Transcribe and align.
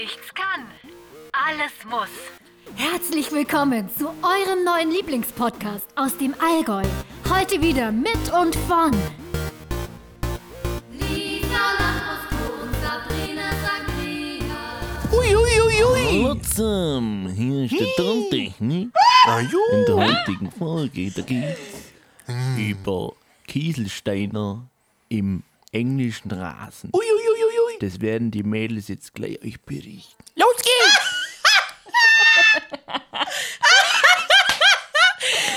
Nichts 0.00 0.32
kann, 0.32 0.64
alles 1.32 1.72
muss. 1.90 2.08
Herzlich 2.76 3.32
willkommen 3.32 3.90
zu 3.98 4.06
eurem 4.06 4.62
neuen 4.64 4.92
Lieblingspodcast 4.92 5.86
aus 5.96 6.16
dem 6.16 6.36
Allgäu. 6.38 6.84
Heute 7.28 7.60
wieder 7.60 7.90
mit 7.90 8.32
und 8.32 8.54
von 8.54 8.92
Sabrina 12.80 13.50
Sagrina. 13.64 14.54
Hallo 15.10 16.34
zusammen, 16.42 17.30
hier 17.30 17.64
ist 17.64 17.80
der 17.80 17.88
Tontechnik. 17.96 18.90
In 19.72 19.84
der 19.84 19.96
heutigen 19.96 20.52
Folge, 20.52 21.10
da 21.10 21.22
geht's 21.22 21.92
über 22.56 23.14
Kieselsteiner 23.48 24.64
im 25.08 25.42
englischen 25.72 26.30
Rasen. 26.30 26.92
Das 27.80 28.00
werden 28.00 28.30
die 28.30 28.42
Mädels 28.42 28.88
jetzt 28.88 29.14
gleich 29.14 29.40
euch 29.44 29.60
berichten. 29.60 30.24
Los 30.34 30.56
geht's! 30.56 31.14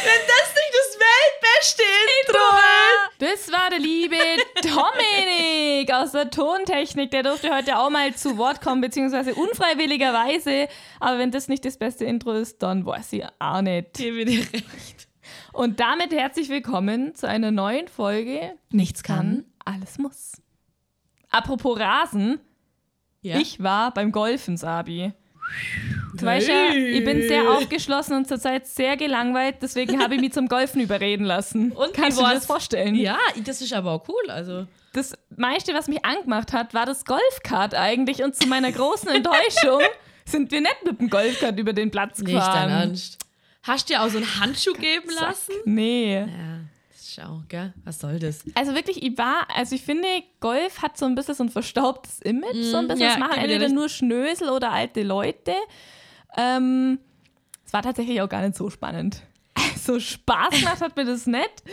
Wenn 0.04 0.22
das 0.28 0.56
nicht 0.56 0.74
das 0.74 1.00
weltbeste 1.00 1.84
Intro 2.28 2.40
ist! 2.40 3.22
Das 3.22 3.52
war 3.52 3.70
der 3.70 3.80
liebe 3.80 4.16
Dominik 4.62 5.92
aus 5.94 6.12
der 6.12 6.30
Tontechnik. 6.30 7.12
Der 7.12 7.24
durfte 7.24 7.54
heute 7.56 7.78
auch 7.78 7.90
mal 7.90 8.14
zu 8.16 8.38
Wort 8.38 8.62
kommen, 8.62 8.82
beziehungsweise 8.82 9.34
unfreiwilligerweise. 9.36 10.68
Aber 11.00 11.18
wenn 11.20 11.32
das 11.32 11.48
nicht 11.48 11.64
das 11.66 11.78
beste 11.78 12.06
Intro 12.06 12.32
ist, 12.34 12.62
dann 12.64 12.86
weiß 12.86 13.14
ich 13.14 13.24
auch 13.40 13.62
nicht. 13.62 13.94
Gebe 13.94 14.26
dir 14.26 14.42
recht. 14.54 15.08
Und 15.54 15.80
damit 15.80 16.12
herzlich 16.12 16.50
willkommen 16.50 17.14
zu 17.16 17.28
einer 17.28 17.52
neuen 17.52 17.88
Folge 17.88 18.54
Nichts 18.72 19.04
kann. 19.04 19.46
alles 19.66 19.98
muss. 19.98 20.34
Apropos 21.32 21.80
Rasen, 21.80 22.40
Ja. 23.22 23.38
ich 23.40 23.62
war 23.64 23.94
beim 23.94 24.12
Golfen, 24.12 24.58
Sabi. 24.58 25.14
Du 26.16 26.26
weißt 26.26 26.48
ja, 26.48 26.74
ich 26.74 27.04
bin 27.04 27.22
sehr 27.24 27.50
aufgeschlossen 27.52 28.16
und 28.16 28.28
zurzeit 28.28 28.68
sehr 28.68 28.96
gelangweilt, 28.96 29.56
deswegen 29.62 30.02
habe 30.02 30.16
ich 30.16 30.22
mich 30.22 30.34
zum 30.34 30.48
Golfen 30.48 30.82
überreden 30.82 31.26
lassen. 31.26 31.72
Und 31.74 31.94
Kannst 31.94 32.20
du 32.20 32.24
dir 32.24 32.34
das 32.36 32.46
vorstellen? 32.46 32.96
Ja, 32.96 33.18
das 33.44 33.62
ist 33.62 33.74
aber 33.74 33.92
auch 33.92 34.08
cool. 34.08 34.30
Also. 34.30 34.66
Das 34.94 35.14
meiste, 35.36 35.74
was 35.74 35.88
mich 35.88 36.04
angemacht 36.06 36.54
hat, 36.54 36.74
war 36.74 36.86
das 36.86 37.06
Golfkart 37.06 37.76
eigentlich. 37.76 38.24
Und 38.24 38.36
zu 38.36 38.48
meiner 38.48 38.72
großen 38.72 39.10
Enttäuschung 39.10 39.82
sind 40.26 40.52
wir 40.52 40.62
nicht 40.62 40.86
mit 40.86 41.00
dem 41.00 41.10
Golfkart 41.10 41.58
über 41.60 41.74
den 41.74 41.92
Platz 41.92 42.20
Nicht 42.20 42.30
dein 42.30 42.36
gefahren. 42.36 42.70
Ernst. 42.70 43.18
Hast 43.64 43.90
du 43.90 43.94
dir 43.94 44.04
auch 44.04 44.10
so 44.10 44.18
einen 44.18 44.40
Handschuh 44.40 44.74
geben 44.74 45.10
lassen? 45.20 45.54
Nee. 45.66 46.20
Ja, 46.20 46.28
schau, 47.14 47.42
gell? 47.50 47.74
Was 47.84 48.00
soll 48.00 48.20
das? 48.20 48.44
Also 48.56 48.74
wirklich, 48.76 49.02
ich 49.04 49.18
war, 49.18 49.48
also 49.56 49.76
ich 49.76 49.82
finde, 49.82 50.08
Golf 50.40 50.82
hat 50.82 50.98
so 50.98 51.06
ein 51.06 51.16
bisschen 51.16 51.36
so 51.36 51.44
ein 51.44 51.50
verstaubtes 51.50 52.20
Image. 52.22 52.56
so 52.64 52.78
ein 52.78 52.88
bisschen. 52.88 52.98
Mhm. 52.98 53.02
ja, 53.02 53.10
das 53.10 53.20
machen 53.20 53.38
entweder 53.40 53.70
nur 53.70 53.90
Schnösel 53.90 54.50
oder 54.50 54.72
alte 54.72 55.04
Leute. 55.04 55.54
Ähm, 56.38 57.00
es 57.66 57.74
war 57.74 57.82
tatsächlich 57.82 58.22
auch 58.22 58.30
gar 58.30 58.42
nicht 58.42 58.56
so 58.56 58.70
spannend. 58.70 59.22
So 59.82 60.00
Spaß 60.00 60.52
gemacht 60.60 60.80
hat 60.82 60.96
mir 60.96 61.06
das 61.06 61.26
nicht. 61.26 61.64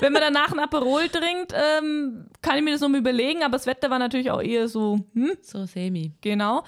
Wenn 0.00 0.14
man 0.14 0.22
danach 0.22 0.50
ein 0.50 0.58
Aperol 0.60 1.10
trinkt, 1.10 1.52
ähm, 1.54 2.26
kann 2.40 2.56
ich 2.56 2.62
mir 2.64 2.70
das 2.72 2.80
noch 2.80 2.88
mal 2.88 2.98
überlegen, 2.98 3.42
aber 3.42 3.52
das 3.52 3.66
Wetter 3.66 3.90
war 3.90 3.98
natürlich 3.98 4.30
auch 4.30 4.40
eher 4.40 4.66
so, 4.66 5.00
hm, 5.12 5.36
So 5.42 5.66
semi. 5.66 6.12
genau. 6.22 6.64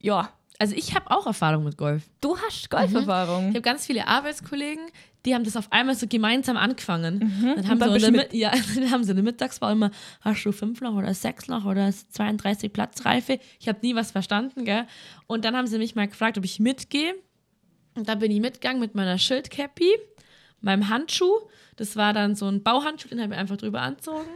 Ja, 0.00 0.30
Also 0.58 0.74
ich 0.74 0.94
habe 0.94 1.10
auch 1.10 1.26
Erfahrung 1.26 1.64
mit 1.64 1.76
Golf. 1.76 2.04
du 2.22 2.34
hast 2.38 2.70
Golferfahrung. 2.70 3.48
Ich 3.50 3.54
habe 3.56 3.60
ganz 3.62 3.84
viele 3.84 4.08
Arbeitskollegen, 4.08 4.86
die 5.24 5.34
haben 5.34 5.44
das 5.44 5.56
auf 5.56 5.72
einmal 5.72 5.94
so 5.94 6.06
gemeinsam 6.06 6.56
angefangen. 6.56 7.20
Dann, 7.56 7.68
haben 7.68 7.78
dann 7.78 7.98
der, 7.98 8.10
Mi- 8.30 8.36
ja, 8.36 8.52
dann 8.74 8.90
haben 8.90 9.04
sie 9.04 9.10
in 9.10 9.16
der 9.16 9.24
Mittagswahl 9.24 9.72
immer, 9.72 9.90
hast 10.20 10.44
du 10.44 10.52
fünf 10.52 10.80
noch 10.80 10.94
oder 10.94 11.14
sechs 11.14 11.48
noch 11.48 11.64
oder 11.64 11.90
32 11.92 12.72
Platzreife? 12.72 13.38
Ich 13.58 13.68
habe 13.68 13.78
nie 13.82 13.94
was 13.94 14.10
verstanden, 14.10 14.64
gell? 14.64 14.86
Und 15.26 15.44
dann 15.44 15.56
haben 15.56 15.66
sie 15.66 15.78
mich 15.78 15.94
mal 15.94 16.08
gefragt, 16.08 16.36
ob 16.38 16.44
ich 16.44 16.60
mitgehe. 16.60 17.14
Und 17.96 18.08
da 18.08 18.16
bin 18.16 18.30
ich 18.30 18.40
mitgegangen 18.40 18.80
mit 18.80 18.94
meiner 18.94 19.18
Schildcappy, 19.18 19.90
meinem 20.60 20.88
Handschuh. 20.88 21.32
Das 21.76 21.96
war 21.96 22.12
dann 22.12 22.34
so 22.34 22.46
ein 22.46 22.62
Bauhandschuh, 22.62 23.08
den 23.08 23.20
habe 23.22 23.34
ich 23.34 23.38
einfach 23.40 23.56
drüber 23.56 23.80
anzogen. 23.82 24.28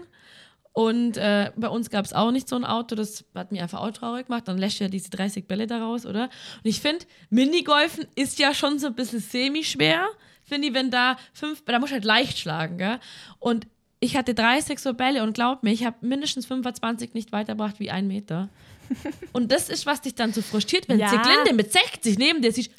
Und 0.73 1.17
äh, 1.17 1.51
bei 1.57 1.69
uns 1.69 1.91
gab 1.91 2.05
es 2.05 2.13
auch 2.13 2.31
nicht 2.31 2.49
so 2.49 2.55
ein 2.55 2.65
Auto, 2.65 2.95
das 2.95 3.25
hat 3.35 3.51
mich 3.51 3.61
einfach 3.61 3.81
auch 3.81 3.91
traurig 3.91 4.27
gemacht. 4.27 4.47
Dann 4.47 4.59
lässt 4.59 4.79
ja 4.79 4.87
diese 4.89 5.11
30 5.11 5.49
Bälle 5.49 5.67
daraus, 5.67 6.07
oder? 6.07 6.25
Und 6.25 6.31
ich 6.65 6.81
finde, 6.81 7.05
Minigolfen 7.31 8.07
ist 8.15 8.39
ja 8.39 8.55
schon 8.55 8.79
so 8.79 8.87
ein 8.87 8.95
bisschen 8.95 9.19
semi-schwer. 9.19 10.07
Finde 10.49 10.69
ich, 10.69 10.75
wenn 10.75 10.91
da 10.91 11.17
fünf, 11.33 11.63
da 11.65 11.79
muss 11.79 11.93
halt 11.93 12.05
leicht 12.05 12.39
schlagen, 12.39 12.79
gell? 12.79 12.99
Und 13.39 13.67
ich 14.01 14.17
hatte 14.17 14.35
30 14.35 14.79
so 14.79 14.95
Bälle 14.95 15.23
und 15.23 15.33
glaub 15.35 15.63
mir, 15.63 15.73
ich 15.73 15.85
habe 15.85 15.97
mindestens 16.01 16.47
25 16.47 17.15
nicht 17.15 17.33
weitergebracht 17.33 17.81
wie 17.81 17.91
ein 17.91 18.07
Meter. 18.07 18.49
Und 19.33 19.53
das 19.53 19.69
ist, 19.69 19.85
was 19.87 20.01
dich 20.01 20.15
dann 20.15 20.33
so 20.33 20.41
frustriert, 20.41 20.89
wenn 20.89 20.99
Ja. 20.99 21.09
Zieglinde 21.09 21.53
mit 21.53 21.73
60 21.73 22.17
neben 22.19 22.41
dir 22.41 22.53
siehst. 22.53 22.71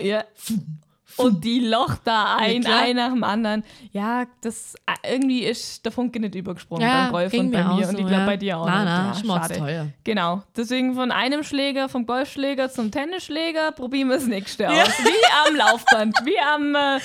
Ja. 0.00 0.24
Und 1.16 1.44
die 1.44 1.60
Loch 1.60 1.96
da 2.04 2.36
ein, 2.36 2.62
klar. 2.62 2.82
ein 2.82 2.96
nach 2.96 3.10
dem 3.12 3.24
anderen. 3.24 3.64
Ja, 3.92 4.24
das 4.40 4.74
äh, 4.86 5.14
irgendwie 5.14 5.44
ist 5.44 5.84
der 5.84 5.92
Funke 5.92 6.18
nicht 6.20 6.34
übergesprungen 6.34 6.82
Ja, 6.86 7.04
beim 7.04 7.12
Golf 7.12 7.34
und 7.34 7.50
bei 7.50 7.62
mir 7.64 7.74
mir. 7.76 7.88
und 7.88 7.98
ich 7.98 8.06
glaube 8.06 8.12
ja. 8.12 8.26
bei 8.26 8.36
dir 8.36 8.58
auch. 8.58 8.66
Na, 8.66 9.10
nicht. 9.12 9.24
na, 9.24 9.34
ja, 9.36 9.42
schade. 9.42 9.58
teuer. 9.58 9.86
Genau. 10.04 10.42
Deswegen 10.56 10.94
von 10.94 11.10
einem 11.12 11.44
Schläger, 11.44 11.88
vom 11.88 12.06
Golfschläger 12.06 12.70
zum 12.70 12.90
Tennisschläger, 12.90 13.72
probieren 13.72 14.08
wir 14.08 14.16
das 14.16 14.26
nächste 14.26 14.68
aus. 14.68 14.74
Wie 14.76 15.48
am 15.48 15.56
Laufband, 15.56 16.16
wie 16.24 16.38
am. 16.38 16.74
Äh, 16.74 17.00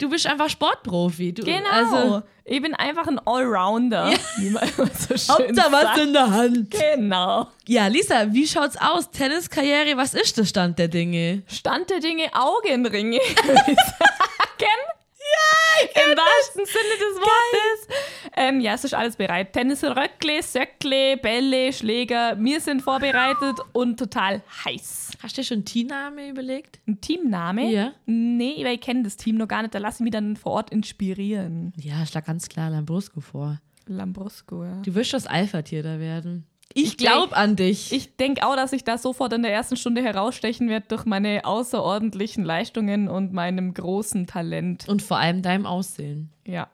Du 0.00 0.08
bist 0.08 0.26
einfach 0.26 0.48
Sportprofi. 0.48 1.34
Du, 1.34 1.44
genau. 1.44 1.68
Also, 1.70 2.22
ich 2.44 2.62
bin 2.62 2.74
einfach 2.74 3.06
ein 3.06 3.18
Allrounder. 3.26 4.10
Wie 4.38 4.48
man 4.48 4.66
so 4.66 5.16
schön 5.16 5.46
Hauptsache 5.46 5.72
was 5.72 5.98
in 5.98 6.12
der 6.14 6.30
Hand. 6.30 6.70
Genau. 6.70 7.48
Ja, 7.66 7.86
Lisa, 7.86 8.32
wie 8.32 8.46
schaut's 8.46 8.76
aus? 8.78 9.10
Tenniskarriere, 9.10 9.98
was 9.98 10.14
ist 10.14 10.38
der 10.38 10.46
Stand 10.46 10.78
der 10.78 10.88
Dinge? 10.88 11.42
Stand 11.48 11.90
der 11.90 12.00
Dinge 12.00 12.30
Augenringe, 12.32 13.18
würde 13.44 13.62
ich 13.66 13.76
sagen. 13.78 14.99
Ja, 15.32 16.02
Im 16.02 16.16
wahrsten 16.16 16.66
Sinne 16.66 16.94
des 16.98 17.20
Wortes. 17.20 17.88
Ähm, 18.36 18.60
ja, 18.60 18.74
es 18.74 18.84
ist 18.84 18.94
alles 18.94 19.16
bereit. 19.16 19.52
Tennisröckle, 19.52 20.42
Söckle, 20.42 21.16
Bälle, 21.16 21.72
Schläger. 21.72 22.36
Wir 22.38 22.60
sind 22.60 22.82
vorbereitet 22.82 23.58
und 23.72 23.98
total 23.98 24.42
heiß. 24.64 25.12
Hast 25.22 25.36
du 25.36 25.40
dir 25.40 25.46
schon 25.46 25.64
Teamname 25.64 26.28
überlegt? 26.28 26.80
Ein 26.86 27.00
Teamname? 27.00 27.70
Ja. 27.70 27.92
Nee, 28.06 28.64
weil 28.64 28.74
ich 28.74 28.80
kenne 28.80 29.02
das 29.02 29.16
Team 29.16 29.36
noch 29.36 29.48
gar 29.48 29.62
nicht. 29.62 29.74
Da 29.74 29.78
lasse 29.78 29.96
ich 29.96 30.04
mich 30.04 30.12
dann 30.12 30.36
vor 30.36 30.52
Ort 30.52 30.70
inspirieren. 30.70 31.72
Ja, 31.76 32.04
schlag 32.06 32.26
ganz 32.26 32.48
klar 32.48 32.70
Lambrusco 32.70 33.20
vor. 33.20 33.60
Lambrusco, 33.86 34.64
ja. 34.64 34.80
Du 34.82 34.94
wirst 34.94 35.12
das 35.12 35.26
Alpha-Tier 35.26 35.82
da 35.82 35.98
werden. 35.98 36.46
Ich 36.74 36.84
Ich 36.84 36.96
glaub 36.98 37.36
an 37.36 37.56
dich. 37.56 37.92
Ich 37.92 38.16
denke 38.16 38.46
auch, 38.46 38.54
dass 38.54 38.72
ich 38.72 38.84
da 38.84 38.96
sofort 38.96 39.32
in 39.32 39.42
der 39.42 39.52
ersten 39.52 39.76
Stunde 39.76 40.02
herausstechen 40.02 40.68
werde 40.68 40.86
durch 40.88 41.04
meine 41.04 41.44
außerordentlichen 41.44 42.44
Leistungen 42.44 43.08
und 43.08 43.32
meinem 43.32 43.74
großen 43.74 44.26
Talent. 44.26 44.88
Und 44.88 45.02
vor 45.02 45.18
allem 45.18 45.42
deinem 45.42 45.66
Aussehen. 45.66 46.30
Ja, 46.46 46.68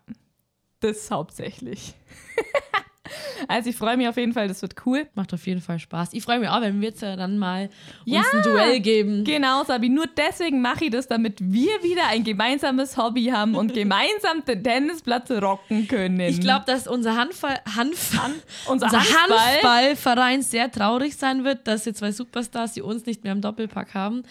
das 0.80 1.10
hauptsächlich. 1.10 1.94
also 3.48 3.70
ich 3.70 3.76
freue 3.76 3.96
mich 3.96 4.08
auf 4.08 4.16
jeden 4.16 4.32
Fall, 4.32 4.48
das 4.48 4.62
wird 4.62 4.74
cool. 4.86 5.06
Macht 5.14 5.32
auf 5.34 5.46
jeden 5.46 5.60
Fall 5.60 5.78
Spaß. 5.78 6.10
Ich 6.12 6.22
freue 6.22 6.38
mich 6.38 6.48
auch, 6.48 6.60
wenn 6.60 6.80
wir 6.80 6.88
jetzt 6.88 7.02
ja 7.02 7.16
dann 7.16 7.38
mal 7.38 7.68
Ja. 8.04 8.20
uns 8.20 8.28
ein 8.32 8.42
Duell 8.42 8.80
geben. 8.80 9.24
Genau, 9.24 9.64
Sabi, 9.64 9.88
nur 9.88 10.06
deswegen 10.06 10.60
mache 10.60 10.84
ich 10.86 10.90
das, 10.90 11.06
damit 11.08 11.38
wir 11.40 11.82
wieder 11.82 12.06
ein 12.08 12.24
gemeinsames 12.24 12.96
Hobby 12.96 13.26
haben 13.26 13.54
und 13.54 13.74
gemeinsam 13.74 14.44
den 14.46 14.62
Tennisplatz 14.62 15.30
rocken 15.30 15.86
können. 15.88 16.20
Ich 16.20 16.40
glaube, 16.40 16.64
dass 16.66 16.86
unser 16.86 17.16
Handball, 17.16 17.58
Hanf, 17.76 18.18
unser 18.68 18.86
unser 18.86 18.98
Handball- 19.00 19.38
Handballverein 19.38 20.42
sehr 20.42 20.70
traurig 20.70 21.16
sein 21.16 21.44
wird, 21.44 21.66
dass 21.66 21.84
jetzt 21.84 21.98
zwei 21.98 22.12
Superstars, 22.12 22.72
die 22.72 22.82
uns 22.82 23.06
nicht 23.06 23.24
mehr 23.24 23.32
im 23.32 23.40
Doppelpack 23.40 23.94
haben. 23.94 24.22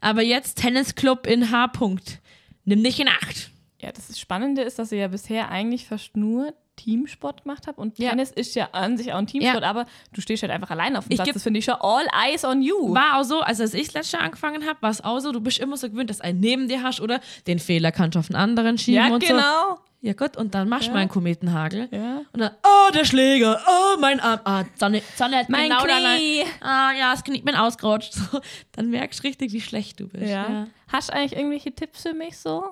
Aber 0.00 0.22
jetzt 0.22 0.58
Tennisclub 0.58 1.26
in 1.26 1.50
H. 1.50 1.66
-Punkt. 1.66 2.18
Nimm 2.64 2.82
dich 2.82 2.98
in 3.00 3.08
Acht. 3.08 3.50
Ja, 3.80 3.92
das 3.92 4.18
Spannende 4.18 4.62
ist, 4.62 4.78
dass 4.78 4.92
ich 4.92 4.98
ja 5.00 5.08
bisher 5.08 5.50
eigentlich 5.50 5.86
fast 5.86 6.16
nur 6.16 6.54
Teamsport 6.76 7.42
gemacht 7.44 7.66
habe 7.66 7.80
und 7.80 7.98
Ja. 7.98 8.10
Tennis 8.10 8.30
ist 8.30 8.54
ja 8.54 8.68
an 8.72 8.96
sich 8.96 9.12
auch 9.12 9.18
ein 9.18 9.26
Teamsport, 9.26 9.62
Ja. 9.62 9.68
aber 9.70 9.86
du 10.12 10.20
stehst 10.20 10.42
halt 10.42 10.52
einfach 10.52 10.70
allein 10.70 10.96
auf 10.96 11.04
dem 11.06 11.12
Ich 11.12 11.18
Platz. 11.22 11.32
Das 11.34 11.42
finde 11.42 11.58
ich 11.58 11.64
schon 11.64 11.76
all 11.80 12.06
eyes 12.26 12.44
on 12.44 12.62
you. 12.62 12.94
War 12.94 13.18
auch 13.18 13.24
so, 13.24 13.40
also 13.40 13.62
als 13.62 13.74
ich 13.74 13.92
letztes 13.92 14.12
Jahr 14.12 14.22
angefangen 14.22 14.66
habe, 14.66 14.80
war 14.82 14.90
es 14.90 15.02
auch 15.02 15.18
so, 15.20 15.32
du 15.32 15.40
bist 15.40 15.58
immer 15.58 15.76
so 15.76 15.88
gewöhnt, 15.88 16.10
dass 16.10 16.20
ein 16.20 16.40
neben 16.40 16.68
dir 16.68 16.82
hast, 16.82 17.00
oder? 17.00 17.20
Den 17.46 17.58
Fehler 17.58 17.92
kannst 17.92 18.14
du 18.16 18.18
auf 18.20 18.26
den 18.28 18.36
anderen 18.36 18.78
schieben 18.78 19.06
ja, 19.08 19.14
und 19.14 19.22
so. 19.22 19.28
genau. 19.34 19.78
Ja 20.00 20.12
gut, 20.12 20.36
und 20.36 20.54
dann 20.54 20.68
machst 20.68 20.84
du 20.84 20.88
Ja. 20.88 20.94
mal 20.96 21.00
einen 21.00 21.08
Kometenhagel. 21.08 21.88
Ja. 21.90 22.20
Und 22.32 22.38
dann, 22.40 22.50
oh, 22.62 22.92
der 22.92 23.06
Schläger, 23.06 23.58
oh, 23.66 23.98
mein 24.00 24.20
Arm, 24.20 24.38
ah, 24.44 24.64
Sonne, 24.78 25.00
Sonne 25.16 25.38
hat 25.38 25.48
Mein 25.48 25.70
genau 25.70 25.82
Knie. 25.82 26.42
Ah, 26.60 26.92
ja, 26.92 27.12
das 27.12 27.24
Knie 27.24 27.40
bin 27.40 27.54
ausgerutscht. 27.54 28.12
So, 28.32 28.40
dann 28.72 28.90
merkst 28.90 29.20
du 29.20 29.26
richtig, 29.28 29.52
wie 29.54 29.62
schlecht 29.62 30.00
du 30.00 30.08
bist. 30.08 30.30
Ja. 30.30 30.66
Hast 30.92 31.08
du 31.08 31.14
eigentlich 31.14 31.32
irgendwelche 31.38 31.72
Tipps 31.72 32.02
für 32.02 32.12
mich 32.12 32.36
so? 32.36 32.64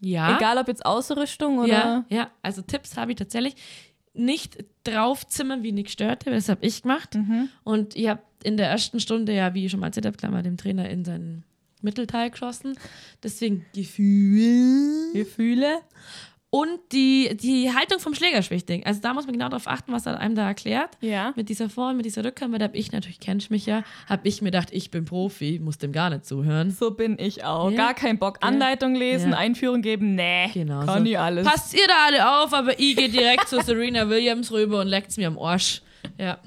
Ja. 0.00 0.36
Egal 0.36 0.58
ob 0.58 0.68
jetzt 0.68 0.84
Ausrüstung 0.84 1.58
oder. 1.58 1.68
Ja, 1.68 2.04
ja, 2.08 2.30
also 2.42 2.62
Tipps 2.62 2.96
habe 2.96 3.12
ich 3.12 3.18
tatsächlich 3.18 3.56
nicht 4.14 4.64
draufzimmern, 4.84 5.62
wie 5.62 5.72
Nick 5.72 5.90
störte, 5.90 6.30
das 6.30 6.48
habe 6.48 6.64
ich 6.66 6.82
gemacht. 6.82 7.14
Mhm. 7.14 7.48
Und 7.64 7.96
ich 7.96 8.08
habe 8.08 8.22
in 8.42 8.56
der 8.56 8.68
ersten 8.68 9.00
Stunde, 9.00 9.32
ja, 9.34 9.54
wie 9.54 9.64
ich 9.64 9.70
schon 9.70 9.80
mal 9.80 9.86
erzählt 9.86 10.06
habe, 10.06 10.16
gleich 10.16 10.30
mal 10.30 10.42
dem 10.42 10.56
Trainer 10.56 10.88
in 10.88 11.04
seinen 11.04 11.44
Mittelteil 11.82 12.30
geschossen. 12.30 12.76
Deswegen 13.22 13.64
Gefühl. 13.74 15.12
Gefühle. 15.12 15.78
Und 16.50 16.80
die, 16.92 17.36
die 17.36 17.70
Haltung 17.74 18.00
vom 18.00 18.14
Schläger 18.14 18.38
ist 18.38 18.50
wichtig. 18.50 18.86
Also 18.86 19.02
da 19.02 19.12
muss 19.12 19.26
man 19.26 19.34
genau 19.34 19.50
darauf 19.50 19.66
achten, 19.66 19.92
was 19.92 20.06
er 20.06 20.18
einem 20.18 20.34
da 20.34 20.46
erklärt. 20.46 20.96
Ja. 21.02 21.34
Mit 21.36 21.50
dieser 21.50 21.68
Vor- 21.68 21.90
und 21.90 21.98
mit 21.98 22.06
dieser 22.06 22.24
Rückhand, 22.24 22.52
weil 22.52 22.58
da 22.58 22.64
habe 22.64 22.76
ich 22.76 22.90
natürlich, 22.90 23.20
kennst 23.20 23.50
mich 23.50 23.66
ja, 23.66 23.84
habe 24.08 24.26
ich 24.26 24.40
mir 24.40 24.50
gedacht, 24.50 24.68
ich 24.72 24.90
bin 24.90 25.04
Profi, 25.04 25.60
muss 25.62 25.76
dem 25.76 25.92
gar 25.92 26.08
nicht 26.08 26.24
zuhören. 26.24 26.70
So 26.70 26.92
bin 26.92 27.18
ich 27.18 27.44
auch. 27.44 27.70
Ja. 27.70 27.76
Gar 27.76 27.94
kein 27.94 28.18
Bock. 28.18 28.38
Anleitung 28.40 28.94
lesen. 28.94 29.34
Einführung 29.34 29.82
geben, 29.82 30.14
nee. 30.14 30.48
Genau. 30.54 30.86
Kann 30.86 31.04
so. 31.04 31.10
ich 31.10 31.18
alles. 31.18 31.46
Passt 31.46 31.74
ihr 31.74 31.86
da 31.86 32.06
alle 32.06 32.42
auf, 32.42 32.54
aber 32.54 32.78
ich 32.80 32.96
gehe 32.96 33.10
direkt 33.10 33.48
zu 33.48 33.60
Serena 33.60 34.08
Williams 34.08 34.50
rüber 34.50 34.80
und 34.80 34.86
leckt's 34.86 35.18
mir 35.18 35.28
am 35.28 35.38
Arsch. 35.38 35.82
Ja. 36.16 36.38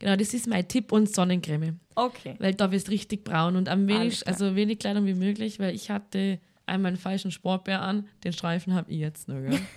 Genau, 0.00 0.16
das 0.16 0.34
ist 0.34 0.48
mein 0.48 0.66
Tipp 0.66 0.90
und 0.90 1.08
Sonnencreme. 1.14 1.78
Okay. 1.94 2.34
Weil 2.40 2.54
da 2.54 2.72
wirst 2.72 2.90
richtig 2.90 3.22
braun 3.22 3.54
und 3.54 3.68
am 3.68 3.86
wenig, 3.86 4.26
also 4.26 4.56
wenig 4.56 4.80
Kleidung 4.80 5.06
wie 5.06 5.14
möglich, 5.14 5.60
weil 5.60 5.74
ich 5.74 5.90
hatte 5.90 6.40
einmal 6.66 6.90
einen 6.90 6.96
falschen 6.98 7.30
Sportbär 7.30 7.82
an, 7.82 8.08
den 8.24 8.32
Streifen 8.32 8.74
habe 8.74 8.90
ich 8.90 8.98
jetzt 8.98 9.28
nur, 9.28 9.40
gell? 9.42 9.58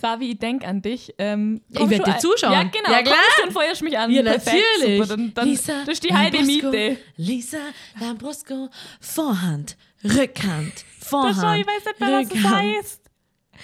Savi, 0.00 0.32
ich 0.32 0.38
denk 0.38 0.66
an 0.66 0.82
dich. 0.82 1.14
Ähm, 1.18 1.62
Ich 1.70 1.76
kommst 1.76 1.90
werd 1.92 2.06
du 2.06 2.12
dir 2.12 2.18
zuschauen. 2.18 2.52
Ja, 2.52 2.62
genau. 2.64 2.90
Ja, 2.90 3.02
klar. 3.02 3.14
Kommst 3.16 3.38
du 3.38 3.42
und 3.46 3.52
feuerst 3.52 3.82
mich 3.82 3.96
an. 3.96 4.10
Ja, 4.10 4.22
Perfekt, 4.22 4.62
natürlich. 4.80 5.02
Super. 5.02 5.16
Dann, 5.16 5.34
dann 5.34 5.48
Lisa 5.48 5.72
das 5.80 5.88
ist 5.94 6.04
die 6.04 6.12
halbe. 6.14 6.42
Miete. 6.42 6.96
Lisa 7.16 7.58
Lambrusco, 7.98 8.68
Vorhand, 9.00 9.76
Rückhand, 10.04 10.72
Das 11.00 11.08
Vorhand. 11.08 11.36
schon, 11.36 11.54
ich 11.60 11.66
weiß 11.66 11.84
nicht 11.86 12.00
mehr, 12.00 12.10
was 12.20 12.28
das 12.28 12.36
Rückhand. 12.36 12.54
heißt. 12.76 13.00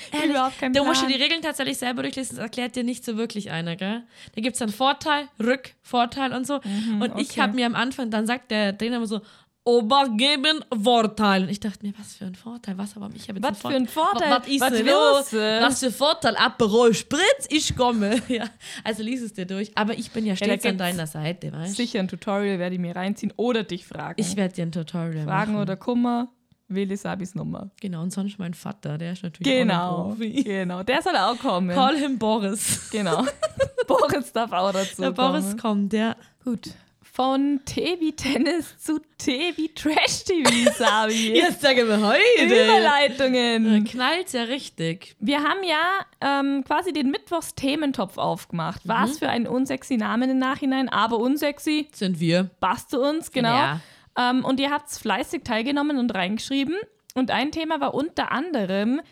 Ich 0.09 0.15
Ehrlich, 0.15 0.31
überhaupt 0.31 0.59
keinen 0.59 0.73
musst 0.87 1.03
du 1.03 1.07
Plan. 1.07 1.19
die 1.19 1.23
Regeln 1.23 1.43
tatsächlich 1.43 1.77
selber 1.77 2.01
durchlesen, 2.03 2.37
das 2.37 2.43
erklärt 2.45 2.75
dir 2.77 2.83
nicht 2.83 3.05
so 3.05 3.19
wirklich 3.19 3.51
einer, 3.51 3.77
gell? 3.77 4.03
Da 4.35 4.41
gibt 4.41 4.55
es 4.55 4.59
dann 4.61 4.71
Vorteil, 4.71 5.29
Rück, 5.39 5.75
Vorteil 5.83 6.33
und 6.33 6.47
so. 6.47 6.55
und 6.99 7.13
ich 7.19 7.33
okay. 7.33 7.41
habe 7.43 7.53
mir 7.53 7.67
am 7.67 7.75
Anfang, 7.75 8.11
dann 8.11 8.27
sagt 8.27 8.51
der 8.51 8.77
Trainer 8.79 8.97
immer 8.97 9.07
so, 9.07 9.21
Obergeben, 9.65 10.65
Vorteil. 10.83 11.45
Und 11.45 11.49
ich 11.49 11.61
dachte 11.61 11.87
mir, 11.87 11.93
was 11.97 12.15
für 12.15 12.25
ein 12.25 12.35
Vorteil, 12.35 12.77
was 12.79 12.97
aber 12.97 13.09
ich 13.15 13.29
habe 13.29 13.39
jetzt 13.39 13.49
Was 13.49 13.61
für 13.61 13.69
ein 13.77 13.87
Vorteil? 13.87 14.31
Was, 14.31 14.41
was 14.43 14.49
ist 14.49 14.61
Was 14.61 15.33
los? 15.33 15.41
Was 15.41 15.79
für 15.81 15.91
Vorteil? 15.93 16.37
Aperol 16.37 16.95
Spritz, 16.95 17.47
ich 17.49 17.77
komme. 17.77 18.21
Ja, 18.29 18.45
also 18.83 19.03
lies 19.05 19.23
es 19.23 19.35
dir 19.35 19.47
durch. 19.47 19.71
Aber 19.77 19.95
ich 19.97 20.11
bin 20.11 20.27
ja 20.27 20.35
stets 20.35 20.65
an 20.65 20.71
gibt's 20.73 20.79
deiner 20.79 21.07
Seite, 21.07 21.53
weißt 21.53 21.73
du? 21.73 21.83
Sicher 21.83 22.01
ein 22.01 22.09
Tutorial 22.09 22.59
werde 22.59 22.75
ich 22.75 22.81
mir 22.81 22.97
reinziehen 22.97 23.33
oder 23.37 23.63
dich 23.63 23.87
fragen. 23.87 24.21
Ich 24.21 24.37
werde 24.37 24.55
dir 24.55 24.67
ein 24.67 24.73
Tutorial 24.73 25.25
fragen 25.25 25.53
machen. 25.53 25.63
oder 25.63 25.77
Kummer, 25.77 26.29
wähle 26.69 26.97
Sabis 26.97 27.35
Nummer. 27.37 27.71
Genau, 27.81 28.03
und 28.03 28.13
sonst 28.13 28.39
mein 28.41 28.55
Vater, 28.55 28.99
der 28.99 29.13
ist 29.13 29.23
natürlich 29.23 29.47
auch 29.55 29.59
Genau. 29.61 30.03
ein 30.03 30.09
Profi. 30.19 30.43
Genau. 30.43 30.83
Der 30.83 31.03
soll 31.03 31.17
auch 31.17 31.39
kommen. 31.39 31.75
Call 31.75 31.97
him 31.99 32.19
Boris. 32.19 32.89
Genau. 32.91 33.25
Boris 33.87 34.33
darf 34.33 34.51
auch 34.53 34.73
dazu 34.73 35.03
Der 35.03 35.13
kommen. 35.13 35.41
Boris 35.43 35.57
kommt, 35.57 35.93
ja. 35.93 36.17
Gut. 36.45 36.71
Von 37.15 37.61
TV 37.67 38.13
Tennis 38.17 38.79
zu 38.79 38.99
TV 39.19 39.71
Trash 39.75 40.25
TV, 40.25 40.73
Sabi. 40.73 41.33
Jetzt 41.35 41.61
sagen 41.61 41.87
wir 41.87 42.01
heute. 42.01 42.43
Überleitungen. 42.43 43.85
Knallt 43.85 44.33
ja 44.33 44.45
richtig. 44.45 45.15
Wir 45.21 45.43
haben 45.43 45.63
ja 45.63 46.07
ähm, 46.23 46.65
quasi 46.65 46.95
den 46.95 47.11
Mittwochs-Thementopf 47.11 48.17
aufgemacht. 48.17 48.81
Was 48.87 49.19
für 49.19 49.29
ein 49.29 49.47
unsexy 49.47 49.99
Namen 49.99 50.31
im 50.31 50.39
Nachhinein, 50.39 50.89
aber 50.89 51.19
unsexy. 51.19 51.87
Sind 51.93 52.19
wir. 52.19 52.45
Passt 52.61 52.89
zu 52.89 53.03
uns, 53.03 53.31
genau. 53.31 53.57
Ja. 53.57 53.81
Ähm, 54.17 54.43
und 54.43 54.59
ihr 54.59 54.71
habt 54.71 54.91
fleißig 54.91 55.43
teilgenommen 55.45 55.99
und 55.99 56.15
reingeschrieben. 56.15 56.77
Und 57.15 57.31
ein 57.31 57.53
Thema 57.53 57.79
war 57.79 57.93
unter 57.93 58.33
anderem, 58.33 59.03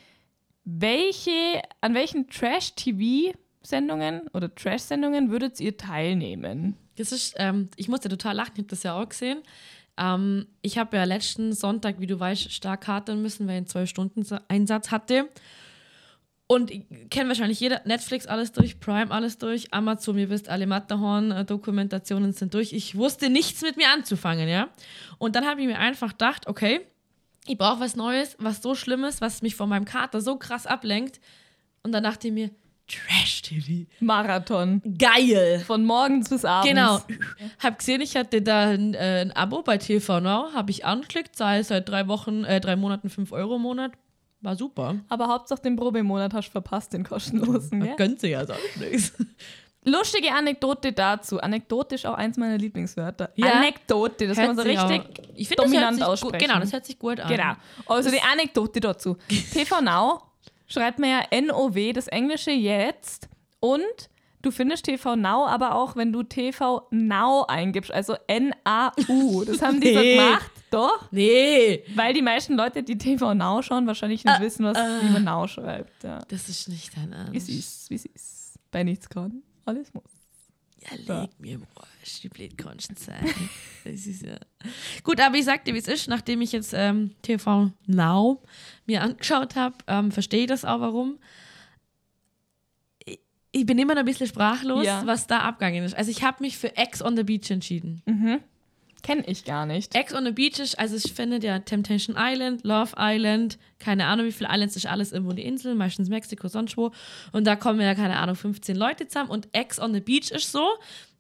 welche, 0.65 1.61
an 1.83 1.93
welchen 1.93 2.31
Trash-TV-Sendungen 2.31 4.23
oder 4.33 4.55
Trash-Sendungen 4.55 5.31
würdet 5.31 5.61
ihr 5.61 5.77
teilnehmen? 5.77 6.79
Das 6.97 7.13
ist, 7.13 7.35
ähm, 7.37 7.69
ich 7.77 7.89
musste 7.89 8.09
total 8.09 8.37
lachen, 8.37 8.53
ich 8.55 8.59
habe 8.61 8.69
das 8.69 8.83
ja 8.83 9.01
auch 9.01 9.09
gesehen. 9.09 9.43
Ähm, 9.97 10.47
ich 10.63 10.79
habe 10.79 10.97
ja 10.97 11.05
letzten 11.05 11.53
Sonntag, 11.53 12.01
wie 12.01 12.07
du 12.07 12.19
weißt, 12.19 12.53
stark 12.53 12.87
hadern 12.87 13.23
müssen, 13.23 13.47
weil 13.47 13.63
ich 13.63 13.75
einen 13.75 13.87
12-Stunden-Einsatz 13.87 14.91
hatte. 14.91 15.29
Und 16.47 16.73
ich 16.73 16.83
kenne 17.11 17.29
wahrscheinlich 17.29 17.61
jeder, 17.61 17.81
Netflix 17.85 18.27
alles 18.27 18.51
durch, 18.51 18.81
Prime 18.81 19.13
alles 19.13 19.39
durch, 19.39 19.73
Amazon, 19.73 20.19
ihr 20.19 20.31
wisst, 20.31 20.49
alle 20.49 20.67
Matterhorn-Dokumentationen 20.67 22.33
sind 22.33 22.55
durch. 22.55 22.73
Ich 22.73 22.97
wusste 22.97 23.31
nichts 23.31 23.63
mit 23.63 23.77
mir 23.77 23.89
anzufangen, 23.91 24.49
ja. 24.49 24.69
Und 25.19 25.37
dann 25.37 25.47
habe 25.47 25.61
ich 25.61 25.69
mir 25.69 25.79
einfach 25.79 26.11
gedacht, 26.11 26.49
okay, 26.49 26.81
ich 27.47 27.57
brauche 27.57 27.79
was 27.79 27.95
Neues, 27.95 28.35
was 28.41 28.63
so 28.63 28.75
Schlimmes, 28.75 29.21
was 29.21 29.43
mich 29.43 29.55
von 29.55 29.69
meinem 29.69 29.85
Kater 29.85 30.21
so 30.21 30.37
krass 30.39 30.67
ablenkt. 30.67 31.21
Und 31.85 31.93
dann 31.93 32.03
dachte 32.03 32.27
ich 32.27 32.35
mir, 32.35 32.51
Trash-TV. 32.91 33.87
Marathon. 34.01 34.83
Geil! 34.99 35.63
Von 35.67 35.85
morgens 35.85 36.29
bis 36.29 36.45
abends. 36.45 36.69
Genau. 36.69 37.01
Hab 37.63 37.79
gesehen, 37.79 38.01
ich 38.01 38.17
hatte 38.17 38.43
da 38.43 38.71
ein, 38.71 38.95
äh, 38.95 39.23
ein 39.23 39.33
Abo 39.33 39.63
bei 39.63 39.79
TV 39.79 40.21
Now, 40.21 40.53
habe 40.55 40.71
ich 40.71 40.85
angeklickt, 40.85 41.37
zahle 41.37 41.63
seit 41.65 41.89
drei 41.89 42.09
Wochen, 42.09 42.45
äh, 42.45 42.61
drei 42.61 42.77
Monaten 42.77 43.09
5 43.11 43.33
Euro 43.33 43.57
im 43.57 43.63
Monat. 43.63 43.93
War 44.43 44.57
super. 44.57 44.97
Aber 45.09 45.29
Hauptsache 45.29 45.61
den 45.63 45.77
Probemonat 45.77 46.33
hast 46.33 46.49
du 46.49 46.53
verpasst, 46.53 46.93
den 46.95 47.05
kostenlosen. 47.05 47.85
Ja? 47.85 47.95
gönnt 47.97 48.21
sich 48.21 48.31
ja 48.31 48.47
sonst 48.47 48.79
nichts. 48.79 49.13
Lustige 49.85 50.33
Anekdote 50.33 50.93
dazu. 50.93 51.41
Anekdote 51.41 51.95
ist 51.95 52.07
auch 52.07 52.15
eins 52.15 52.37
meiner 52.37 52.59
Lieblingswörter. 52.59 53.31
Ja. 53.37 53.53
Anekdote, 53.53 54.29
das 54.29 54.37
kann 54.37 54.49
man 54.49 54.57
so 54.57 54.65
Hört 54.65 54.91
richtig 54.91 55.01
auch- 55.01 55.25
ich 55.35 55.49
finde, 55.49 55.63
das 55.63 55.73
hört 55.73 55.75
dominant 55.75 55.95
sich 55.97 56.05
gut, 56.05 56.13
aussprechen. 56.13 56.47
Genau, 56.47 56.61
das 56.61 56.73
hört 56.73 56.85
sich 56.87 56.99
gut 56.99 57.21
an. 57.21 57.29
Genau. 57.29 57.53
Also 57.87 58.11
die 58.11 58.21
Anekdote 58.21 58.81
dazu. 58.81 59.17
TV 59.29 59.81
Now 59.81 60.23
schreibt 60.71 60.99
man 60.99 61.11
ja 61.11 61.41
NOW, 61.43 61.93
das 61.93 62.07
englische 62.09 62.51
jetzt. 62.53 63.29
Und 63.61 63.83
du 64.43 64.51
findest 64.51 64.85
TV 64.87 65.17
Now 65.17 65.47
aber 65.47 65.75
auch, 65.75 65.97
wenn 65.97 66.13
du 66.13 66.23
TV 66.23 66.87
Now 66.91 67.45
eingibst, 67.47 67.91
also 67.91 68.17
N-A-U. 68.27 69.45
Das 69.45 69.61
haben 69.61 69.81
die 69.81 69.93
so 69.93 70.01
Nee. 70.01 70.17
gemacht, 70.17 70.51
doch. 70.71 71.11
Nee, 71.11 71.85
Weil 71.95 72.15
die 72.15 72.23
meisten 72.23 72.55
Leute, 72.55 72.83
die 72.83 72.97
TV 72.97 73.35
Now 73.35 73.61
schauen, 73.63 73.87
wahrscheinlich 73.87 74.25
nicht 74.25 74.41
wissen, 74.41 74.65
was, 74.65 74.79
wie 74.79 75.11
man 75.13 75.25
Now 75.25 75.47
schreibt. 75.47 76.03
Ja. 76.03 76.21
das 76.29 76.49
ist 76.49 76.69
nicht 76.69 76.97
dein 76.97 77.13
Ernst. 77.13 77.33
Wie 77.49 77.59
ist, 77.59 77.91
wie 77.91 77.95
ist. 77.97 78.59
Bei 78.71 78.85
nichts 78.85 79.09
kann, 79.09 79.43
alles 79.67 79.93
muss. 79.93 80.05
Ja, 80.83 81.21
leg 81.23 81.31
mir 81.39 81.55
im 81.57 81.67
Arsch, 81.75 82.21
die 82.23 82.29
blöd 82.31 82.57
kannst 82.57 82.99
sein. 82.99 83.27
Das 83.85 84.07
ist 84.07 84.23
ja. 84.23 84.37
Gut, 85.03 85.21
aber 85.21 85.37
ich 85.37 85.45
sag 85.45 85.63
dir, 85.65 85.75
wie 85.75 85.79
es 85.79 85.89
ist, 85.89 86.09
nachdem 86.09 86.41
ich 86.41 86.53
jetzt 86.53 86.73
ähm, 86.75 87.11
TV 87.21 87.71
Now 87.87 88.43
mir 88.91 89.03
angeschaut 89.03 89.57
habe, 89.57 89.77
ähm, 89.87 90.11
verstehe 90.13 90.43
ich 90.43 90.47
das 90.49 90.65
auch, 90.65 90.81
warum. 90.81 91.19
Ich- 93.05 93.21
Ich 93.53 93.67
bin 93.67 93.79
immer 93.79 93.95
noch 93.95 94.01
ein 94.01 94.07
bisschen 94.07 94.27
sprachlos, 94.29 94.85
Ja. 94.87 95.03
was 95.07 95.27
da 95.27 95.41
abgegangen 95.41 95.85
ist. 95.85 95.95
Also 95.97 96.11
ich 96.11 96.23
habe 96.23 96.37
mich 96.43 96.57
für 96.57 96.77
Ex 96.77 97.03
on 97.03 97.17
the 97.17 97.25
Beach 97.25 97.51
entschieden. 97.51 98.03
Kenne 99.03 99.25
ich 99.27 99.45
gar 99.47 99.65
nicht. 99.67 99.95
Ex 99.97 100.13
on 100.15 100.25
the 100.27 100.31
Beach 100.33 100.59
ist, 100.59 100.79
also 100.79 100.95
ich 100.95 101.15
finde 101.15 101.39
ja 101.45 101.59
Temptation 101.61 102.17
Island, 102.19 102.65
Love 102.65 102.93
Island, 102.99 103.59
keine 103.79 104.05
Ahnung 104.07 104.27
wie 104.27 104.31
viele 104.33 104.51
Islands, 104.53 104.77
ist 104.77 104.87
alles 104.87 105.11
irgendwo 105.11 105.33
die 105.33 105.43
Insel, 105.45 105.75
meistens 105.75 106.11
Mexiko, 106.11 106.49
sonst 106.49 106.77
wo. 106.77 106.93
Und 107.33 107.47
da 107.47 107.57
kommen 107.57 107.81
ja, 107.81 107.95
keine 107.95 108.19
Ahnung, 108.19 108.37
15 108.37 108.77
Leute 108.77 109.09
zusammen. 109.09 109.31
Und 109.31 109.49
Ex 109.53 109.81
on 109.81 109.95
the 109.95 110.01
Beach 110.01 110.31
ist 110.31 110.53
so, 110.53 110.69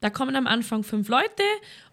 da 0.00 0.10
kommen 0.10 0.36
am 0.36 0.46
Anfang 0.46 0.82
fünf 0.84 1.08
Leute 1.08 1.42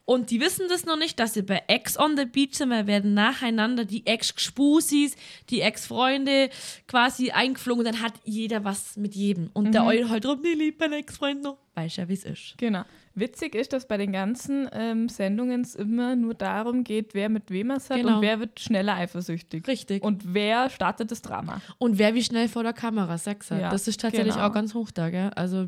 und 0.08 0.32
die 0.32 0.40
wissen 0.40 0.68
das 0.70 0.86
noch 0.86 0.98
nicht, 0.98 1.20
dass 1.20 1.34
sie 1.34 1.42
bei 1.42 1.64
Ex 1.68 2.00
on 2.00 2.16
the 2.16 2.24
Beach 2.24 2.54
sind, 2.54 2.70
weil 2.70 2.88
werden 2.88 3.14
nacheinander 3.14 3.84
die 3.84 4.08
Ex-Spusis, 4.08 5.18
die 5.50 5.60
Ex-Freunde 5.60 6.50
quasi 6.88 7.32
eingeflogen 7.32 7.86
und 7.86 7.94
dann 7.94 8.02
hat 8.02 8.14
jeder 8.24 8.64
was 8.64 8.96
mit 8.96 9.16
jedem. 9.16 9.50
Und 9.52 9.74
der 9.74 9.84
Eul 9.84 10.08
halt 10.08 10.26
rum, 10.26 10.40
nee, 10.42 10.54
liebt 10.54 10.80
mein 10.80 10.94
Ex-Freund 10.94 11.44
noch. 11.44 11.58
Weißt 11.76 11.98
ja, 11.98 12.08
wie 12.08 12.14
es 12.14 12.24
ist. 12.24 12.54
Genau. 12.58 12.86
Witzig 13.16 13.54
ist, 13.54 13.74
dass 13.74 13.86
bei 13.86 13.98
den 13.98 14.14
ganzen 14.14 14.70
ähm, 14.72 15.10
Sendungen 15.10 15.60
es 15.62 15.76
immer 15.76 16.16
nur 16.16 16.36
darum 16.36 16.86
geht, 16.86 17.14
wer 17.14 17.28
mit 17.28 17.52
wem 17.52 17.72
es 17.72 17.90
hat 17.90 17.98
Genau. 17.98 18.16
und 18.16 18.22
wer 18.22 18.40
wird 18.40 18.62
schneller 18.62 18.96
eifersüchtig. 18.96 19.68
Richtig. 19.68 20.04
Und 20.04 20.34
wer 20.34 20.70
startet 20.70 21.12
das 21.12 21.22
Drama. 21.22 21.60
Und 21.80 21.98
wer 21.98 22.16
wie 22.16 22.24
schnell 22.24 22.48
vor 22.48 22.64
der 22.64 22.74
Kamera 22.74 23.18
Sex 23.18 23.52
hat. 23.52 23.60
Ja, 23.60 23.70
das 23.72 23.90
ist 23.90 24.00
tatsächlich 24.00 24.36
genau. 24.36 24.48
auch 24.48 24.54
ganz 24.54 24.74
hoch 24.74 24.90
da, 24.90 25.10
gell? 25.10 25.32
Also, 25.36 25.68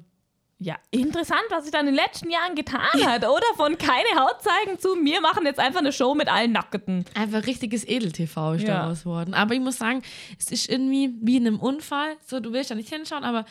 Ja, 0.62 0.76
interessant, 0.92 1.42
was 1.52 1.64
sich 1.64 1.72
da 1.72 1.80
in 1.80 1.86
den 1.86 1.96
letzten 1.96 2.30
Jahren 2.30 2.54
getan 2.54 2.82
hat, 3.06 3.24
oder? 3.24 3.46
Von 3.56 3.78
keine 3.78 4.10
Haut 4.20 4.42
zeigen 4.42 4.78
zu, 4.78 4.90
wir 4.90 5.22
machen 5.22 5.46
jetzt 5.46 5.58
einfach 5.60 5.80
eine 5.80 5.94
Show 5.94 6.16
mit 6.16 6.28
allen 6.28 6.52
Nackten. 6.52 7.06
einfach 7.16 7.46
richtiges 7.48 7.88
Edel-TV 7.88 8.54
ist 8.56 8.64
Ja. 8.64 8.82
daraus 8.82 9.06
worden. 9.06 9.34
Aber 9.34 9.54
ich 9.54 9.62
muss 9.62 9.78
sagen, 9.78 10.02
es 10.38 10.52
ist 10.52 10.68
irgendwie 10.70 11.14
wie 11.22 11.38
in 11.38 11.48
einem 11.48 11.60
Unfall. 11.62 12.18
So, 12.26 12.42
du 12.42 12.52
willst 12.52 12.72
da 12.72 12.76
nicht 12.76 12.94
hinschauen, 12.94 13.24
aber 13.24 13.46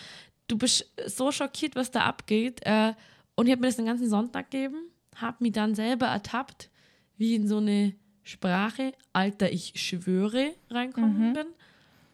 du 0.49 0.59
bist 0.59 0.93
so 1.07 1.33
schockiert, 1.33 1.77
was 1.77 1.91
da 1.91 2.03
abgeht. 2.03 2.61
Äh, 2.65 2.93
und 3.37 3.47
ich 3.47 3.53
habe 3.53 3.63
mir 3.63 3.69
das 3.69 3.77
den 3.77 3.87
ganzen 3.87 4.11
Sonntag 4.11 4.51
gegeben, 4.51 4.91
habe 5.17 5.37
mich 5.41 5.53
dann 5.53 5.75
selber 5.75 6.07
ertappt, 6.09 6.69
wie 7.17 7.35
in 7.37 7.49
so 7.49 7.57
eine 7.57 7.95
Sprache, 8.23 8.93
Alter, 9.15 9.51
ich 9.51 9.73
schwöre, 9.77 10.53
reinkommen 10.71 11.33
bin. 11.33 11.47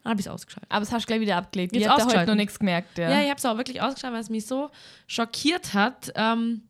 Dann 0.05 0.11
habe 0.11 0.21
ich 0.21 0.27
es 0.27 0.33
ausgeschaltet. 0.33 0.71
Aber 0.71 0.81
das 0.81 0.93
hast 0.93 1.03
du 1.03 1.07
gleich 1.09 1.21
wieder 1.21 1.37
abgelegt. 1.37 1.73
Jetzt 1.75 1.83
Ich 1.83 1.89
habe 1.89 1.97
heute 1.97 2.05
ausgeschalten. 2.07 2.31
noch 2.35 2.37
nichts 2.41 2.59
gemerkt. 2.59 2.99
Ja. 2.99 3.11
Ja, 3.11 3.23
ich 3.23 3.31
habe 3.31 3.39
es 3.39 3.45
auch 3.47 3.57
wirklich 3.57 3.81
ausgeschaltet, 3.83 4.15
weil 4.15 4.23
es 4.23 4.31
mich 4.31 4.47
so 4.47 4.71
schockiert 5.07 5.75
hat. 5.75 6.13
Ähm, 6.15 6.63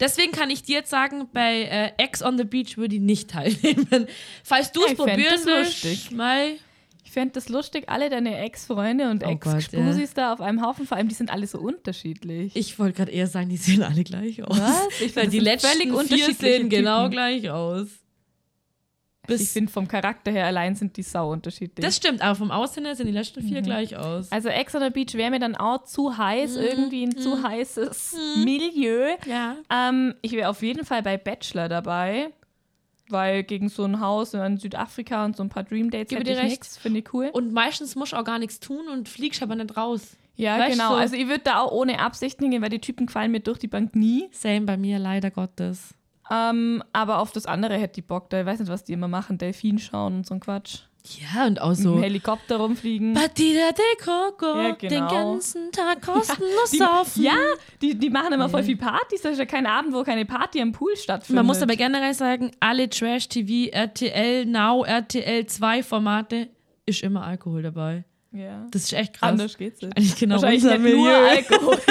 deswegen 0.00 0.32
kann 0.32 0.50
ich 0.50 0.62
dir 0.62 0.76
jetzt 0.76 0.90
sagen, 0.90 1.28
bei 1.32 1.62
äh, 1.62 1.92
Ex 1.96 2.22
on 2.22 2.36
the 2.38 2.44
Beach 2.44 2.76
würde 2.76 2.94
ich 2.96 3.00
nicht 3.00 3.30
teilnehmen. 3.32 4.06
Falls 4.44 4.70
du 4.72 4.82
Ja, 4.82 4.92
es 4.92 4.98
willst, 4.98 5.46
lustig. 5.84 6.10
mal 6.10 6.50
Ich 7.04 7.10
fände 7.12 7.32
das 7.32 7.48
lustig, 7.48 7.88
alle 7.88 8.10
deine 8.10 8.38
Ex-Freunde 8.38 9.08
und 9.10 9.24
Oh 9.24 9.30
Ex-Spusis 9.30 10.12
da 10.14 10.32
auf 10.34 10.40
einem 10.42 10.60
Haufen, 10.62 10.86
vor 10.86 10.96
allem 10.98 11.08
die 11.08 11.14
sind 11.14 11.30
alle 11.30 11.46
so 11.46 11.58
unterschiedlich. 11.60 12.54
Ich 12.54 12.78
wollte 12.78 12.96
gerade 12.98 13.12
eher 13.12 13.28
sagen, 13.28 13.48
die 13.48 13.56
sehen 13.56 13.82
alle 13.82 14.04
gleich 14.04 14.42
aus. 14.42 14.58
Was? 14.60 15.00
Ich 15.00 15.12
find, 15.12 15.32
die 15.32 15.38
letzten 15.40 15.68
völlig 15.90 16.12
vier 16.12 16.34
sehen 16.34 16.68
genau 16.68 17.04
Typen. 17.04 17.12
gleich 17.12 17.48
aus. 17.50 17.86
Bis. 19.26 19.40
Ich 19.40 19.48
finde, 19.50 19.70
vom 19.72 19.86
Charakter 19.88 20.30
her 20.30 20.46
allein 20.46 20.74
sind 20.76 20.96
die 20.96 21.02
sau 21.02 21.30
unterschiedlich. 21.32 21.84
das 21.84 21.96
stimmt, 21.96 22.22
aber 22.22 22.34
vom 22.34 22.50
Aussehen 22.50 22.84
her 22.84 22.94
sehen 22.96 23.06
die 23.06 23.12
letzten 23.12 23.42
vier 23.42 23.62
gleich 23.62 23.96
aus. 23.96 24.30
also 24.32 24.48
Ex 24.48 24.74
on 24.74 24.82
the 24.82 24.90
Beach 24.90 25.14
wäre 25.14 25.30
mir 25.30 25.40
dann 25.40 25.54
auch 25.56 25.84
zu 25.84 26.16
heiß, 26.16 26.56
irgendwie 26.56 27.04
ein 27.06 27.16
zu 27.16 27.42
heißes 27.42 28.16
Milieu. 28.44 29.08
Ja. 29.26 29.56
Ähm, 29.70 30.14
ich 30.22 30.32
wäre 30.32 30.48
auf 30.48 30.62
jeden 30.62 30.84
Fall 30.84 31.02
bei 31.02 31.16
Bachelor 31.16 31.68
dabei, 31.68 32.30
weil 33.08 33.42
gegen 33.42 33.68
so 33.68 33.84
ein 33.84 34.00
Haus 34.00 34.34
in 34.34 34.56
Südafrika 34.58 35.24
und 35.24 35.36
so 35.36 35.42
ein 35.42 35.48
paar 35.48 35.64
Dream 35.64 35.90
Dates 35.90 36.08
Gebe 36.08 36.20
hätte 36.22 36.32
ich 36.42 36.42
nichts, 36.50 36.78
finde 36.78 37.00
ich 37.00 37.12
cool. 37.12 37.30
Und 37.32 37.52
meistens 37.52 37.94
musst 37.96 38.12
du 38.12 38.16
auch 38.16 38.24
gar 38.24 38.38
nichts 38.38 38.60
tun 38.60 38.88
und 38.88 39.08
fliegst 39.08 39.42
aber 39.42 39.54
nicht 39.56 39.76
raus. 39.76 40.16
ja, 40.36 40.58
weißt 40.58 40.72
genau. 40.72 40.90
so- 40.90 40.94
Also 40.96 41.16
ich 41.16 41.26
würde 41.28 41.44
da 41.44 41.60
auch 41.60 41.70
ohne 41.72 42.00
Absicht 42.00 42.40
hingehen, 42.40 42.62
weil 42.62 42.70
die 42.70 42.80
Typen 42.80 43.06
gefallen 43.06 43.30
mir 43.30 43.40
durch 43.40 43.58
die 43.58 43.68
Bank 43.68 43.94
nie. 43.94 44.28
Same 44.32 44.62
bei 44.62 44.76
mir, 44.76 44.98
leider 44.98 45.30
Gottes. 45.30 45.94
Ähm, 46.30 46.82
aber 46.92 47.18
auf 47.18 47.32
das 47.32 47.46
andere 47.46 47.76
hätte 47.76 48.00
ich 48.00 48.06
Bock. 48.06 48.30
Da 48.30 48.40
ich 48.40 48.46
weiß 48.46 48.60
nicht, 48.60 48.68
was 48.70 48.84
die 48.84 48.92
immer 48.94 49.08
machen. 49.08 49.38
Delfin 49.38 49.78
schauen 49.78 50.14
und 50.16 50.26
so 50.26 50.34
ein 50.34 50.40
Quatsch. 50.40 50.80
Ja, 51.34 51.44
und 51.46 51.60
auch 51.60 51.68
Mit 51.68 51.78
so. 51.78 51.92
dem 51.96 52.02
Helikopter 52.02 52.56
rumfliegen. 52.56 53.12
Partida 53.12 53.72
de 53.72 53.84
Coco, 54.02 54.58
Ja, 54.58 54.72
den 54.72 54.88
genau. 54.88 55.10
ganzen 55.10 55.70
Tag 55.70 56.00
kostenlos 56.06 56.70
Die, 56.70 56.78
saufen. 56.78 57.22
ja, 57.22 57.36
die, 57.82 57.94
die 57.98 58.08
machen 58.08 58.32
immer 58.32 58.48
voll 58.48 58.62
viel 58.62 58.78
Partys. 58.78 59.20
Das 59.20 59.32
ist 59.32 59.38
ja 59.38 59.44
kein 59.44 59.66
Abend, 59.66 59.92
wo 59.92 60.02
keine 60.02 60.24
Party 60.24 60.62
am 60.62 60.72
Pool 60.72 60.96
stattfindet. 60.96 61.36
Man 61.36 61.46
muss 61.46 61.60
aber 61.60 61.76
generell 61.76 62.14
sagen, 62.14 62.52
alle 62.58 62.88
Trash-TV, 62.88 63.70
RTL 63.70 64.46
Now, 64.46 64.82
RTL 64.84 65.44
2 65.44 65.82
Formate, 65.82 66.48
ist 66.86 67.02
immer 67.02 67.22
Alkohol 67.26 67.60
dabei. 67.62 68.04
Ja. 68.32 68.66
Das 68.70 68.84
ist 68.84 68.94
echt 68.94 69.12
krass. 69.12 69.28
Anders 69.30 69.58
geht's 69.58 69.82
nicht. 69.82 69.94
Eigentlich 69.96 70.16
genau 70.16 70.36
Wahrscheinlich 70.36 70.64
unser 70.64 70.78
nicht 70.78 70.94
nur 70.96 71.04
Milieu. 71.06 71.28
Alkohol. 71.28 71.78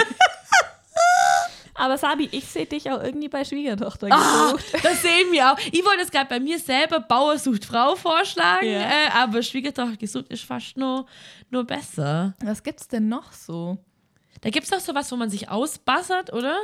Aber 1.94 2.00
Sabi, 2.00 2.28
ich 2.32 2.46
sehe 2.46 2.66
dich 2.66 2.90
auch 2.90 3.04
irgendwie 3.04 3.30
bei 3.30 3.46
Schwiegertochter 3.46 4.08
Ah, 4.10 4.52
gesucht. 4.54 4.66
das 4.84 5.04
sehen 5.04 5.32
wir 5.32 5.52
auch. 5.52 5.58
Ich 5.72 5.86
wollte 5.86 6.02
es 6.02 6.10
gerade 6.10 6.28
bei 6.28 6.40
mir 6.40 6.58
selber 6.58 7.00
Bauer 7.00 7.38
sucht 7.38 7.66
Frau 7.66 7.96
vorschlagen, 7.96 8.66
Ja. 8.66 8.80
äh, 8.82 9.10
aber 9.14 9.44
Schwiegertochter 9.44 9.96
gesucht 9.98 10.26
ist 10.30 10.44
fast 10.44 10.76
nur, 10.76 11.06
nur 11.52 11.64
besser. 11.66 12.34
Was 12.44 12.64
gibt's 12.64 12.88
denn 12.88 13.10
noch 13.10 13.32
so? 13.32 13.78
Da 14.42 14.50
gibt 14.50 14.64
es 14.64 14.72
doch 14.72 14.80
sowas, 14.80 15.12
wo 15.12 15.18
man 15.18 15.30
sich 15.30 15.50
ausbassert, 15.50 16.34
oder? 16.34 16.58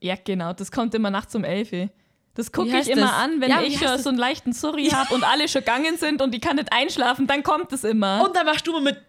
Ja, 0.00 0.16
genau, 0.22 0.52
das 0.52 0.70
kommt 0.70 0.94
immer 0.94 1.08
nachts 1.08 1.34
um 1.34 1.44
11 1.44 1.72
Uhr. 1.72 1.88
Das 2.34 2.52
gucke 2.52 2.78
ich 2.78 2.90
immer 2.90 3.02
das? 3.06 3.12
an, 3.12 3.40
wenn 3.40 3.48
Ja, 3.48 3.62
ich 3.62 3.78
das? 3.80 4.02
so 4.02 4.10
einen 4.10 4.18
leichten 4.18 4.52
Surri 4.52 4.88
habe 4.90 5.14
und 5.14 5.24
alle 5.24 5.48
schon 5.48 5.60
gegangen 5.62 5.96
sind 5.96 6.20
und 6.20 6.32
die 6.34 6.40
kann 6.40 6.56
nicht 6.56 6.70
einschlafen, 6.74 7.26
dann 7.26 7.42
kommt 7.42 7.72
es 7.72 7.84
immer. 7.84 8.22
Und 8.22 8.36
dann 8.36 8.44
machst 8.44 8.66
du 8.66 8.72
mal 8.72 8.82
mit. 8.82 8.98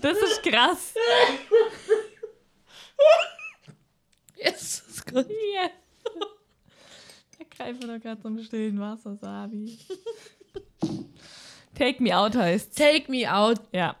das 0.00 0.16
ist 0.18 0.42
krass. 0.42 0.92
Jesus 4.36 5.04
Gott. 5.06 5.28
Yes. 5.28 5.70
Ich 7.38 7.50
greife 7.50 7.80
doch 7.86 8.00
gerade 8.00 8.20
zum 8.20 8.42
stillen 8.42 8.78
Wasser, 8.80 9.16
Sabi. 9.16 9.78
Take 11.74 12.02
me 12.02 12.16
out 12.16 12.34
heißt 12.36 12.76
Take 12.76 13.10
me 13.10 13.32
out. 13.32 13.60
Ja. 13.72 13.96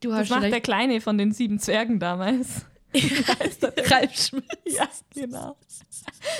Du 0.00 0.10
Das 0.10 0.20
hast 0.20 0.30
macht 0.30 0.42
der. 0.44 0.60
Kleine 0.60 1.00
von 1.00 1.18
den 1.18 1.32
sieben 1.32 1.58
Zwergen 1.58 1.98
damals. 1.98 2.66
Ralf 2.94 4.16
Schmitz. 4.16 4.46
Ja, 4.64 4.88
genau. 5.14 5.56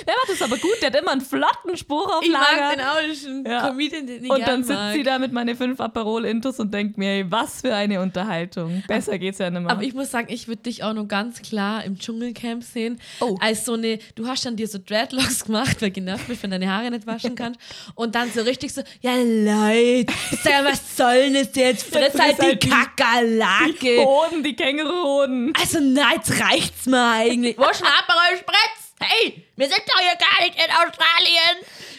Der 0.07 0.13
macht 0.15 0.29
es 0.33 0.41
aber 0.41 0.57
gut, 0.57 0.75
der 0.81 0.87
hat 0.89 0.95
immer 0.99 1.11
einen 1.11 1.21
flotten 1.21 1.77
Spruch 1.77 2.07
auf 2.17 2.23
Ich 2.23 2.31
mag 2.31 2.47
Lager. 2.57 2.75
den 2.75 2.85
auch, 2.85 2.95
das 3.07 3.17
ist 3.17 3.27
ein 3.27 3.45
Ja. 3.45 3.67
Comedian, 3.67 4.07
den 4.07 4.23
ich 4.25 4.29
Und 4.29 4.41
dann 4.47 4.63
sitzt 4.63 4.77
mag. 4.77 4.93
sie 4.93 5.03
da 5.03 5.19
mit 5.19 5.31
meine 5.31 5.55
fünf 5.55 5.79
Aperol-Intos 5.79 6.59
und 6.59 6.73
denkt 6.73 6.97
mir, 6.97 7.09
ey, 7.11 7.31
was 7.31 7.61
für 7.61 7.73
eine 7.73 8.01
Unterhaltung. 8.01 8.83
Besser 8.87 9.17
geht's 9.19 9.37
ja 9.39 9.49
nicht 9.49 9.61
mehr. 9.61 9.71
Aber 9.71 9.83
ich 9.83 9.93
muss 9.93 10.11
sagen, 10.11 10.27
ich 10.31 10.47
würde 10.47 10.63
dich 10.63 10.83
auch 10.83 10.93
noch 10.93 11.07
ganz 11.07 11.41
klar 11.41 11.83
im 11.83 11.97
Dschungelcamp 11.99 12.63
sehen. 12.63 12.99
Oh. 13.19 13.37
Als 13.39 13.65
so 13.65 13.73
eine, 13.73 13.99
du 14.15 14.27
hast 14.27 14.45
dann 14.45 14.55
dir 14.55 14.67
so 14.67 14.79
Dreadlocks 14.83 15.45
gemacht, 15.45 15.81
weil 15.81 15.91
genervt 15.91 16.27
bist, 16.27 16.43
wenn 16.43 16.51
deine 16.51 16.69
Haare 16.71 16.89
nicht 16.91 17.05
waschen 17.07 17.35
kannst. 17.35 17.59
Und 17.95 18.15
dann 18.15 18.31
so 18.31 18.41
richtig 18.41 18.73
so, 18.73 18.81
ja 19.01 19.15
Leute, 19.15 20.13
sag 20.43 20.63
mal, 20.63 20.71
was 20.71 20.97
soll 20.97 21.31
denn 21.31 21.33
das 21.35 21.55
jetzt? 21.55 21.87
Friss 21.93 22.11
friss 22.11 22.21
halt 22.21 22.41
die 22.41 22.59
die- 22.59 22.69
Kakerlake. 22.69 24.05
Hoden, 24.05 24.43
die 24.43 24.55
Känguruhoden. 24.55 25.53
Also 25.59 25.79
nein, 25.79 26.15
jetzt 26.17 26.36
reicht's 26.41 26.85
mal 26.85 27.21
eigentlich. 27.21 27.57
Wo 27.57 27.63
ein 27.63 27.69
Aperol 27.69 28.37
Spritz? 28.37 28.93
Hey, 28.99 29.45
wir 29.55 29.67
sind 29.67 29.81
doch 29.87 29.99
hier 29.99 30.17
gar 30.17 30.43
nicht 30.45 30.55
in 30.55 30.71
Australien. 30.71 31.57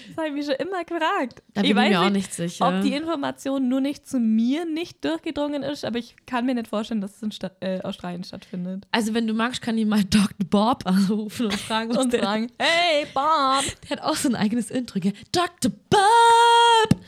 Das 0.09 0.17
habe 0.17 0.27
ich 0.29 0.33
mich 0.35 0.47
schon 0.47 0.57
immer 0.57 0.83
gefragt. 0.85 1.43
Da 1.55 1.61
bin 1.61 1.71
ich 1.71 1.77
mir 1.77 2.01
auch 2.01 2.11
nicht 2.11 2.35
sicher. 2.35 2.67
ob 2.67 2.83
die 2.83 2.93
Information 2.95 3.69
nur 3.69 3.81
nicht 3.81 4.09
zu 4.09 4.19
mir 4.19 4.65
nicht 4.65 5.05
durchgedrungen 5.05 5.63
ist, 5.63 5.85
aber 5.85 5.99
ich 6.01 6.17
kann 6.27 6.45
mir 6.45 6.57
nicht 6.57 6.67
vorstellen, 6.67 7.01
dass 7.01 7.15
es 7.17 7.23
in 7.23 7.31
Stadt, 7.31 7.53
äh, 7.61 7.81
Australien 7.83 8.25
stattfindet. 8.25 8.85
Also 8.91 9.15
wenn 9.15 9.29
du 9.29 9.35
magst, 9.35 9.63
kann 9.63 9.79
ich 9.79 9.87
mal 9.87 10.03
Dr. 10.03 10.29
Bob 10.51 10.85
anrufen 10.87 11.47
und 11.47 11.55
fragen, 11.61 11.91
was 11.91 11.99
Und 11.99 12.13
der 12.13 12.23
sagen, 12.25 12.51
hey 12.59 13.07
Bob, 13.15 13.65
Der 13.89 13.91
hat 13.91 14.03
auch 14.03 14.17
so 14.17 14.29
ein 14.29 14.35
eigenes 14.35 14.71
Intro. 14.71 14.99
gell? 14.99 15.13
Dr. 15.31 15.71
Bob! 15.89 17.01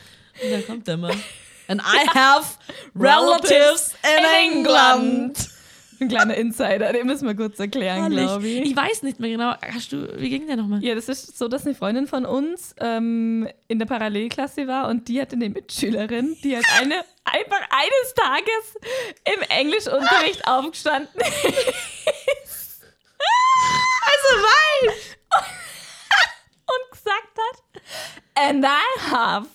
Und 0.42 0.50
dann 0.52 0.66
kommt 0.66 0.87
er 0.87 0.96
mal. 0.96 1.12
And 1.66 1.80
I 1.82 2.06
have 2.14 2.58
relatives 2.94 3.94
in 4.04 4.25
England. 4.54 5.49
Ein 6.00 6.09
kleiner 6.09 6.35
Insider, 6.35 6.92
den 6.92 7.07
müssen 7.07 7.26
wir 7.26 7.35
kurz 7.35 7.59
erklären, 7.59 8.11
glaube 8.11 8.47
ich. 8.49 8.71
Ich 8.71 8.76
weiß 8.76 9.02
nicht 9.02 9.21
mehr 9.21 9.30
genau. 9.30 9.54
Hast 9.61 9.92
du, 9.92 10.19
wie 10.19 10.30
ging 10.30 10.47
der 10.47 10.57
nochmal? 10.57 10.83
Ja, 10.83 10.95
das 10.95 11.09
ist 11.09 11.37
so, 11.38 11.47
dass 11.49 11.66
eine 11.66 11.75
Freundin 11.75 12.07
von 12.07 12.25
uns 12.25 12.75
ähm, 12.80 13.49
in 13.69 13.78
der 13.78 13.87
Parallelklasse 13.87 14.66
war 14.66 14.88
und 14.88 15.09
die 15.09 15.21
hatte 15.21 15.37
eine 15.37 15.50
Mitschülerin, 15.50 16.37
die 16.42 16.57
hat 16.57 16.64
eine, 16.80 16.95
einfach 17.25 17.61
eines 17.71 18.14
Tages 18.14 18.78
im 19.35 19.42
Englischunterricht 19.49 20.47
aufgestanden 20.47 21.21
Also 24.02 24.42
weit! 24.42 25.19
und 26.71 26.90
gesagt 26.92 27.37
hat, 27.37 27.83
and 28.37 28.64
I 28.64 29.11
have 29.11 29.47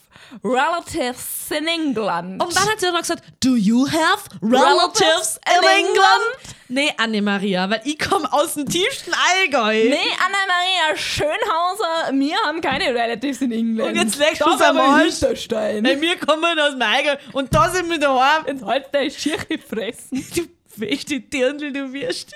relatives 0.44 1.51
in 1.51 1.67
England. 1.67 2.41
Und 2.44 2.55
dann 2.55 2.70
hat 2.70 2.79
sie 2.79 2.88
auch 2.88 2.94
noch 2.94 3.01
gesagt, 3.01 3.24
do 3.44 3.55
you 3.55 3.88
have 3.88 4.29
relatives 4.41 5.39
in 5.46 5.67
England? 5.67 6.55
Nee, 6.67 6.91
Anne-Maria, 6.98 7.70
weil 7.70 7.82
ich 7.86 8.00
komme 8.00 8.32
aus 8.34 8.55
dem 8.55 8.67
tiefsten 8.67 9.12
Allgäu. 9.13 9.89
Nee, 9.89 9.98
Anna-Maria 10.20 10.98
Schönhauser, 10.98 12.12
wir 12.13 12.38
haben 12.46 12.60
keine 12.62 12.86
Relatives 12.86 13.41
in 13.41 13.51
England. 13.51 13.89
Und 13.91 13.96
jetzt 13.96 14.17
legst 14.17 14.41
am 14.41 14.60
aber 14.62 14.82
Arsch. 14.82 15.20
Hinterstein. 15.20 15.86
Hey, 15.86 16.01
wir 16.01 16.17
kommen 16.17 16.60
aus 16.60 16.72
dem 16.72 16.82
Allgäu 16.82 17.15
und 17.34 17.53
da 17.53 17.70
sind 17.70 17.89
wir 17.89 18.00
daheim. 18.00 18.46
Jetzt 18.48 18.63
halt 18.63 18.88
deine 18.91 19.12
Schirche 19.12 19.60
fressen. 19.60 20.25
Du 20.36 20.48
weißt 20.84 21.10
die 21.10 21.29
Dirndl, 21.29 21.72
du 21.72 21.94
wirst. 21.94 22.34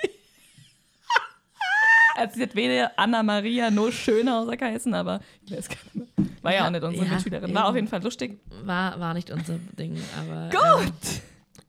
Also 2.20 2.36
sie 2.36 2.44
hat 2.44 2.56
weder 2.56 2.92
Anna-Maria 2.98 3.72
noch 3.72 3.92
Schönhauser 3.92 4.58
geheißen, 4.58 4.94
aber 4.94 5.20
ich 5.46 5.52
weiß 5.56 5.70
gar 5.70 5.78
nicht 5.94 5.96
mehr. 5.96 6.28
War 6.42 6.52
ja, 6.54 6.60
Ja, 6.60 6.68
auch 6.68 6.72
nicht 6.72 6.84
unsere 6.84 7.06
ja, 7.06 7.14
Mitschülerin. 7.14 7.54
War 7.56 7.68
auf 7.68 7.76
jeden 7.76 7.88
Fall 7.88 8.04
lustig. 8.04 8.40
War, 8.64 9.00
war 9.00 9.14
nicht 9.14 9.32
unser 9.32 9.60
Ding, 9.78 9.98
aber. 10.20 10.50
Gut. 10.50 10.94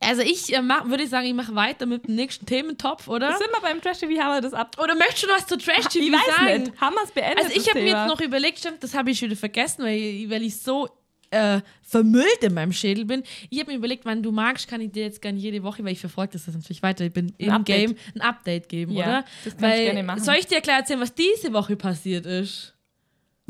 Also 0.02 0.22
ich 0.22 0.54
äh, 0.54 0.62
würde 0.62 1.06
sagen, 1.06 1.26
ich 1.26 1.34
mache 1.34 1.54
weiter 1.54 1.84
mit 1.84 2.06
dem 2.08 2.14
nächsten 2.14 2.46
Thementopf, 2.46 3.06
oder? 3.06 3.36
Sind 3.36 3.50
wir 3.52 3.60
beim 3.60 3.82
Trash 3.82 3.98
TV, 3.98 4.18
haben 4.22 4.34
wir 4.36 4.40
das 4.40 4.54
ab. 4.54 4.76
Oder 4.82 4.94
möchtest 4.94 5.24
du 5.24 5.26
noch 5.26 5.36
was 5.36 5.46
zu 5.46 5.58
Trash 5.58 5.84
TV 5.88 6.06
Ich 6.06 6.12
weiß 6.12 6.36
sagen? 6.36 6.62
nicht. 6.62 6.80
Haben 6.80 6.94
wir 6.94 7.02
es 7.04 7.10
beendet? 7.10 7.44
Also 7.44 7.60
ich 7.60 7.68
habe 7.68 7.80
mir 7.80 7.88
jetzt 7.88 8.06
noch 8.06 8.20
überlegt, 8.20 8.58
stimmt, 8.58 8.82
das 8.82 8.94
habe 8.94 9.10
ich 9.10 9.18
schon 9.18 9.28
wieder 9.28 9.38
vergessen, 9.38 9.84
weil, 9.84 10.30
weil 10.30 10.42
ich 10.42 10.56
so 10.56 10.88
äh, 11.30 11.60
vermüllt 11.82 12.42
in 12.42 12.54
meinem 12.54 12.72
Schädel 12.72 13.04
bin. 13.04 13.22
Ich 13.48 13.60
habe 13.60 13.70
mir 13.70 13.78
überlegt, 13.78 14.04
wann 14.04 14.22
du 14.22 14.32
magst, 14.32 14.68
kann 14.68 14.80
ich 14.80 14.92
dir 14.92 15.04
jetzt 15.04 15.22
gerne 15.22 15.38
jede 15.38 15.62
Woche, 15.62 15.84
weil 15.84 15.92
ich 15.92 16.00
verfolge 16.00 16.32
das 16.32 16.46
natürlich 16.46 16.82
weiter, 16.82 17.04
ich 17.04 17.12
bin 17.12 17.32
im 17.38 17.50
Update. 17.50 17.86
Game, 17.86 17.96
ein 18.14 18.20
Update 18.20 18.68
geben, 18.68 18.92
Ja, 18.92 19.04
oder? 19.04 19.24
das 19.44 19.56
kann 19.56 19.70
ich 19.70 19.76
weil, 19.76 19.84
gerne 19.84 20.02
machen. 20.02 20.22
Soll 20.22 20.36
ich 20.36 20.46
dir 20.46 20.60
gleich 20.60 20.78
erzählen, 20.78 21.00
was 21.00 21.14
diese 21.14 21.52
Woche 21.52 21.76
passiert 21.76 22.26
ist? 22.26 22.74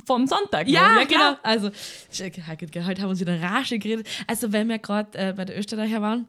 Vom 0.06 0.26
Sonntag. 0.26 0.66
Ja, 0.66 1.00
noch. 1.00 1.08
genau. 1.08 1.36
Also, 1.42 1.70
heute 1.70 2.46
haben 2.46 2.96
wir 2.96 3.08
uns 3.08 3.20
wieder 3.20 3.40
Rage 3.40 3.78
geredet. 3.78 4.08
Also, 4.26 4.50
wenn 4.52 4.68
wir 4.68 4.78
gerade 4.78 5.18
äh, 5.18 5.32
bei 5.34 5.44
der 5.44 5.58
Österreicher 5.58 6.00
waren, 6.00 6.26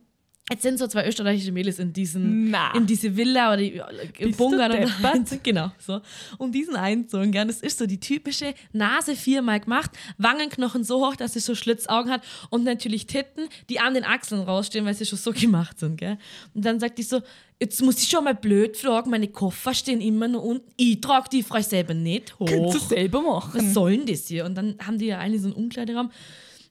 jetzt 0.49 0.63
sind 0.63 0.77
so 0.79 0.87
zwei 0.87 1.07
österreichische 1.07 1.51
Mädels 1.51 1.79
in 1.79 1.93
diesen, 1.93 2.51
Na. 2.51 2.73
in 2.75 2.85
diese 2.85 3.15
Villa 3.15 3.53
oder 3.53 3.61
im 3.61 4.31
Bunker. 4.35 4.69
Genau, 5.43 5.71
so. 5.77 6.01
Um 6.37 6.51
diesen 6.51 6.75
einzogen, 6.75 7.31
gell. 7.31 7.45
Das 7.47 7.61
ist 7.61 7.77
so 7.77 7.85
die 7.85 7.99
typische 7.99 8.53
Nase 8.73 9.15
viermal 9.15 9.59
gemacht, 9.59 9.91
Wangenknochen 10.17 10.83
so 10.83 11.05
hoch, 11.05 11.15
dass 11.15 11.33
sie 11.33 11.39
so 11.39 11.55
Schlitzaugen 11.55 12.11
hat 12.11 12.23
und 12.49 12.63
natürlich 12.63 13.07
Titten, 13.07 13.47
die 13.69 13.79
an 13.79 13.93
den 13.93 14.03
Achseln 14.03 14.41
rausstehen, 14.41 14.85
weil 14.85 14.93
sie 14.93 15.05
schon 15.05 15.19
so 15.19 15.31
gemacht 15.35 15.79
sind, 15.79 15.97
gell. 15.97 16.17
Und 16.53 16.65
dann 16.65 16.79
sagt 16.79 16.97
die 16.97 17.03
so, 17.03 17.21
jetzt 17.59 17.81
muss 17.81 18.01
ich 18.01 18.09
schon 18.09 18.23
mal 18.23 18.35
blöd 18.35 18.75
fragen, 18.75 19.09
meine 19.11 19.27
Koffer 19.27 19.73
stehen 19.73 20.01
immer 20.01 20.27
nur 20.27 20.43
unten, 20.43 20.69
ich 20.77 20.99
trage 20.99 21.29
die 21.31 21.43
Frau 21.43 21.61
selber 21.61 21.93
nicht 21.93 22.37
hoch 22.39 22.47
Kannst 22.47 22.75
du 22.75 22.79
selber 22.79 23.21
machen. 23.21 23.51
was 23.53 23.73
soll 23.73 23.97
denn 23.97 24.05
das 24.07 24.27
hier? 24.27 24.45
Und 24.45 24.55
dann 24.55 24.75
haben 24.85 24.97
die 24.97 25.05
ja 25.05 25.19
eigentlich 25.19 25.41
so 25.41 25.47
einen 25.47 25.55
Umkleideraum. 25.55 26.11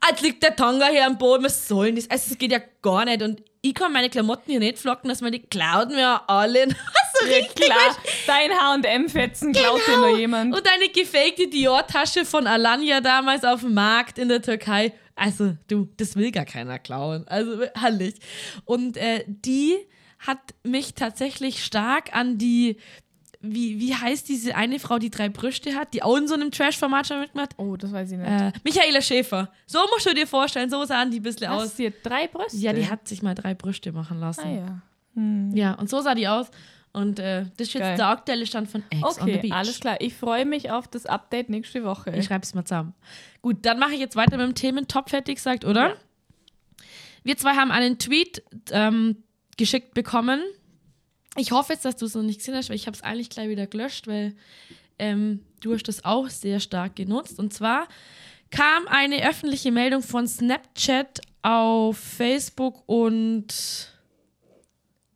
Jetzt 0.10 0.22
liegt 0.22 0.44
der 0.44 0.56
Tanga 0.56 0.88
hier 0.88 1.06
am 1.06 1.18
Boden, 1.18 1.44
was 1.44 1.68
soll 1.68 1.88
denn 1.88 1.96
das? 1.96 2.10
Also, 2.10 2.32
es 2.32 2.38
geht 2.38 2.52
ja 2.52 2.60
gar 2.82 3.06
nicht. 3.06 3.22
Und 3.22 3.42
ich 3.62 3.74
kann 3.74 3.92
meine 3.94 4.10
Klamotten 4.10 4.52
hier 4.52 4.60
nicht 4.60 4.78
flocken, 4.80 5.10
dass 5.10 5.22
man 5.22 5.32
die 5.32 5.40
klaut 5.42 5.90
mir 5.90 6.22
alle. 6.30 6.68
so 7.20 7.28
Ja, 7.28 7.36
richtig 7.38 7.66
klar. 7.66 7.98
Dein 8.28 8.52
H&M-Fetzen 8.52 9.54
klaut 9.54 9.80
dir 9.88 9.94
Genau. 9.96 10.08
nur 10.10 10.18
jemand. 10.18 10.56
Und 10.56 10.68
eine 10.68 10.90
gefakte 10.90 11.48
Dior-Tasche 11.48 12.26
von 12.26 12.48
Alanya 12.48 13.02
damals 13.02 13.44
auf 13.44 13.62
dem 13.62 13.74
Markt 13.74 14.20
in 14.20 14.30
der 14.30 14.42
Türkei. 14.42 14.94
Also, 15.16 15.56
du, 15.68 15.88
das 15.98 16.16
will 16.16 16.32
gar 16.32 16.46
keiner 16.46 16.80
klauen. 16.80 17.26
Also, 17.28 17.64
herrlich. 17.76 18.16
Und 18.66 18.98
äh, 18.98 19.24
die 19.28 19.76
hat 20.20 20.40
mich 20.64 20.94
tatsächlich 20.96 21.64
stark 21.64 22.16
an 22.16 22.38
die 22.38 22.78
wie, 23.46 23.78
wie 23.80 23.94
heißt 23.94 24.30
diese 24.30 24.56
eine 24.56 24.80
Frau, 24.80 25.00
die 25.00 25.10
drei 25.10 25.28
Brüste 25.28 25.76
hat, 25.76 25.94
die 25.94 26.02
auch 26.02 26.16
in 26.16 26.28
so 26.30 26.34
einem 26.34 26.50
Trash-Format 26.50 27.08
schon 27.08 27.20
mitgemacht? 27.20 27.52
Oh, 27.58 27.76
das 27.76 27.92
weiß 27.92 28.12
ich 28.14 28.18
nicht. 28.18 28.28
Äh, 28.28 28.54
Michaela 28.64 29.02
Schäfer. 29.02 29.52
So 29.68 29.80
musst 29.92 30.06
du 30.06 30.14
dir 30.14 30.26
vorstellen, 30.28 30.70
so 30.70 30.86
sahen 30.86 31.12
die 31.12 31.20
ein 31.20 31.24
bisschen 31.24 31.52
Was, 31.52 31.64
aus. 31.64 31.78
sie 31.78 31.88
hat 31.88 31.94
drei 32.04 32.28
Brüste? 32.28 32.58
Ja, 32.58 32.72
die 32.72 32.90
hat 32.90 33.06
sich 33.08 33.22
mal 33.22 33.36
drei 33.36 33.54
Brüste 33.54 33.92
machen 33.92 34.20
lassen. 34.20 34.42
Ah, 34.46 34.50
ja. 34.50 34.82
Ja, 35.54 35.74
und 35.74 35.90
so 35.90 36.00
sah 36.02 36.16
die 36.16 36.28
aus. 36.28 36.48
Und 36.94 37.20
äh, 37.20 37.44
das 37.58 37.68
ist 37.68 37.74
jetzt 37.74 37.82
Geil. 37.84 37.98
der 37.98 38.08
aktuelle 38.08 38.46
Stand 38.46 38.70
von 38.70 38.82
Ex 38.90 39.04
on 39.04 39.14
the 39.16 39.22
Okay, 39.22 39.38
Beach. 39.42 39.52
alles 39.54 39.80
klar. 39.80 39.98
Ich 40.00 40.14
freue 40.14 40.46
mich 40.46 40.72
auf 40.72 40.88
das 40.88 41.06
Update 41.06 41.50
nächste 41.50 41.84
Woche. 41.84 42.12
Ich 42.16 42.26
schreibe 42.26 42.44
es 42.44 42.54
mal 42.54 42.64
zusammen. 42.64 42.94
Gut, 43.42 43.58
dann 43.64 43.78
mache 43.78 43.94
ich 43.94 44.00
jetzt 44.00 44.16
weiter 44.16 44.38
mit 44.38 44.46
dem 44.48 44.56
Themen 44.56 44.88
Top 44.88 45.10
fertig 45.10 45.36
gesagt, 45.36 45.66
oder? 45.66 45.90
Ja. 45.90 45.96
Wir 47.24 47.36
zwei 47.38 47.56
haben 47.56 47.72
einen 47.72 47.98
Tweet 48.00 48.44
ähm, 48.72 49.18
geschickt 49.58 49.94
bekommen. 49.94 50.40
Ich 51.36 51.52
hoffe 51.52 51.74
jetzt, 51.74 51.86
dass 51.86 51.96
du 51.96 52.06
es 52.06 52.16
noch 52.16 52.24
nicht 52.24 52.40
gesehen 52.40 52.56
hast, 52.56 52.70
weil 52.70 52.76
ich 52.76 52.88
habe 52.88 52.96
es 52.96 53.04
eigentlich 53.04 53.30
gleich 53.30 53.50
wieder 53.50 53.68
gelöscht, 53.68 54.08
weil 54.08 54.36
ähm, 55.00 55.40
du 55.62 55.74
hast 55.74 55.88
das 55.88 56.06
auch 56.06 56.30
sehr 56.30 56.60
stark 56.60 56.96
genutzt. 56.96 57.40
Und 57.40 57.54
zwar 57.54 57.88
kam 58.52 58.88
eine 58.88 59.28
öffentliche 59.28 59.72
Meldung 59.72 60.04
von 60.04 60.28
Snapchat 60.28 61.22
auf 61.42 61.98
Facebook 61.98 62.84
und 62.86 63.92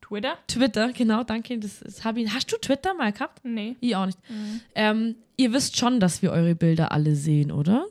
Twitter? 0.01 0.37
Twitter, 0.47 0.93
genau, 0.93 1.23
danke. 1.23 1.59
Das, 1.59 1.81
das 1.81 2.03
hab 2.03 2.17
ich, 2.17 2.31
hast 2.33 2.51
du 2.51 2.57
Twitter 2.57 2.93
mal 2.93 3.11
gehabt? 3.11 3.43
Nee. 3.43 3.75
Ich 3.79 3.95
auch 3.95 4.05
nicht. 4.05 4.17
Ähm, 4.73 5.15
ihr 5.35 5.53
wisst 5.53 5.77
schon, 5.77 5.99
dass 5.99 6.21
wir 6.21 6.31
eure 6.31 6.55
Bilder 6.55 6.91
alle 6.91 7.15
sehen, 7.15 7.51
oder? 7.51 7.85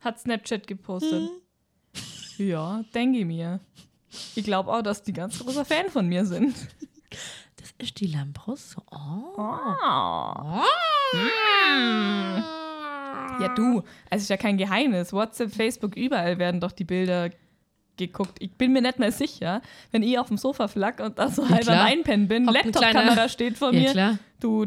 Hat 0.00 0.18
Snapchat 0.18 0.66
gepostet. 0.66 1.28
Ja, 2.38 2.82
denke 2.94 3.18
ich 3.18 3.26
mir. 3.26 3.60
Ich 4.34 4.44
glaube 4.44 4.72
auch, 4.72 4.82
dass 4.82 5.02
die 5.02 5.12
ganz 5.12 5.38
großer 5.38 5.64
Fan 5.64 5.90
von 5.90 6.08
mir 6.08 6.24
sind. 6.24 6.54
Ist 7.80 7.98
die 8.00 8.06
Lambrus. 8.06 8.76
Oh. 8.90 9.40
Ah. 9.40 10.64
Ja, 13.40 13.48
du, 13.54 13.82
es 14.10 14.22
ist 14.22 14.28
ja 14.28 14.36
kein 14.36 14.58
Geheimnis. 14.58 15.12
WhatsApp, 15.12 15.52
Facebook, 15.54 15.96
überall 15.96 16.38
werden 16.38 16.60
doch 16.60 16.72
die 16.72 16.84
Bilder 16.84 17.30
geguckt. 17.96 18.36
Ich 18.40 18.52
bin 18.52 18.72
mir 18.72 18.82
nicht 18.82 18.98
mehr 18.98 19.12
sicher, 19.12 19.62
wenn 19.92 20.02
ich 20.02 20.18
auf 20.18 20.28
dem 20.28 20.36
Sofa 20.36 20.68
flack 20.68 21.00
und 21.00 21.18
da 21.18 21.28
so 21.28 21.42
halb 21.48 21.60
am 21.60 21.64
klar. 21.64 21.84
Einpennen 21.84 22.28
bin, 22.28 22.44
Laptop-Kamera 22.44 23.28
steht 23.28 23.56
vor 23.58 23.72
Ja, 23.72 23.80
mir. 23.80 23.90
klar. 23.92 24.18
Du, 24.40 24.66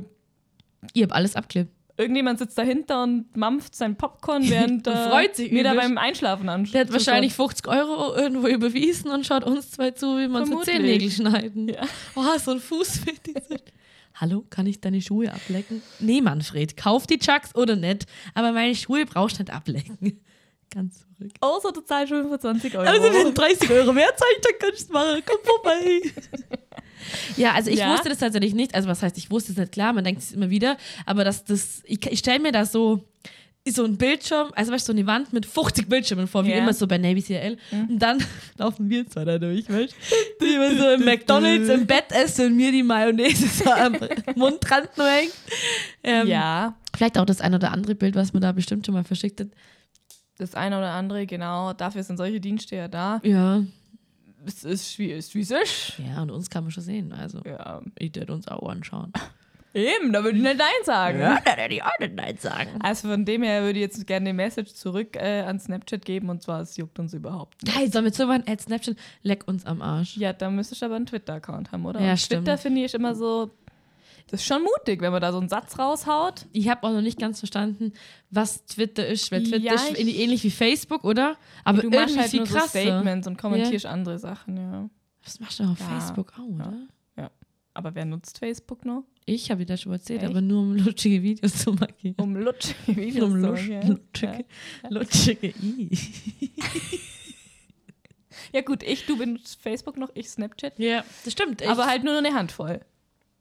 Ihr 0.93 1.03
habt 1.03 1.13
alles 1.13 1.35
abklippt. 1.35 1.71
Irgendjemand 1.97 2.39
sitzt 2.39 2.57
dahinter 2.57 3.03
und 3.03 3.35
mampft 3.35 3.75
sein 3.75 3.95
Popcorn, 3.95 4.49
während 4.49 4.87
Und 4.87 4.93
äh, 4.93 5.09
freut 5.09 5.35
sich 5.35 5.51
mir 5.51 5.63
da 5.63 5.73
beim 5.73 5.97
Einschlafen 5.97 6.49
anschaut. 6.49 6.73
Der 6.73 6.81
hat 6.81 6.91
wahrscheinlich 6.91 7.33
50 7.33 7.67
Euro 7.67 8.15
irgendwo 8.15 8.47
überwiesen 8.47 9.11
und 9.11 9.25
schaut 9.25 9.43
uns 9.43 9.71
zwei 9.71 9.91
zu, 9.91 10.17
wie 10.17 10.27
man 10.27 10.45
so. 10.45 10.61
Zehennägel 10.61 11.11
schneiden. 11.11 11.69
Ja. 11.69 11.83
Oh, 12.15 12.37
so 12.37 12.51
ein 12.51 12.59
Fußfetisch. 12.59 13.43
Hallo, 14.15 14.45
kann 14.49 14.67
ich 14.67 14.79
deine 14.79 15.01
Schuhe 15.01 15.33
ablecken? 15.33 15.81
Nee, 15.99 16.21
Manfred, 16.21 16.77
kauf 16.77 17.07
die 17.07 17.17
Chucks 17.17 17.55
oder 17.55 17.75
nicht. 17.75 18.05
Aber 18.35 18.51
meine 18.51 18.75
Schuhe 18.75 19.05
brauchst 19.05 19.39
du 19.39 19.43
nicht 19.43 19.51
ablecken. 19.51 20.21
Ganz 20.69 21.05
verrückt. 21.17 21.37
Außer 21.39 21.71
du 21.71 21.81
zahlst 21.81 22.13
25 22.13 22.77
Euro. 22.77 22.87
Also, 22.87 23.03
wenn 23.13 23.33
30 23.33 23.69
Euro 23.69 23.93
mehr 23.93 24.09
zeigt, 24.15 24.45
dann 24.45 24.53
kannst 24.59 24.81
du 24.81 24.85
es 24.85 24.89
machen. 24.89 25.23
Komm 25.25 25.37
vorbei. 25.43 26.01
Ja, 27.37 27.53
also 27.53 27.69
ich 27.69 27.79
Ja. 27.79 27.91
wusste 27.93 28.09
das 28.09 28.19
tatsächlich 28.19 28.53
nicht. 28.53 28.75
Also 28.75 28.87
was 28.89 29.01
heißt, 29.01 29.17
ich 29.17 29.29
wusste 29.31 29.51
es 29.51 29.57
nicht 29.57 29.71
klar, 29.71 29.93
man 29.93 30.03
denkt 30.03 30.21
es 30.21 30.31
immer 30.31 30.49
wieder. 30.49 30.77
Aber 31.05 31.23
dass 31.23 31.43
das, 31.45 31.81
ich, 31.85 32.05
ich 32.05 32.19
stelle 32.19 32.39
mir 32.39 32.51
da 32.51 32.65
so, 32.65 33.03
so 33.65 33.85
ein 33.85 33.95
Bildschirm, 33.97 34.51
also 34.55 34.73
weißt 34.73 34.89
du, 34.89 34.91
so 34.91 34.97
eine 34.97 35.07
Wand 35.07 35.31
mit 35.31 35.45
50 35.45 35.87
Bildschirmen 35.87 36.27
vor, 36.27 36.43
wie 36.43 36.49
Ja. 36.51 36.57
immer 36.57 36.73
so 36.73 36.85
bei 36.85 36.97
Navy 36.97 37.21
CL. 37.23 37.57
Und 37.71 37.97
dann 37.99 38.17
laufen 38.57 38.89
wir 38.89 39.07
zwei 39.07 39.23
da 39.23 39.37
durch, 39.37 39.69
weißt 39.69 39.93
du? 40.39 40.45
Die 40.45 40.53
immer 40.55 40.75
so 40.75 40.89
im 40.89 41.05
McDonalds 41.05 41.69
im 41.69 41.85
Bett 41.87 42.11
essen 42.11 42.47
und 42.47 42.57
mir 42.57 42.71
die 42.73 42.83
Mayonnaise 42.83 43.47
so 43.47 43.71
am 43.71 43.95
Mundrand 44.35 44.89
nur 44.97 45.07
hängt. 45.07 45.31
Ähm, 46.03 46.27
Ja, 46.27 46.75
Vielleicht 46.95 47.17
auch 47.17 47.25
das 47.25 47.39
ein 47.41 47.55
oder 47.55 47.71
andere 47.71 47.95
Bild, 47.95 48.15
was 48.15 48.33
man 48.33 48.41
da 48.41 48.51
bestimmt 48.51 48.85
schon 48.85 48.93
mal 48.95 49.03
verschickt 49.05 49.39
hat. 49.39 49.47
das 50.37 50.55
eine 50.55 50.77
oder 50.77 50.91
andere, 50.91 51.25
genau. 51.25 51.71
Dafür 51.73 52.03
sind 52.03 52.17
solche 52.17 52.39
Dienste 52.41 52.75
ja 52.75 52.87
da. 52.89 53.21
Ja. 53.23 53.63
Es 54.45 54.63
ist 54.63 54.99
wie 54.99 55.11
es 55.11 55.27
ist. 55.27 55.35
Wie 55.35 55.41
es 55.41 55.51
ist. 55.51 55.93
Ja, 55.99 56.21
und 56.21 56.31
uns 56.31 56.49
kann 56.49 56.63
man 56.63 56.71
schon 56.71 56.83
sehen. 56.83 57.13
Also, 57.13 57.39
Ja. 57.45 57.81
ich 57.97 58.13
werde 58.15 58.33
uns 58.33 58.47
auch 58.47 58.67
anschauen. 58.69 59.11
Eben, 59.75 60.13
da 60.13 60.23
würde 60.23 60.37
ich 60.37 60.43
nicht 60.43 60.57
Nein 60.59 60.67
sagen. 60.85 61.19
da 61.19 61.57
werde 61.57 61.73
ich 61.73 61.81
auch 61.83 61.97
nicht 61.99 62.13
Nein 62.13 62.37
sagen. 62.37 62.69
Also 62.81 63.07
von 63.09 63.25
dem 63.25 63.41
her 63.41 63.63
würde 63.63 63.79
ich 63.79 63.83
jetzt 63.85 64.05
gerne 64.05 64.29
eine 64.29 64.33
Message 64.35 64.73
zurück 64.75 65.15
äh, 65.15 65.41
an 65.41 65.59
Snapchat 65.59 66.05
geben 66.05 66.29
und 66.29 66.43
zwar, 66.43 66.61
es 66.61 66.77
juckt 66.77 66.99
uns 66.99 67.13
überhaupt 67.15 67.63
nicht. 67.63 67.75
Geil, 67.75 67.91
sollen 67.91 68.05
wir 68.05 68.13
so 68.13 68.27
ein 68.29 68.47
Ad 68.47 68.61
Snapchat? 68.61 68.95
Leck 69.23 69.47
uns 69.47 69.65
am 69.65 69.81
Arsch. 69.81 70.15
Ja, 70.17 70.31
da 70.31 70.51
müsstest 70.51 70.83
du 70.83 70.85
aber 70.85 70.95
einen 70.97 71.07
Twitter-Account 71.07 71.71
haben, 71.71 71.85
oder? 71.87 71.99
Ja, 72.01 72.11
Und 72.11 72.17
stimmt. 72.19 72.45
Twitter 72.45 72.59
finde 72.59 72.83
ich 72.85 72.93
immer 72.93 73.15
so, 73.15 73.49
das 74.27 74.41
ist 74.41 74.47
schon 74.47 74.63
mutig, 74.63 75.01
wenn 75.01 75.11
man 75.11 75.21
da 75.21 75.31
so 75.31 75.39
einen 75.39 75.49
Satz 75.49 75.77
raushaut. 75.77 76.45
Ich 76.51 76.67
habe 76.69 76.87
auch 76.87 76.91
noch 76.91 77.01
nicht 77.01 77.19
ganz 77.19 77.39
verstanden, 77.39 77.93
was 78.31 78.65
Twitter 78.65 79.05
ist. 79.07 79.31
Weil 79.31 79.43
Twitter 79.43 79.57
Ja, 79.57 79.73
ist 79.75 79.97
ich- 79.97 80.19
ähnlich 80.19 80.43
wie 80.43 80.51
Facebook, 80.51 81.03
oder? 81.03 81.37
Aber 81.63 81.81
Du 81.81 81.89
machst 81.89 82.17
halt 82.17 82.29
viel 82.31 82.39
nur 82.39 82.47
so 82.47 82.55
krasser. 82.55 82.81
Statements 82.81 83.27
und 83.27 83.37
kommentierst 83.37 83.85
andere 83.85 84.17
Sachen, 84.19 84.57
ja. 84.57 84.89
Das 85.23 85.39
machst 85.39 85.59
du 85.59 85.63
auch 85.65 85.69
auf 85.71 85.79
Ja, 85.79 85.85
Facebook 85.99 86.33
auch, 86.37 86.47
oder? 86.55 86.73
Aber 87.75 87.95
wer 87.95 88.05
nutzt 88.05 88.37
Facebook 88.37 88.85
noch? 88.85 89.03
Ich 89.25 89.49
habe 89.49 89.61
dir 89.65 89.73
das 89.73 89.81
schon 89.81 89.93
erzählt, 89.93 90.21
Echt? 90.21 90.29
aber 90.29 90.41
nur 90.41 90.61
um 90.61 90.75
lustige 90.75 91.23
Videos 91.23 91.55
zu 91.57 91.73
markieren. 91.73 92.13
Um 92.21 92.35
lutschige 92.35 92.77
Videos 92.95 93.23
Um 93.23 93.41
zu 93.41 93.49
machen, 93.51 93.87
lutschige, 93.87 94.45
lutschige 94.91 95.47
I. 95.59 95.89
Ja 98.51 98.61
gut, 98.61 98.83
ich, 98.83 99.05
du 99.05 99.17
benutzt 99.17 99.59
Facebook 99.61 99.97
noch, 99.97 100.09
ich 100.13 100.29
Snapchat. 100.29 100.77
Ja, 100.77 101.03
das 101.23 101.33
stimmt. 101.33 101.61
Ich, 101.61 101.67
aber 101.69 101.87
halt 101.87 102.03
nur 102.03 102.15
eine 102.17 102.33
Handvoll. 102.33 102.81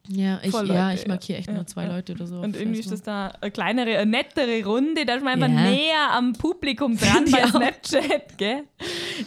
Ja, 0.09 0.41
ich, 0.43 0.53
ja, 0.53 0.93
ich 0.93 1.07
markiere 1.07 1.39
echt 1.39 1.49
ja. 1.49 1.55
nur 1.55 1.67
zwei 1.67 1.85
Ja. 1.85 1.95
Leute 1.95 2.13
oder 2.15 2.27
so. 2.27 2.41
Und 2.41 2.57
irgendwie 2.57 2.81
ist 2.81 2.91
das 2.91 3.03
da 3.03 3.29
eine 3.41 3.51
kleinere, 3.51 3.99
eine 3.99 4.11
nettere 4.11 4.65
Runde, 4.65 5.05
da 5.07 5.15
ist 5.15 5.25
man 5.25 5.35
einfach 5.43 5.57
Ja. 5.57 5.71
näher 5.71 6.11
am 6.13 6.33
Publikum 6.33 6.97
dran 6.99 7.25
bei. 7.31 7.47
Snapchat, 7.47 8.37
gell? 8.37 8.65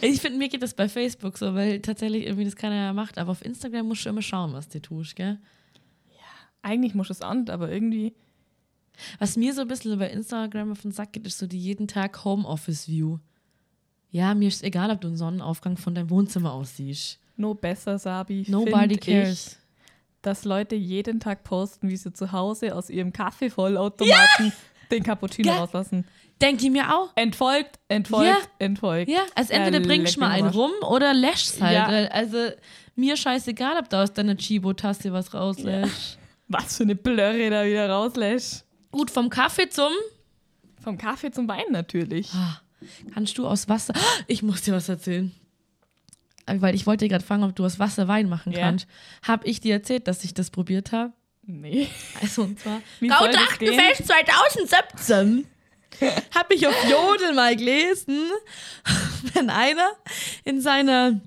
Ich 0.02 0.20
finde, 0.20 0.38
mir 0.38 0.48
geht 0.48 0.62
das 0.62 0.74
bei 0.74 0.88
Facebook 0.88 1.38
so, 1.38 1.54
weil 1.54 1.80
tatsächlich 1.80 2.24
irgendwie 2.24 2.44
das 2.44 2.56
keiner 2.56 2.92
macht. 2.92 3.18
Aber 3.18 3.30
auf 3.32 3.44
Instagram 3.44 3.88
musst 3.88 4.04
du 4.04 4.10
immer 4.10 4.22
schauen, 4.22 4.52
was 4.52 4.68
du 4.68 4.80
tust, 4.80 5.16
gell? 5.16 5.38
Eigentlich 6.62 6.94
muss 6.94 7.10
es 7.10 7.22
an, 7.22 7.48
aber 7.48 7.70
irgendwie. 7.70 8.12
Was 9.18 9.36
mir 9.36 9.54
so 9.54 9.60
ein 9.62 9.68
bisschen 9.68 9.98
bei 9.98 10.10
Instagram 10.10 10.72
auf 10.72 10.82
den 10.82 10.90
Sack 10.90 11.12
geht, 11.12 11.26
ist 11.26 11.38
so 11.38 11.46
die 11.46 11.58
jeden 11.58 11.86
Tag 11.86 12.24
Homeoffice-View. 12.24 13.18
Ja, 14.10 14.34
mir 14.34 14.48
ist 14.48 14.64
egal, 14.64 14.90
ob 14.90 15.00
du 15.00 15.08
einen 15.08 15.16
Sonnenaufgang 15.16 15.76
von 15.76 15.94
deinem 15.94 16.10
Wohnzimmer 16.10 16.52
aussiehst. 16.52 17.20
No 17.36 17.54
besser, 17.54 17.98
Sabi. 17.98 18.46
Nobody 18.48 18.96
cares. 18.96 19.52
Ich, 19.52 19.65
dass 20.26 20.44
Leute 20.44 20.74
jeden 20.74 21.20
Tag 21.20 21.44
posten, 21.44 21.88
wie 21.88 21.96
sie 21.96 22.12
zu 22.12 22.32
Hause 22.32 22.74
aus 22.74 22.90
ihrem 22.90 23.12
Kaffeevollautomaten 23.12 24.52
den 24.90 25.02
Cappuccino 25.02 25.48
Ja. 25.48 25.58
rauslassen. 25.58 26.06
Denke 26.40 26.64
ich 26.66 26.70
mir 26.70 26.94
auch. 26.94 27.10
Entfolgt, 27.14 27.78
entfolgt, 27.88 28.26
Ja. 28.28 28.36
entfolgt. 28.58 29.10
Ja, 29.10 29.20
also 29.34 29.52
entweder 29.54 29.80
Ja, 29.80 29.86
bringst 29.86 30.16
du 30.16 30.20
mal 30.20 30.30
einen 30.30 30.48
rum 30.48 30.70
oder 30.88 31.14
läschst 31.14 31.62
halt. 31.62 31.74
Ja. 31.74 31.86
Also 32.10 32.36
mir 32.94 33.16
scheißegal, 33.16 33.78
ob 33.78 33.88
du 33.88 33.96
aus 34.02 34.12
deiner 34.12 34.36
Chibo-Tasse 34.36 35.12
was 35.12 35.32
rauslässt. 35.32 36.18
Was 36.48 36.76
für 36.76 36.82
eine 36.82 36.94
Blöre 36.94 37.48
da 37.50 37.64
wieder 37.64 37.88
rauslässt. 37.88 38.64
Gut, 38.92 39.10
vom 39.10 39.30
Kaffee 39.30 39.68
zum 39.70 39.92
Vom 40.82 40.98
Kaffee 40.98 41.30
zum 41.30 41.48
Wein 41.48 41.64
natürlich. 41.70 42.30
Ah. 42.34 42.60
kannst 43.14 43.36
du 43.38 43.46
aus 43.48 43.68
Wasser. 43.68 43.94
Ich 44.26 44.42
muss 44.42 44.62
dir 44.62 44.74
was 44.74 44.88
erzählen. 44.88 45.32
Äh, 46.46 46.60
Weil 46.60 46.74
ich 46.74 46.86
wollte 46.86 47.08
gerade 47.08 47.24
fragen, 47.24 47.42
ob 47.44 47.54
du 47.54 47.64
aus 47.64 47.78
Wasser 47.78 48.08
Wein 48.08 48.28
machen 48.28 48.52
Ja. 48.52 48.60
kannst. 48.60 48.86
Hab 49.26 49.46
ich 49.46 49.60
dir 49.60 49.74
erzählt, 49.74 50.08
dass 50.08 50.24
ich 50.24 50.32
das 50.34 50.50
probiert 50.50 50.92
habe? 50.92 51.12
Nee. 51.42 51.88
Also 52.20 52.42
und 52.42 52.58
zwar 52.58 52.80
Wie 53.00 53.08
soll 53.08 53.30
das 53.30 53.36
Trachtenfest 53.36 54.06
2017. 54.06 55.46
Habe 56.34 56.54
ich 56.54 56.66
auf 56.66 56.74
Jodel 56.90 57.32
mal 57.34 57.56
gelesen, 57.56 58.30
wenn 59.34 59.48
einer 59.48 59.92
in 60.44 60.60
seiner, 60.60 61.20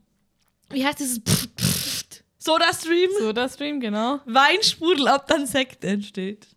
wie 0.70 0.86
heißt 0.86 1.00
dieses 1.00 1.20
Pft, 1.20 1.50
Pft, 1.60 2.24
Soda-Stream, 2.38 3.10
So 3.20 3.34
der 3.34 3.50
Stream, 3.50 3.80
genau. 3.80 4.20
Weinsprudel, 4.26 5.08
ob 5.08 5.26
dann 5.28 5.46
Sekt 5.48 5.84
entsteht. 5.84 6.48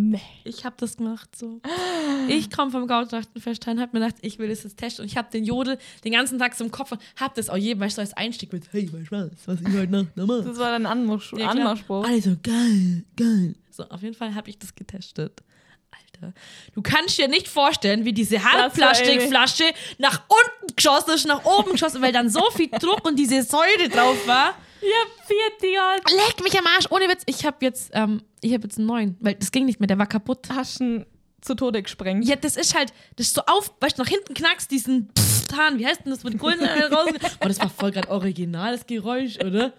Nee. 0.00 0.20
Ich 0.44 0.64
habe 0.64 0.76
das 0.78 0.96
gemacht 0.96 1.34
so. 1.34 1.60
Ich 2.28 2.50
komme 2.50 2.70
vom 2.70 2.86
Gautrachtenfest 2.86 3.66
heim, 3.66 3.80
hab 3.80 3.92
mir 3.92 4.00
gedacht, 4.00 4.16
ich 4.20 4.38
will 4.38 4.48
das 4.48 4.62
jetzt 4.62 4.76
testen 4.76 5.02
und 5.02 5.10
ich 5.10 5.16
habe 5.16 5.28
den 5.32 5.44
Jodel 5.44 5.78
den 6.04 6.12
ganzen 6.12 6.38
Tag 6.38 6.54
so 6.54 6.64
im 6.64 6.70
Kopf 6.70 6.92
und 6.92 7.00
hab 7.18 7.34
das 7.34 7.48
auch 7.48 7.56
jedem, 7.56 7.80
weißt 7.80 7.96
du, 7.96 8.02
als 8.02 8.12
Einstieg 8.14 8.52
mit, 8.52 8.72
hey, 8.72 8.92
weißt 8.92 9.10
du 9.10 9.30
was, 9.30 9.48
was 9.48 9.60
ich 9.60 9.76
heute 9.76 9.92
Nacht 9.92 10.16
noch 10.16 10.26
mache? 10.26 10.42
Das 10.42 10.58
war 10.58 10.70
dein 10.70 10.86
Anmarsch 10.86 11.32
Ja, 11.32 11.38
klar. 11.38 11.50
Anmachspruch. 11.50 12.04
Alle 12.06 12.20
so, 12.20 12.36
geil, 12.42 13.04
geil. 13.16 13.54
So, 13.70 13.84
auf 13.84 14.02
jeden 14.02 14.14
Fall 14.14 14.34
habe 14.34 14.50
ich 14.50 14.58
das 14.58 14.74
getestet. 14.74 15.42
Alter, 15.90 16.34
du 16.74 16.82
kannst 16.82 17.18
dir 17.18 17.28
nicht 17.28 17.48
vorstellen, 17.48 18.04
wie 18.04 18.12
diese 18.12 18.44
Halbplastikflasche 18.44 19.64
nach 19.98 20.22
unten 20.28 20.76
geschossen 20.76 21.14
ist, 21.14 21.26
nach 21.26 21.44
oben 21.44 21.72
geschossen, 21.72 22.02
weil 22.02 22.12
dann 22.12 22.28
so 22.28 22.42
viel 22.52 22.68
Druck 22.68 23.04
und 23.06 23.18
diese 23.18 23.42
Säure 23.42 23.88
drauf 23.90 24.26
war. 24.26 24.54
Ja, 24.80 25.26
vierte 25.26 25.66
Jahr. 25.66 25.96
Leck 25.96 26.42
mich 26.42 26.58
am 26.58 26.66
Arsch, 26.66 26.86
ohne 26.90 27.08
Witz. 27.08 27.22
Ich 27.26 27.44
habe 27.44 27.56
jetzt, 27.60 27.90
ähm, 27.94 28.22
ich 28.40 28.52
habe 28.52 28.64
jetzt 28.64 28.78
einen 28.78 28.86
neuen, 28.86 29.16
weil 29.20 29.34
das 29.34 29.50
ging 29.50 29.64
nicht 29.64 29.80
mehr, 29.80 29.86
der 29.86 29.98
war 29.98 30.06
kaputt. 30.06 30.46
Ihn 30.80 31.06
zu 31.40 31.54
Tode 31.54 31.82
gesprengt. 31.82 32.24
Ja, 32.26 32.36
das 32.36 32.56
ist 32.56 32.74
halt, 32.76 32.92
das 33.16 33.28
ist 33.28 33.34
so 33.34 33.42
auf, 33.46 33.72
weißt 33.80 33.96
du, 33.98 34.02
nach 34.02 34.08
hinten 34.08 34.34
knackst, 34.34 34.70
diesen 34.70 35.08
getan. 35.48 35.78
Wie 35.78 35.86
heißt 35.86 36.04
denn 36.04 36.10
das 36.12 36.24
mit 36.24 36.38
Kohlensäure 36.38 36.90
raus? 36.92 37.08
Oh, 37.40 37.46
das 37.48 37.60
war 37.60 37.70
voll 37.70 37.90
gerade 37.92 38.10
originales 38.10 38.86
Geräusch, 38.86 39.36
oder? 39.38 39.72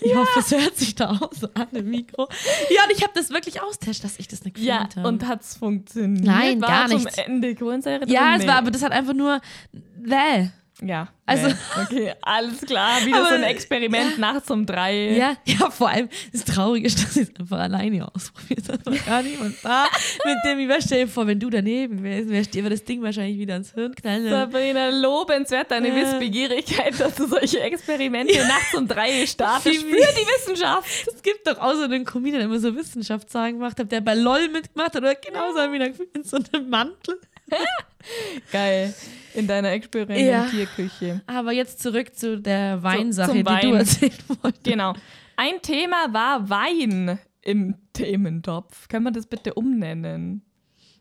Ich 0.00 0.14
hoffe, 0.14 0.30
das 0.34 0.50
hört 0.50 0.76
sich 0.76 0.94
da 0.94 1.10
auch 1.10 1.30
so 1.32 1.48
an 1.54 1.68
im 1.72 1.90
Mikro. 1.90 2.28
Ja, 2.70 2.84
und 2.84 2.92
ich 2.96 3.02
habe 3.02 3.12
das 3.14 3.30
wirklich 3.30 3.60
austestet, 3.62 4.04
dass 4.04 4.18
ich 4.18 4.28
das 4.28 4.44
nicht 4.44 4.58
Ja, 4.58 4.78
gefilmt 4.84 4.96
habe. 4.96 5.08
und 5.08 5.26
hat's 5.26 5.56
funktioniert? 5.56 6.24
Nein, 6.24 6.60
war 6.60 6.68
gar 6.68 6.88
zum 6.88 7.02
nicht. 7.04 7.18
Ende 7.18 7.54
Kohlensäure 7.54 8.00
drin? 8.00 8.10
ja, 8.10 8.36
es 8.36 8.46
war, 8.46 8.56
aber 8.56 8.70
das 8.70 8.82
hat 8.82 8.92
einfach 8.92 9.14
nur. 9.14 9.40
Bäh. 9.72 10.48
Ja. 10.80 11.08
Also- 11.26 11.48
nee. 11.48 11.54
Okay, 11.82 12.14
alles 12.22 12.60
klar. 12.62 12.98
Wieder 13.04 13.26
so 13.26 13.34
ein 13.34 13.42
Experiment 13.42 14.18
nachts 14.18 14.50
um 14.50 14.64
drei. 14.64 15.10
Ja, 15.12 15.36
ja, 15.44 15.70
vor 15.70 15.88
allem 15.90 16.08
das 16.32 16.44
Traurige 16.44 16.86
ist, 16.86 17.02
dass 17.02 17.16
ich 17.16 17.28
es 17.28 17.36
einfach 17.40 17.58
alleine 17.58 18.08
ausprobiert 18.14 18.68
habe. 18.68 18.96
Gar 18.96 19.22
niemand 19.22 19.56
da. 19.62 19.86
Mit 20.24 20.36
dem, 20.44 20.58
ich 20.70 20.84
stell 20.84 21.04
dir 21.06 21.08
vor, 21.10 21.26
wenn 21.26 21.40
du 21.40 21.50
daneben 21.50 22.02
wärst, 22.02 22.30
wärst 22.30 22.54
dir 22.54 22.68
das 22.70 22.84
Ding 22.84 23.02
wahrscheinlich 23.02 23.38
wieder 23.38 23.56
ins 23.56 23.74
Hirn 23.74 23.94
knallen. 23.94 24.28
Sabrina, 24.30 24.88
lobenswert 24.90 25.70
deine 25.70 25.88
Ja. 25.88 25.96
Wissbegierigkeit, 25.96 26.98
dass 26.98 27.14
du 27.16 27.26
solche 27.26 27.60
Experimente 27.60 28.38
nachts 28.46 28.74
um 28.74 28.86
drei 28.86 29.26
startest 29.26 29.80
für 29.82 29.86
die 29.86 29.96
Wissenschaft. 29.96 30.88
Es 31.14 31.22
gibt 31.22 31.46
doch 31.46 31.58
auch 31.58 31.74
so 31.74 31.82
einen 31.82 32.04
Comedian, 32.04 32.38
der 32.40 32.46
immer 32.46 32.60
so 32.60 32.74
Wissenschaftssagen 32.74 33.58
gemacht 33.58 33.78
hat, 33.78 33.90
der 33.90 34.00
bei 34.00 34.14
LOL 34.14 34.48
mitgemacht 34.48 34.94
hat 34.94 35.02
oder 35.02 35.14
genauso 35.16 35.58
gefühlt 35.70 36.16
in 36.16 36.24
so 36.24 36.38
einem 36.52 36.70
Mantel. 36.70 37.20
Geil. 38.52 38.94
In 39.34 39.46
deiner 39.46 39.70
Experimentierküche. 39.72 41.20
Aber 41.26 41.52
jetzt 41.52 41.80
zurück 41.82 42.14
zu 42.14 42.40
der 42.40 42.82
Weinsache, 42.82 43.28
zum 43.30 43.38
die 43.38 43.46
Wein. 43.46 43.60
du 43.70 43.74
erzählt 43.74 44.24
wolltest. 44.42 44.64
Genau. 44.64 44.94
Ein 45.36 45.60
Thema 45.62 46.12
war 46.12 46.48
Wein 46.50 47.18
im 47.42 47.74
Thementopf. 47.92 48.88
Kann 48.88 49.02
man 49.02 49.12
das 49.12 49.26
bitte 49.26 49.54
umnennen? 49.54 50.42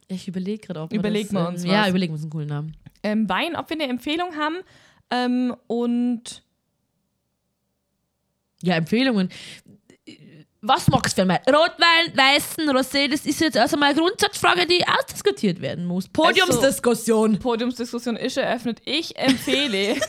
Ich 0.08 0.28
überlege 0.28 0.68
gerade, 0.68 0.82
ob 0.82 0.92
wir 0.92 1.00
Überlegen 1.00 1.34
das, 1.34 1.44
wir 1.44 1.48
uns 1.50 1.64
ähm, 1.64 1.72
Ja, 1.72 1.82
was. 1.82 1.90
überlegen 1.90 2.12
wir 2.12 2.16
uns 2.16 2.24
einen 2.24 2.32
coolen 2.32 2.48
Namen. 2.48 2.78
Ähm, 3.04 3.28
Wein, 3.30 3.56
ob 3.56 3.70
wir 3.70 3.76
eine 3.80 3.90
Empfehlung 3.90 4.36
haben. 4.36 4.58
Ähm, 5.10 5.56
und 5.68 6.44
Ja, 8.62 8.76
Empfehlungen. 8.76 9.30
Was 10.68 10.88
magst 10.88 11.18
du 11.18 11.22
für 11.22 11.26
mich? 11.28 11.38
Rotwein, 11.48 12.16
Weißen, 12.16 12.70
Rosé, 12.70 13.10
das 13.10 13.26
ist 13.26 13.40
jetzt 13.40 13.58
also 13.58 13.78
mal 13.78 13.92
eine 13.92 14.00
Grundsatzfrage, 14.00 14.66
die 14.66 14.84
ausdiskutiert 14.88 15.62
werden 15.62 15.86
muss. 15.86 16.08
Podiumsdiskussion. 16.10 17.40
Podiumsdiskussion 17.40 18.18
ist 18.18 18.38
eröffnet. 18.38 18.82
Ich 18.86 19.16
empfehle. 19.18 19.96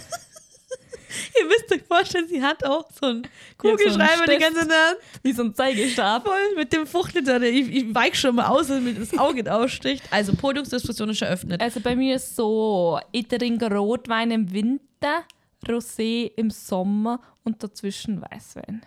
Ihr 1.40 1.46
müsst 1.46 1.72
euch 1.72 1.82
vorstellen, 1.88 2.28
sie 2.28 2.42
hat 2.42 2.64
auch 2.64 2.84
so 3.00 3.06
einen 3.06 3.22
so 3.24 3.28
Kugelschreiber 3.56 4.24
die 4.26 4.32
Stift. 4.34 4.40
ganze 4.40 4.60
in 4.62 4.68
der 4.68 4.76
Hand. 4.88 4.96
wie 5.22 5.32
so 5.32 5.42
ein 5.42 5.54
Zeigestab. 5.54 6.26
Voll 6.26 6.54
mit 6.56 6.72
dem 6.72 6.86
Fuchtel 6.86 7.22
da. 7.24 7.38
der- 7.38 7.50
Ich, 7.50 7.68
ich 7.70 7.94
weich 7.94 8.18
schon 8.18 8.34
mal 8.34 8.46
aus, 8.48 8.68
mir 8.68 8.92
das 8.94 9.16
Auge 9.18 9.50
aussticht. 9.52 10.04
Also, 10.10 10.34
Podiumsdiskussion 10.34 11.08
ist 11.10 11.22
eröffnet. 11.22 11.60
Also 11.62 11.80
bei 11.80 11.96
mir 11.96 12.16
ist 12.16 12.36
so, 12.36 13.00
ich 13.12 13.26
trinke 13.26 13.72
Rotwein 13.74 14.30
im 14.30 14.52
Winter, 14.52 15.24
Rosé 15.66 16.30
im 16.36 16.50
Sommer 16.50 17.20
und 17.42 17.62
dazwischen 17.62 18.20
Weißwein. 18.22 18.82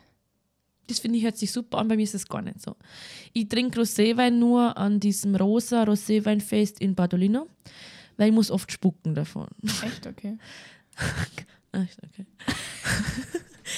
Das 0.92 1.00
finde 1.00 1.18
ich 1.18 1.24
hört 1.24 1.38
sich 1.38 1.52
super 1.52 1.78
an, 1.78 1.88
bei 1.88 1.96
mir 1.96 2.04
ist 2.04 2.16
es 2.16 2.28
gar 2.28 2.42
nicht 2.42 2.62
so. 2.62 2.76
Ich 3.34 3.48
trinke 3.48 3.80
Roséwein 3.80 4.32
nur 4.32 4.78
an 4.78 5.00
diesem 5.00 5.36
rosa 5.36 5.84
Roséweinfest 5.84 6.80
in 6.80 6.96
Badolino, 6.96 7.48
weil 8.18 8.30
ich 8.30 8.34
muss 8.34 8.52
oft 8.52 8.72
spucken 8.72 9.16
davon. 9.16 9.48
Echt, 9.64 10.06
okay. 10.08 10.38
Ach, 11.72 11.86
okay. 12.04 12.26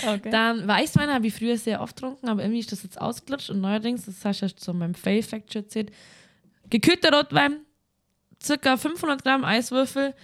okay. 0.16 0.32
Dann 0.32 0.68
Weißwein 0.68 1.10
habe 1.10 1.28
ich 1.28 1.34
früher 1.34 1.58
sehr 1.58 1.82
oft 1.82 1.96
getrunken, 1.96 2.28
aber 2.28 2.42
irgendwie 2.42 2.60
ist 2.60 2.72
das 2.72 2.84
jetzt 2.84 3.00
ausgelutscht 3.00 3.50
und 3.50 3.62
neuerdings, 3.62 4.06
das 4.06 4.26
hast 4.26 4.42
du 4.42 4.46
ja 4.48 4.56
zu 4.56 4.74
meinem 4.74 4.96
Fail-Fact 4.96 5.54
schon 5.54 5.64
erzählt, 5.64 5.92
gekühlter 6.70 7.16
Rotwein, 7.16 7.58
circa 8.42 8.78
500 8.78 9.24
Gramm 9.24 9.44
Eiswürfel, 9.44 10.16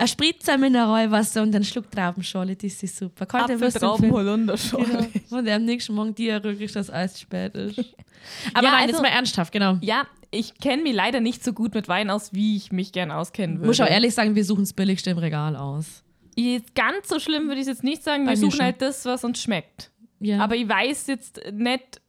ein 0.00 0.06
Spritzer 0.08 0.56
Mineralwasser 0.56 1.42
und 1.42 1.54
ein 1.54 1.64
Schluck 1.64 1.90
Traubenschorle, 1.90 2.54
das 2.56 2.82
ist 2.82 2.96
super. 2.96 3.26
Kann 3.26 3.42
Apfeltrauben, 3.50 4.04
empfehlen? 4.04 4.12
Holunderschorle. 4.12 5.08
Genau. 5.12 5.36
Und 5.38 5.48
am 5.48 5.64
nächsten 5.64 5.94
Morgen 5.94 6.14
diarrhoisch, 6.14 6.72
dass 6.72 6.88
Eis 6.90 7.14
zu 7.14 7.20
spät 7.22 7.54
ist. 7.56 7.78
Aber 8.54 8.64
Ja, 8.66 8.72
nein, 8.72 8.82
also- 8.82 8.92
jetzt 8.92 9.02
mal 9.02 9.08
ernsthaft, 9.08 9.52
genau. 9.52 9.76
Ja, 9.80 10.06
ich 10.30 10.54
kenne 10.58 10.82
mich 10.84 10.94
leider 10.94 11.20
nicht 11.20 11.42
so 11.42 11.52
gut 11.52 11.74
mit 11.74 11.88
Wein 11.88 12.10
aus, 12.10 12.32
wie 12.32 12.56
ich 12.56 12.70
mich 12.70 12.92
gern 12.92 13.10
auskennen 13.10 13.58
würde. 13.58 13.66
Muss 13.68 13.80
auch 13.80 13.86
ehrlich 13.88 14.14
sagen, 14.14 14.34
wir 14.34 14.44
suchen 14.44 14.62
das 14.62 14.72
Billigste 14.72 15.10
im 15.10 15.18
Regal 15.18 15.56
aus. 15.56 16.04
Jetzt 16.36 16.74
Ganz 16.76 17.08
so 17.08 17.18
schlimm 17.18 17.48
würde 17.48 17.56
ich 17.56 17.62
es 17.62 17.68
jetzt 17.68 17.82
nicht 17.84 18.04
sagen. 18.04 18.24
Bei 18.24 18.30
Wir 18.32 18.36
suchen 18.36 18.52
schon. 18.52 18.64
halt 18.66 18.80
das, 18.82 19.04
was 19.04 19.24
uns 19.24 19.42
schmeckt. 19.42 19.90
Ja. 20.20 20.38
Aber 20.40 20.54
ich 20.54 20.68
weiß 20.68 21.08
jetzt 21.08 21.40
nicht, 21.52 22.00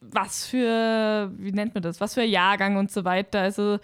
was 0.00 0.46
für, 0.46 1.30
wie 1.36 1.52
nennt 1.52 1.74
man 1.74 1.82
das, 1.82 2.00
was 2.00 2.14
für 2.14 2.22
Jahrgang 2.22 2.76
und 2.78 2.90
so 2.90 3.04
weiter. 3.04 3.40
Also 3.40 3.78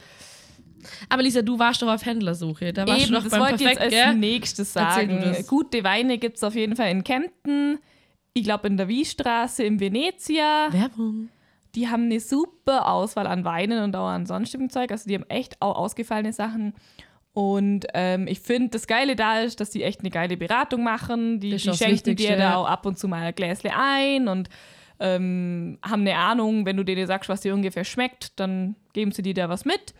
Aber 1.08 1.22
Lisa, 1.22 1.42
du 1.42 1.58
warst 1.58 1.82
doch 1.82 1.88
auf 1.88 2.04
Händlersuche. 2.04 2.72
Da 2.72 2.86
warst 2.86 3.02
eben, 3.02 3.08
du 3.08 3.14
doch 3.14 3.24
das 3.24 3.32
beim 3.32 3.40
wollte 3.40 3.64
ich 3.64 3.70
jetzt 3.70 3.80
als 3.80 3.92
gell? 3.92 4.14
nächstes 4.14 4.72
sagen. 4.72 5.36
Gute 5.46 5.84
Weine 5.84 6.18
gibt 6.18 6.36
es 6.36 6.44
auf 6.44 6.54
jeden 6.54 6.76
Fall 6.76 6.90
in 6.90 7.04
Kempten. 7.04 7.78
Ich 8.32 8.44
glaube 8.44 8.66
in 8.66 8.76
der 8.76 8.88
Wiestraße 8.88 9.62
in 9.62 9.80
Venezia. 9.80 10.68
Werbung. 10.72 11.28
Die 11.74 11.88
haben 11.88 12.04
eine 12.04 12.20
super 12.20 12.88
Auswahl 12.88 13.26
an 13.26 13.44
Weinen 13.44 13.82
und 13.82 13.96
auch 13.96 14.06
an 14.06 14.26
sonstigem 14.26 14.70
Zeug. 14.70 14.90
Also 14.90 15.08
die 15.08 15.14
haben 15.14 15.28
echt 15.28 15.60
auch 15.60 15.76
ausgefallene 15.76 16.32
Sachen. 16.32 16.74
Und 17.32 17.86
ähm, 17.94 18.28
ich 18.28 18.38
finde, 18.38 18.70
das 18.70 18.86
Geile 18.86 19.16
da 19.16 19.40
ist, 19.40 19.60
dass 19.60 19.70
die 19.70 19.82
echt 19.82 20.00
eine 20.00 20.10
geile 20.10 20.36
Beratung 20.36 20.84
machen. 20.84 21.40
Die, 21.40 21.50
die 21.50 21.58
schenken 21.58 22.14
dir 22.14 22.36
da 22.36 22.56
auch 22.56 22.66
ab 22.66 22.86
und 22.86 22.96
zu 22.96 23.08
mal 23.08 23.22
ein 23.22 23.34
Gläsle 23.34 23.72
ein 23.76 24.28
und 24.28 24.48
ähm, 25.00 25.78
haben 25.82 26.02
eine 26.02 26.16
Ahnung, 26.16 26.64
wenn 26.64 26.76
du 26.76 26.84
denen 26.84 27.06
sagst, 27.08 27.28
was 27.28 27.40
dir 27.40 27.52
ungefähr 27.52 27.84
schmeckt, 27.84 28.38
dann 28.38 28.76
geben 28.92 29.10
sie 29.10 29.22
dir 29.22 29.34
da 29.34 29.48
was 29.48 29.64
mit. 29.64 29.94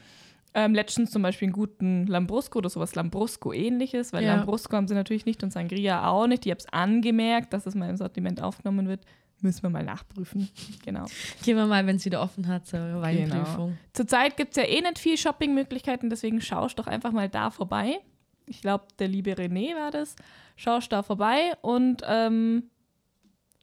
Ähm, 0.57 0.73
letztens 0.75 1.11
zum 1.11 1.23
Beispiel 1.23 1.47
einen 1.47 1.53
guten 1.53 2.07
Lambrusco 2.07 2.59
oder 2.59 2.69
sowas 2.71 2.95
Lambrusco-ähnliches, 2.95 4.13
weil 4.13 4.23
Ja. 4.25 4.37
Lambrusco 4.37 4.77
haben 4.77 4.87
sie 4.87 4.95
natürlich 4.95 5.27
nicht 5.27 5.43
und 5.43 5.53
Sangria 5.53 6.09
auch 6.09 6.27
nicht. 6.29 6.47
Ich 6.47 6.51
habe 6.53 6.61
es 6.61 6.73
angemerkt, 6.73 7.53
dass 7.53 7.65
das 7.65 7.75
mal 7.75 7.91
im 7.91 7.97
Sortiment 7.97 8.41
aufgenommen 8.41 8.87
wird. 8.89 9.01
Müssen 9.41 9.63
wir 9.65 9.71
mal 9.71 9.83
nachprüfen. 9.85 10.49
Genau. 10.85 11.07
Gehen 11.43 11.57
wir 11.57 11.67
mal, 11.67 11.87
wenn 11.87 11.97
es 11.97 12.05
wieder 12.05 12.23
offen 12.23 12.47
hat, 12.47 12.67
zur 12.67 13.01
Weinprüfung. 13.03 13.77
Zurzeit 13.93 14.37
gibt 14.37 14.57
es 14.57 14.63
ja 14.63 14.69
eh 14.69 14.81
nicht 14.81 14.99
viel 14.99 15.17
Shoppingmöglichkeiten, 15.19 16.09
deswegen 16.09 16.41
schaust 16.41 16.79
doch 16.79 16.87
einfach 16.87 17.11
mal 17.13 17.29
da 17.29 17.51
vorbei. 17.51 17.99
Ich 18.47 18.61
glaube, 18.61 18.85
der 18.99 19.09
liebe 19.09 19.33
René 19.33 19.75
war 19.75 19.91
das. 19.91 20.15
Schaust 20.57 20.93
da 20.93 21.03
vorbei 21.03 21.53
und 21.63 22.03
ähm, 22.07 22.65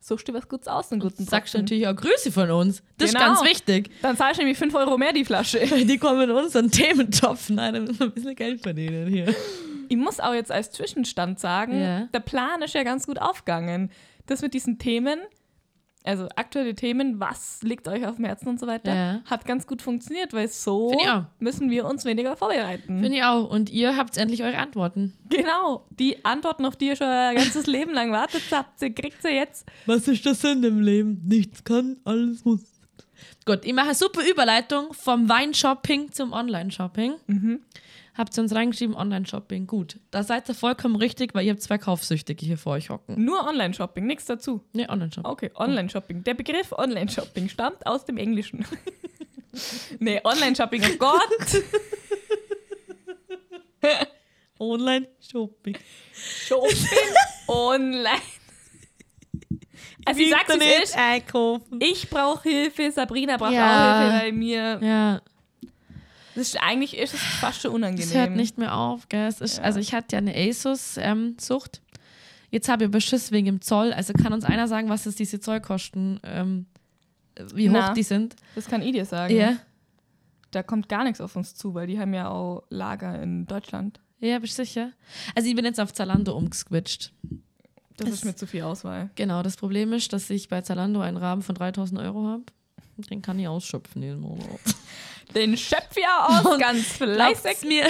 suchst 0.04 0.28
dir 0.28 0.34
was 0.34 0.50
Gutes 0.50 0.68
aus, 0.68 0.92
einen 0.92 1.00
guten 1.00 1.24
Sagst 1.26 1.54
du 1.54 1.60
natürlich 1.60 1.88
auch 1.88 1.96
Grüße 1.96 2.32
von 2.32 2.50
uns. 2.52 2.82
Das 2.98 3.14
Genau. 3.14 3.22
ist 3.34 3.40
ganz 3.40 3.50
wichtig. 3.50 3.92
Dann 4.02 4.18
zahlst 4.18 4.40
du 4.40 4.44
nämlich 4.44 4.58
5 4.58 4.74
Euro 4.76 4.98
mehr 4.98 5.14
die 5.14 5.24
Flasche. 5.24 5.60
Die 5.86 5.98
kommen 5.98 6.22
in 6.30 6.32
unseren 6.32 6.70
Thementopf. 6.72 7.50
Nein, 7.50 7.74
da 7.76 7.80
müssen 7.82 8.00
wir 8.00 8.06
ein 8.08 8.12
bisschen 8.12 8.36
Geld 8.36 8.62
verdienen 8.62 9.08
hier. 9.08 9.34
Ich 9.90 9.98
muss 9.98 10.20
auch 10.20 10.34
jetzt 10.34 10.52
als 10.52 10.72
Zwischenstand 10.72 11.40
sagen, 11.40 11.80
Ja. 11.80 12.08
der 12.14 12.20
Plan 12.20 12.62
ist 12.62 12.74
ja 12.74 12.84
ganz 12.84 13.06
gut 13.06 13.20
aufgegangen. 13.22 13.92
Das 14.26 14.42
mit 14.42 14.54
diesen 14.54 14.80
Themen, 14.80 15.20
also 16.04 16.28
aktuelle 16.36 16.74
Themen, 16.76 17.20
was 17.20 17.62
liegt 17.64 17.88
euch 17.88 18.06
auf 18.06 18.16
dem 18.16 18.26
Herzen 18.26 18.48
und 18.50 18.60
so 18.60 18.68
weiter, 18.68 18.94
Ja. 18.96 19.22
hat 19.26 19.46
ganz 19.46 19.68
gut 19.68 19.82
funktioniert, 19.82 20.34
weil 20.34 20.48
so 20.48 20.92
müssen 21.40 21.70
wir 21.70 21.86
uns 21.86 22.06
weniger 22.06 22.36
vorbereiten. 22.36 23.02
Finde 23.02 23.18
ich 23.18 23.24
auch. 23.24 23.50
Und 23.50 23.70
ihr 23.70 23.96
habt 23.98 24.18
endlich 24.18 24.44
eure 24.44 24.58
Antworten. 24.58 25.14
Genau, 25.30 25.86
die 25.92 26.26
Antworten, 26.26 26.66
auf 26.66 26.76
die 26.76 26.88
ihr 26.88 26.96
schon 26.96 27.08
ein 27.08 27.36
ganzes 27.36 27.66
Leben 27.68 27.94
lang 27.94 28.12
wartet 28.12 28.44
habt, 28.52 28.82
ihr 28.82 28.94
kriegt 28.94 29.22
sie 29.22 29.30
jetzt. 29.30 29.66
Was 29.86 30.08
ist 30.08 30.26
der 30.26 30.34
Sinn 30.36 30.64
im 30.64 30.80
Leben? 30.82 31.22
Nichts 31.26 31.64
kann, 31.64 31.98
alles 32.04 32.44
muss. 32.46 32.62
Gut, 33.46 33.66
ich 33.66 33.74
mache 33.74 33.88
eine 33.88 33.96
super 33.96 34.22
Überleitung 34.28 34.94
vom 34.94 35.28
Weinshopping 35.30 36.12
zum 36.12 36.32
Online-Shopping. 36.34 37.14
Habt 38.22 38.38
ihr 38.38 38.44
uns 38.44 38.54
reingeschrieben, 38.54 38.96
Online-Shopping. 38.96 39.66
Gut, 39.66 40.00
da 40.12 40.22
seid 40.22 40.48
ihr 40.48 40.54
vollkommen 40.54 40.96
richtig, 40.96 41.34
weil 41.34 41.44
ihr 41.44 41.54
habt 41.54 41.62
zwei 41.64 41.80
Kaufsüchtige 41.80 42.46
hier 42.46 42.56
vor 42.60 42.74
euch 42.74 42.92
hocken. 42.92 43.24
Nur 43.26 43.48
Online-Shopping, 43.48 44.06
nichts 44.06 44.26
dazu. 44.26 44.62
Ne, 44.74 44.88
Online-Shopping. 44.88 45.32
Okay, 45.32 45.50
Online-Shopping. 45.56 46.24
Der 46.24 46.36
Begriff 46.36 46.72
Online-Shopping 46.72 47.50
stammt 47.50 47.84
aus 47.88 48.06
dem 48.06 48.18
Englischen. 48.18 48.64
nee, 50.00 50.22
Online-Shopping, 50.24 50.84
oh 50.86 50.98
Gott. 51.00 51.64
Online-Shopping. 54.60 55.78
Shopping 56.14 57.16
online. 57.48 58.08
Also 60.04 60.20
ich 60.20 60.32
sag's 60.32 60.60
wie 60.60 60.64
es 60.66 60.84
ist, 60.90 60.98
einkaufen. 60.98 61.80
ich 61.80 62.10
brauche 62.10 62.50
Hilfe, 62.50 62.92
Sabrina 62.92 63.38
braucht 63.38 63.52
Ja. 63.54 63.68
auch 63.98 64.02
Hilfe, 64.02 64.24
weil 64.24 64.32
mir, 64.32 64.80
Ja, 64.82 65.22
ist, 66.36 66.58
eigentlich 66.62 66.98
ist 66.98 67.14
es 67.14 67.20
fast 67.20 67.62
schon 67.62 67.72
unangenehm. 67.72 68.08
es 68.08 68.14
hört 68.14 68.32
nicht 68.32 68.58
mehr 68.58 68.76
auf. 68.76 69.08
Gell? 69.10 69.28
Ist, 69.28 69.60
Also 69.60 69.80
ich 69.80 69.94
hatte 69.94 70.16
ja 70.16 70.18
eine 70.20 70.34
ASUS-Sucht. 70.36 71.82
Jetzt 72.50 72.68
habe 72.70 72.84
ich 72.84 72.90
aber 72.90 73.00
Schiss 73.02 73.32
wegen 73.32 73.46
dem 73.46 73.62
Zoll. 73.62 73.94
Also 73.94 74.14
kann 74.14 74.34
uns 74.34 74.44
einer 74.46 74.68
sagen, 74.68 74.90
was 74.90 75.06
es 75.06 75.16
diese 75.16 75.40
Zollkosten, 75.40 76.20
ähm, 76.24 76.66
wie 77.54 77.70
hoch 77.70 77.74
Na. 77.74 77.94
die 77.94 78.04
sind? 78.04 78.36
Das 78.56 78.66
kann 78.68 78.82
ich 78.82 78.92
dir 78.92 79.06
sagen. 79.06 79.34
Ja. 79.36 79.58
Da 80.52 80.64
kommt 80.64 80.90
gar 80.90 81.04
nichts 81.06 81.22
auf 81.22 81.36
uns 81.38 81.56
zu, 81.56 81.74
weil 81.74 81.88
die 81.88 81.98
haben 82.00 82.14
ja 82.14 82.30
auch 82.30 82.64
Lager 82.70 83.22
in 83.24 83.46
Deutschland. 83.46 84.02
Ja, 84.20 84.38
bist 84.40 84.60
du 84.60 84.66
sicher? 84.66 84.92
Also 85.34 85.48
ich 85.48 85.56
bin 85.56 85.64
jetzt 85.66 85.80
auf 85.80 85.94
Zalando 85.94 86.36
umgeswitcht. 86.36 87.14
Das 87.98 88.10
Es- 88.10 88.16
ist 88.16 88.26
mir 88.26 88.36
zu 88.36 88.46
viel 88.48 88.64
Auswahl. 88.64 89.10
Genau, 89.16 89.44
das 89.44 89.56
Problem 89.56 89.94
ist, 89.94 90.12
dass 90.12 90.30
ich 90.30 90.50
bei 90.50 90.62
Zalando 90.62 91.00
einen 91.00 91.18
Rahmen 91.18 91.42
von 91.42 91.56
3000 91.56 92.00
Euro 92.02 92.28
habe. 92.28 92.44
Den 93.10 93.22
kann 93.22 93.40
ich 93.40 93.48
ausschöpfen 93.48 94.04
jeden 94.04 94.20
Monat. 94.20 94.46
Den 95.36 95.58
schöpf 95.58 95.96
ja 95.98 96.28
aus, 96.28 96.60
ganz 96.60 96.88
fleißig. 96.94 97.62
Mir, 97.64 97.86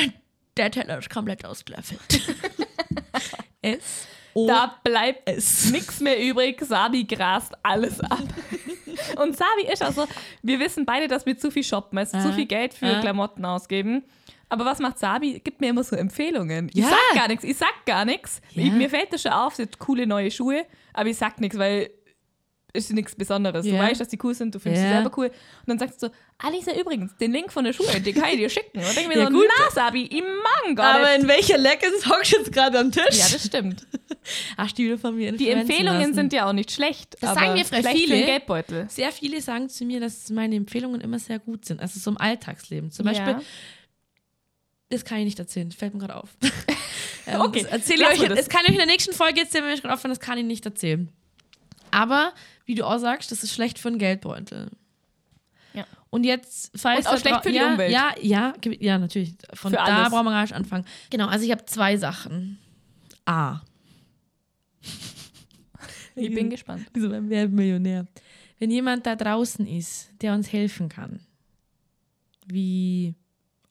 Der 0.58 0.70
Teller 0.72 1.00
ist 1.00 1.10
komplett 1.10 1.46
ausgelöffelt. 1.46 2.00
es. 3.62 4.08
Oh, 4.34 4.48
Da 4.48 4.78
bleibt 4.84 5.28
nichts 5.28 6.00
mehr 6.00 6.22
übrig. 6.22 6.62
Sabi 6.64 7.04
grast 7.04 7.54
alles 7.64 8.00
ab. 8.00 8.24
Und 9.22 9.36
Sabi 9.38 9.68
ist 9.72 9.82
also, 9.84 10.08
wir 10.42 10.60
wissen 10.60 10.86
beide, 10.86 11.08
dass 11.08 11.26
wir 11.26 11.38
zu 11.38 11.52
viel 11.52 11.64
shoppen, 11.64 11.98
also 11.98 12.18
zu 12.20 12.30
Ah. 12.30 12.32
viel 12.34 12.46
Geld 12.46 12.74
für 12.74 12.88
Ah. 12.98 13.02
Klamotten 13.02 13.44
ausgeben. 13.44 14.04
Aber 14.48 14.64
was 14.66 14.80
macht 14.80 15.00
Sabi? 15.00 15.40
Gibt 15.40 15.60
mir 15.62 15.70
immer 15.70 15.84
so 15.84 15.96
Empfehlungen. 15.98 16.70
Ich 16.74 16.82
Ja. 16.82 16.90
sag 16.90 17.16
gar 17.20 17.28
nichts, 17.28 17.44
ich 17.44 17.58
sag 17.58 17.86
gar 17.86 18.06
nichts. 18.06 18.42
Ja. 18.52 18.72
Mir 18.72 18.90
fällt 18.90 19.12
das 19.14 19.22
schon 19.22 19.32
auf, 19.32 19.56
sie 19.56 19.64
hat 19.64 19.80
coole 19.80 20.08
neue 20.08 20.32
Schuhe, 20.32 20.66
aber 20.94 21.10
ich 21.10 21.18
sag 21.18 21.40
nichts, 21.42 21.58
weil 21.58 21.90
ist 22.74 22.92
nichts 22.94 23.16
Besonderes. 23.16 23.66
Du 23.66 23.72
Ja. 23.74 23.80
weißt, 23.80 24.00
dass 24.00 24.08
die 24.08 24.18
cool 24.24 24.34
sind, 24.34 24.56
du 24.56 24.60
findest 24.60 24.84
Ja. 24.84 24.90
sie 24.90 24.96
selber 24.96 25.12
cool. 25.18 25.28
Und 25.28 25.34
dann 25.68 25.80
sagst 25.80 26.02
du 26.02 26.08
so, 26.08 26.14
Alisa, 26.38 26.72
übrigens, 26.74 27.16
den 27.18 27.32
Link 27.34 27.52
von 27.52 27.64
der 27.64 27.74
Schuhe, 27.74 28.00
den 28.00 28.16
kann 28.16 28.30
ich 28.30 28.38
dir 28.38 28.50
schicken. 28.50 28.80
Und 28.80 28.86
dann 28.88 28.96
denke 28.96 29.02
ich 29.12 29.16
mir 29.18 29.22
Ja, 29.24 29.28
so, 29.28 29.34
gut. 29.34 29.46
na 29.60 29.72
Sabi, 29.72 30.04
ich 30.04 30.22
mag 30.24 30.76
gar 30.76 30.96
Aber 30.96 31.14
in 31.16 31.28
welcher 31.28 31.58
Leggings 31.58 32.08
hockst 32.10 32.34
du 32.34 32.38
jetzt 32.38 32.52
gerade 32.54 32.80
am 32.80 32.92
Tisch? 32.92 33.04
Ja, 33.18 33.28
das 33.32 33.46
stimmt. 33.46 33.86
Hast 34.58 34.78
du 34.78 34.84
wieder 34.84 34.98
von 34.98 35.16
mir 35.16 35.32
Die 35.34 35.50
Empfehlungen 35.50 36.00
lassen. 36.02 36.14
sind 36.14 36.34
ja 36.34 36.48
auch 36.48 36.54
nicht 36.54 36.72
schlecht. 36.72 37.18
Das 37.22 37.34
sagen 37.36 37.54
mir 37.54 37.66
vielleicht 37.66 37.90
viele. 37.98 38.24
Geldbeutel. 38.26 38.88
Sehr 38.90 39.12
viele 39.12 39.42
sagen 39.42 39.68
zu 39.70 39.84
mir, 39.86 40.00
dass 40.00 40.30
meine 40.30 40.56
Empfehlungen 40.56 41.02
immer 41.02 41.20
sehr 41.20 41.40
gut 41.40 41.66
sind. 41.66 41.82
Also 41.82 42.00
so 42.00 42.12
im 42.12 42.18
Alltagsleben. 42.18 42.92
Zum 42.92 43.06
Beispiel, 43.06 43.34
Ja. 43.34 43.42
das 44.90 45.06
kann 45.06 45.20
ich 45.20 45.26
nicht 45.26 45.40
erzählen, 45.40 45.72
fällt 45.72 45.94
mir 45.94 46.00
gerade 46.02 46.16
auf. 46.16 46.30
ähm, 47.28 47.42
Okay, 47.42 47.64
das 47.64 47.72
erzähle 47.72 48.04
ich 48.14 48.22
euch, 48.22 48.28
das. 48.30 48.38
das 48.40 48.50
kann 48.50 48.62
ich 48.64 48.70
euch 48.70 48.74
in 48.76 48.80
der 48.80 48.88
nächsten 48.88 49.14
Folge 49.14 49.42
erzählen, 49.42 49.66
wenn 49.66 49.74
ich 49.74 49.82
gerade 49.82 49.94
aufhören, 49.94 50.12
das 50.12 50.20
kann 50.20 50.38
ich 50.38 50.46
nicht 50.46 50.66
erzählen. 50.66 51.10
Aber, 51.92 52.34
wie 52.66 52.76
du 52.76 52.86
auch 52.86 52.98
sagst, 52.98 53.32
das 53.32 53.44
ist 53.44 53.54
schlecht 53.54 53.80
für 53.80 53.90
den 53.90 54.00
Geldbeutel. 54.00 54.70
Ja. 55.74 55.86
Und 56.10 56.24
jetzt, 56.24 56.72
falls 56.76 57.06
Und 57.06 57.14
auch 57.14 57.20
schlecht 57.20 57.44
für 57.44 57.52
die 57.52 57.58
ja, 57.58 57.72
Umwelt. 57.72 57.92
Ja, 57.92 58.14
ja, 58.22 58.54
ja, 58.64 58.98
natürlich. 58.98 59.36
Von 59.54 59.72
Für 59.72 59.78
da 59.78 59.84
alles. 59.84 60.10
brauchen 60.12 60.26
wir 60.26 60.32
gar 60.32 60.42
nicht 60.42 60.54
anfangen. 60.54 60.86
Genau, 61.10 61.28
also 61.28 61.46
ich 61.46 61.52
habe 61.52 61.66
zwei 61.66 61.98
Sachen. 61.98 62.60
A. 63.26 63.62
Ich 66.16 66.34
bin 66.34 66.50
gespannt. 66.50 66.88
Wie 66.94 67.00
so 67.00 67.10
beim 67.10 67.30
Werbemillionär. 67.30 68.06
Wenn 68.60 68.70
jemand 68.70 69.06
da 69.06 69.16
draußen 69.16 69.66
ist, 69.66 70.10
der 70.22 70.34
uns 70.34 70.52
helfen 70.52 70.90
kann, 70.90 71.22
wie 72.46 73.16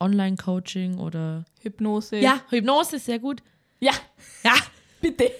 Online-Coaching 0.00 0.98
oder. 0.98 1.44
Hypnose. 1.61 2.16
Ja, 2.16 2.40
Hypnose 2.48 2.96
ist 2.96 3.04
sehr 3.04 3.18
gut. 3.18 3.42
Ja, 3.78 3.92
Ja, 4.42 4.54
bitte. 5.00 5.30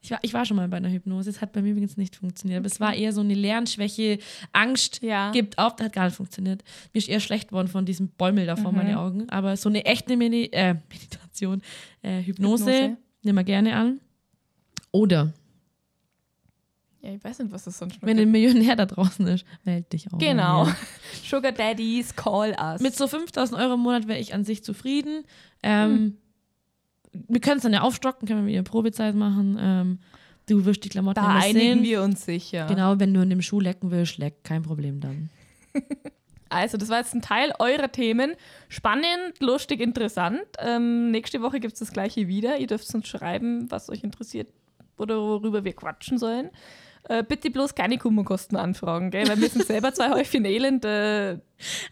Ich 0.00 0.10
war, 0.12 0.18
ich 0.22 0.32
war 0.34 0.44
schon 0.44 0.56
mal 0.56 0.68
bei 0.68 0.76
einer 0.76 0.90
Hypnose. 0.90 1.28
Es 1.30 1.40
hat 1.40 1.52
bei 1.52 1.60
mir 1.62 1.70
übrigens 1.72 1.96
nicht 1.96 2.16
funktioniert. 2.16 2.58
Aber 2.58 2.66
es 2.66 2.78
war 2.80 2.94
eher 2.94 3.12
so 3.12 3.20
eine 3.20 3.34
Lernschwäche, 3.34 4.18
Angst, 4.52 5.02
Ja. 5.02 5.30
gibt 5.32 5.58
auf, 5.58 5.74
das 5.76 5.86
hat 5.86 5.92
gar 5.92 6.04
nicht 6.06 6.14
funktioniert. 6.16 6.62
Mir 6.92 6.98
ist 6.98 7.08
eher 7.08 7.20
schlecht 7.20 7.50
worden 7.52 7.68
von 7.68 7.84
diesem 7.84 8.08
Bäumel 8.10 8.46
da 8.46 8.56
vor 8.56 8.70
Mhm. 8.72 8.78
meinen 8.78 8.94
Augen. 8.96 9.28
Aber 9.30 9.56
so 9.56 9.68
eine 9.68 9.84
echte 9.84 10.16
Medi 10.16 10.46
äh, 10.52 10.74
Meditation, 10.88 11.62
äh, 12.02 12.22
Hypnose, 12.22 12.64
Hypnose. 12.66 12.96
nehmen 13.24 13.38
wir 13.38 13.44
gerne 13.44 13.74
an. 13.76 14.00
Oder, 14.92 15.32
Ja, 17.00 17.12
ich 17.14 17.22
weiß 17.22 17.38
nicht, 17.40 17.52
was 17.52 17.64
das 17.64 17.78
sonst 17.78 18.00
noch 18.02 18.08
wenn 18.08 18.18
ein 18.18 18.30
Millionär 18.30 18.74
da 18.74 18.84
draußen 18.86 19.24
ist, 19.28 19.44
meld 19.64 19.92
dich 19.92 20.12
auch. 20.12 20.18
Genau. 20.18 20.66
Sugar 21.24 21.52
Daddies, 21.52 22.14
call 22.16 22.56
us. 22.60 22.80
Mit 22.80 22.96
so 22.96 23.06
5000 23.06 23.58
Euro 23.60 23.74
im 23.74 23.80
Monat 23.80 24.08
wäre 24.08 24.18
ich 24.18 24.34
an 24.34 24.44
sich 24.44 24.64
zufrieden. 24.64 25.24
Ähm, 25.62 26.16
Wir 27.28 27.40
können 27.40 27.56
es 27.56 27.62
dann 27.62 27.72
ja 27.72 27.82
aufstocken, 27.82 28.28
können 28.28 28.46
wir 28.46 28.52
wieder 28.52 28.62
Probezeit 28.62 29.14
machen. 29.14 29.58
Ähm, 29.60 29.98
du 30.46 30.64
wirst 30.64 30.84
die 30.84 30.88
Klamotten 30.88 31.22
da 31.22 31.36
einigen 31.36 31.58
sehen. 31.58 31.82
wir 31.82 32.02
uns 32.02 32.24
sicher. 32.24 32.66
Genau, 32.66 32.98
wenn 33.00 33.12
du 33.14 33.20
in 33.20 33.30
dem 33.30 33.42
Schuh 33.42 33.60
lecken 33.60 33.90
willst, 33.90 34.18
leck, 34.18 34.44
kein 34.44 34.62
Problem 34.62 35.00
dann. 35.00 35.30
Also, 36.50 36.78
das 36.78 36.88
war 36.88 36.98
jetzt 36.98 37.14
ein 37.14 37.20
Teil 37.20 37.52
eurer 37.58 37.92
Themen. 37.92 38.34
Spannend, 38.70 39.38
lustig, 39.40 39.80
interessant. 39.80 40.40
Ähm, 40.58 41.10
nächste 41.10 41.42
Woche 41.42 41.60
gibt 41.60 41.74
es 41.74 41.78
das 41.80 41.92
gleiche 41.92 42.26
wieder. 42.26 42.58
Ihr 42.58 42.66
dürft 42.66 42.92
uns 42.94 43.06
schreiben, 43.06 43.70
was 43.70 43.90
euch 43.90 44.02
interessiert 44.02 44.48
oder 44.96 45.18
worüber 45.18 45.64
wir 45.64 45.74
quatschen 45.74 46.18
sollen. 46.18 46.50
Äh, 47.08 47.22
bitte 47.22 47.50
bloß 47.50 47.74
keine 47.74 47.96
Kummerkosten 47.98 48.56
anfragen, 48.58 49.10
gell? 49.10 49.26
weil 49.28 49.40
wir 49.40 49.48
sind 49.48 49.66
selber 49.66 49.92
zwei 49.94 50.10
Häufchen 50.10 50.44
Elend. 50.44 50.84
Äh, 50.84 51.38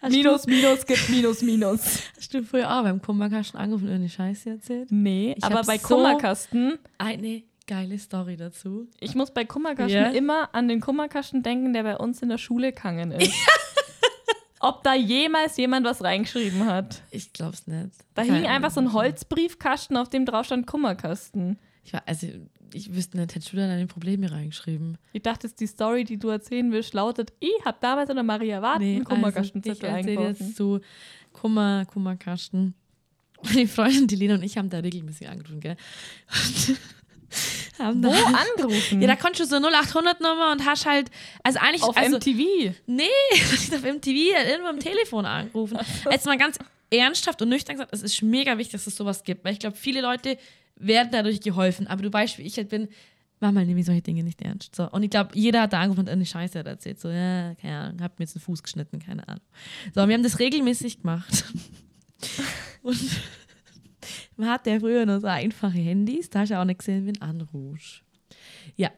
minus, 0.09 0.45
minus 0.45 0.85
gibt 0.85 1.09
Minus, 1.09 1.41
Minus. 1.41 2.03
Hast 2.15 2.33
du 2.33 2.43
früher 2.43 2.69
auch 2.71 2.83
beim 2.83 3.01
Kummerkasten 3.01 3.59
angerufen 3.59 3.85
und 3.85 3.91
irgendeine 3.93 4.09
Scheiße 4.33 4.49
erzählt? 4.51 4.91
Nee, 4.91 5.33
Ich 5.37 5.43
aber 5.43 5.63
bei 5.63 5.77
so- 5.79 5.87
Kummerkasten, 5.95 6.77
Eine 6.99 7.43
geile 7.65 7.97
Story 7.99 8.37
dazu. 8.37 8.87
ich 8.99 9.15
muss 9.15 9.31
bei 9.31 9.43
Kummerkasten 9.43 9.91
Ja. 10.01 10.09
immer 10.11 10.49
an 10.53 10.67
den 10.67 10.79
Kummerkasten 10.81 11.41
denken, 11.43 11.73
der 11.73 11.83
bei 11.83 11.97
uns 11.97 12.21
in 12.21 12.29
der 12.29 12.37
Schule 12.37 12.71
gegangen 12.71 13.11
ist. 13.11 13.33
Ob 14.59 14.83
da 14.83 14.95
jemals 14.95 15.55
jemand 15.57 15.85
was 15.85 16.03
reingeschrieben 16.03 16.65
hat. 16.65 17.01
Ich 17.11 17.31
glaub's 17.31 17.67
nicht. 17.67 17.91
Da 18.15 18.23
Keine 18.23 18.37
hing 18.37 18.45
einfach 18.47 18.71
so 18.71 18.81
ein. 18.81 18.91
Holzbriefkasten, 18.91 19.95
auf 19.97 20.09
dem 20.09 20.25
drauf 20.25 20.45
stand 20.47 20.65
Kummerkasten. 20.65 21.59
Ich 21.83 21.93
war, 21.93 22.01
also, 22.07 22.27
ich 22.73 22.93
wüsste 22.93 23.17
nicht, 23.17 23.35
hättest 23.35 23.53
du 23.53 23.57
da 23.57 23.67
deine 23.67 23.87
Probleme 23.87 24.31
reingeschrieben? 24.31 24.97
Ich 25.13 25.21
dachte, 25.21 25.49
die 25.49 25.67
Story, 25.67 26.03
die 26.03 26.17
du 26.17 26.29
erzählen 26.29 26.71
willst, 26.71 26.93
lautet, 26.93 27.33
ich 27.39 27.65
habe 27.65 27.77
damals 27.81 28.09
an 28.09 28.15
der 28.15 28.23
Maria 28.23 28.61
Warten 28.61 28.83
also, 28.83 28.99
ich 28.99 29.05
Kummerkastenzettel 29.05 29.89
erzähle 29.89 30.19
eingeworfen. 30.19 30.47
jetzt 30.47 30.57
zu 30.57 30.79
Kummer, 31.33 31.85
Kummerkasten. 31.85 32.73
Und 33.37 33.55
die 33.55 33.67
Freundin, 33.67 34.07
die 34.07 34.15
Lena 34.15 34.35
und 34.35 34.43
ich 34.43 34.57
haben 34.57 34.69
da 34.69 34.79
regelmäßig 34.79 35.29
angerufen, 35.29 35.59
gell? 35.59 35.77
Und 36.27 36.77
haben 37.79 38.03
Wo 38.03 38.09
da, 38.09 38.43
angerufen? 38.55 39.01
ja, 39.01 39.07
da 39.07 39.15
konntest 39.15 39.51
du 39.51 39.61
so 39.61 39.67
0800 39.67 40.21
Nummer 40.21 40.51
und 40.51 40.65
hast 40.65 40.85
halt, 40.85 41.11
also 41.43 41.59
eigentlich, 41.59 41.83
auf 41.83 41.95
also, 41.95 42.17
MTV. 42.17 42.73
Nee, 42.87 43.03
nicht 43.31 43.73
auf 43.73 43.83
MTV, 43.83 44.47
irgendwo 44.49 44.69
am 44.69 44.79
Telefon 44.79 45.25
angerufen. 45.25 45.77
Jetzt 46.09 46.25
mal 46.25 46.37
ganz 46.37 46.57
ernsthaft 46.89 47.41
und 47.41 47.49
nüchtern 47.49 47.75
gesagt, 47.75 47.93
es 47.93 48.01
ist 48.01 48.21
mega 48.21 48.57
wichtig, 48.57 48.73
dass 48.73 48.87
es 48.87 48.95
sowas 48.95 49.23
gibt, 49.23 49.43
weil 49.45 49.53
ich 49.53 49.59
glaube, 49.59 49.75
viele 49.75 50.01
Leute 50.01 50.37
werden 50.79 51.09
dadurch 51.11 51.41
geholfen, 51.41 51.87
aber 51.87 52.03
du 52.03 52.11
weißt, 52.11 52.37
wie 52.37 52.43
ich 52.43 52.57
halt 52.57 52.69
bin, 52.69 52.87
manchmal 53.39 53.65
nehme 53.65 53.79
ich 53.79 53.85
solche 53.85 54.01
Dinge 54.01 54.23
nicht 54.23 54.41
ernst. 54.41 54.75
So. 54.75 54.89
Und 54.89 55.03
ich 55.03 55.09
glaube, 55.09 55.31
jeder 55.33 55.61
hat 55.61 55.73
da 55.73 55.79
angerufen 55.79 56.01
und 56.01 56.09
eine 56.09 56.25
Scheiße 56.25 56.59
hat 56.59 56.67
erzählt. 56.67 56.99
So, 56.99 57.09
ja, 57.09 57.55
keine 57.55 57.77
Ahnung, 57.77 58.01
hab 58.01 58.17
mir 58.19 58.25
jetzt 58.25 58.35
einen 58.35 58.43
Fuß 58.43 58.63
geschnitten, 58.63 58.99
keine 58.99 59.27
Ahnung. 59.27 59.43
So, 59.93 60.01
und 60.01 60.07
wir 60.07 60.15
haben 60.15 60.23
das 60.23 60.39
regelmäßig 60.39 60.99
gemacht. 61.01 61.45
Und 62.83 62.99
man 64.37 64.49
hat 64.49 64.65
ja 64.65 64.79
früher 64.79 65.05
nur 65.05 65.19
so 65.19 65.27
einfache 65.27 65.77
Handys, 65.77 66.29
da 66.29 66.39
hast 66.39 66.49
du 66.49 66.59
auch 66.59 66.63
nicht 66.63 66.79
gesehen, 66.79 67.05
wen 67.05 67.21
anrufst. 67.21 68.01
Ja, 68.77 68.91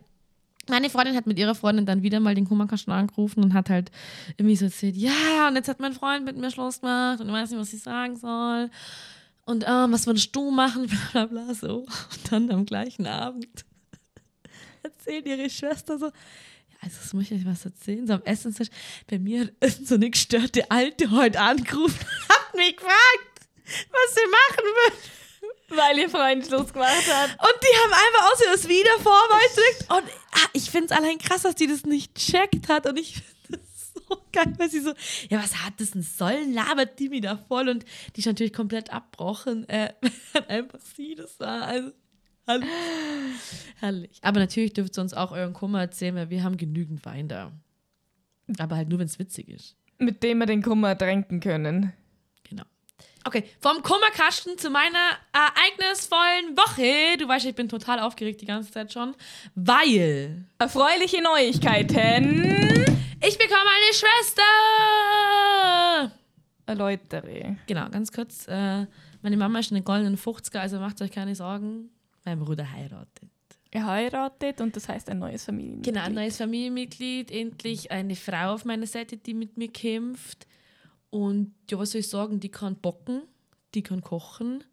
meine 0.69 0.89
Freundin 0.89 1.15
hat 1.15 1.25
mit 1.25 1.39
ihrer 1.39 1.55
Freundin 1.55 1.85
dann 1.85 2.03
wieder 2.03 2.19
mal 2.19 2.35
den 2.35 2.45
Kummerkasten 2.45 2.93
angerufen 2.93 3.43
und 3.43 3.53
hat 3.53 3.69
halt 3.69 3.91
irgendwie 4.37 4.55
so 4.55 4.65
erzählt, 4.65 4.95
ja, 4.95 5.47
und 5.47 5.55
jetzt 5.55 5.67
hat 5.67 5.79
mein 5.79 5.93
Freund 5.93 6.25
mit 6.25 6.37
mir 6.37 6.51
Schluss 6.51 6.81
gemacht 6.81 7.19
und 7.19 7.27
ich 7.27 7.33
weiß 7.33 7.49
nicht, 7.49 7.59
was 7.59 7.73
ich 7.73 7.81
sagen 7.81 8.15
soll. 8.15 8.69
Und 9.49 9.65
ähm, 9.67 9.91
was 9.91 10.05
würdest 10.05 10.35
du 10.35 10.51
machen? 10.51 10.85
Bla 11.11 11.25
bla 11.25 11.43
bla 11.43 11.53
so. 11.55 11.79
Und 11.79 12.31
dann 12.31 12.51
am 12.51 12.67
gleichen 12.67 13.07
Abend 13.07 13.65
erzählt 14.83 15.25
ihre 15.25 15.49
Schwester 15.49 15.97
so, 15.97 16.05
ja, 16.05 16.77
also 16.81 16.97
das 17.01 17.13
muss 17.13 17.23
ich 17.23 17.31
euch 17.31 17.45
was 17.47 17.65
erzählen. 17.65 18.05
So 18.05 18.13
am 18.13 18.23
Essenstisch, 18.25 18.67
bei 19.09 19.17
mir 19.17 19.41
hat 19.41 19.53
irgend 19.59 19.87
so 19.87 19.95
eine 19.95 20.11
gestörte 20.11 20.69
Alte 20.69 21.09
heute 21.09 21.39
angerufen 21.39 22.05
hat 22.29 22.55
mich 22.55 22.75
gefragt, 22.75 23.49
was 23.65 24.13
sie 24.13 24.29
machen 24.29 24.65
will. 24.65 25.77
Weil 25.77 25.97
ihr 25.97 26.09
Freund 26.11 26.45
Schluss 26.45 26.71
gemacht 26.71 27.11
hat. 27.11 27.31
Und 27.31 27.57
die 27.63 27.77
haben 27.83 27.93
einfach 27.93 28.31
aus 28.31 28.39
das 28.53 28.67
wieder 28.67 28.99
vorwärts 28.99 29.55
gedrückt. 29.55 29.81
Und 29.89 30.13
ah, 30.33 30.49
ich 30.53 30.69
finde 30.69 30.85
es 30.85 30.91
allein 30.91 31.17
krass, 31.17 31.41
dass 31.41 31.55
die 31.55 31.67
das 31.67 31.85
nicht 31.85 32.13
checkt 32.13 32.69
hat. 32.69 32.85
Und 32.85 32.97
ich 32.97 33.15
finde 33.15 33.38
geil, 34.31 34.53
weil 34.57 34.69
sie 34.69 34.79
so, 34.79 34.93
ja, 35.29 35.41
was 35.41 35.63
hat 35.63 35.73
das 35.77 35.91
denn 35.91 36.01
sollen? 36.01 36.53
Labert 36.53 36.99
die 36.99 37.09
mir 37.09 37.21
da 37.21 37.37
voll. 37.37 37.69
Und 37.69 37.85
die 38.15 38.19
ist 38.19 38.25
natürlich 38.25 38.53
komplett 38.53 38.91
abbrochen. 38.91 39.67
Äh, 39.69 39.93
einfach 40.47 40.79
sie 40.79 41.15
das 41.15 41.39
war. 41.39 41.63
Also, 41.63 41.91
herrlich. 42.45 42.69
herrlich. 43.79 44.19
Aber 44.21 44.39
natürlich 44.39 44.73
dürft 44.73 44.97
ihr 44.97 45.01
uns 45.01 45.13
auch 45.13 45.31
euren 45.31 45.53
Kummer 45.53 45.81
erzählen, 45.81 46.15
weil 46.15 46.29
wir 46.29 46.43
haben 46.43 46.57
genügend 46.57 47.05
Wein 47.05 47.27
da. 47.27 47.51
Aber 48.57 48.75
halt 48.75 48.89
nur, 48.89 48.99
wenn 48.99 49.07
es 49.07 49.19
witzig 49.19 49.49
ist. 49.49 49.75
Mit 49.99 50.23
dem 50.23 50.39
wir 50.39 50.45
den 50.45 50.63
Kummer 50.63 50.97
tränken 50.97 51.39
können. 51.39 51.93
Genau. 52.43 52.63
Okay, 53.25 53.43
vom 53.59 53.83
Kummerkasten 53.83 54.57
zu 54.57 54.69
meiner 54.69 55.17
ereignisvollen 55.33 56.57
Woche. 56.57 57.17
Du 57.17 57.27
weißt, 57.27 57.45
ich 57.45 57.55
bin 57.55 57.67
total 57.69 57.99
aufgeregt 57.99 58.41
die 58.41 58.45
ganze 58.45 58.71
Zeit 58.71 58.93
schon, 58.93 59.13
weil 59.55 60.45
Erfreuliche 60.57 61.21
Neuigkeiten. 61.21 62.78
Ich 63.21 63.37
bekomme 63.37 63.69
eine 63.69 63.93
Schwester. 63.93 64.41
Erläutere. 66.65 67.57
Genau, 67.67 67.89
ganz 67.89 68.11
kurz. 68.11 68.47
Äh, 68.47 68.85
meine 69.21 69.37
Mama 69.37 69.59
ist 69.59 69.71
eine 69.71 69.81
goldene 69.81 70.17
50er, 70.17 70.59
also 70.59 70.79
macht 70.79 71.01
euch 71.01 71.11
keine 71.11 71.35
Sorgen. 71.35 71.89
Mein 72.25 72.39
Bruder 72.39 72.71
heiratet. 72.71 73.29
Er 73.71 73.85
heiratet 73.85 74.61
und 74.61 74.75
das 74.75 74.87
heißt 74.89 75.09
ein 75.09 75.19
neues 75.19 75.45
Familienmitglied. 75.45 75.93
Genau, 75.93 76.05
ein 76.05 76.13
neues 76.13 76.37
Familienmitglied, 76.37 77.31
endlich 77.31 77.91
eine 77.91 78.15
Frau 78.15 78.53
auf 78.53 78.65
meiner 78.65 78.87
Seite, 78.87 79.17
die 79.17 79.33
mit 79.33 79.57
mir 79.57 79.67
kämpft. 79.71 80.47
Und 81.11 81.53
ja, 81.69 81.77
was 81.77 81.91
soll 81.91 82.01
ich 82.01 82.09
sagen, 82.09 82.39
die 82.39 82.49
kann 82.49 82.75
bocken, 82.75 83.23
die 83.75 83.83
kann 83.83 84.01
kochen, 84.01 84.63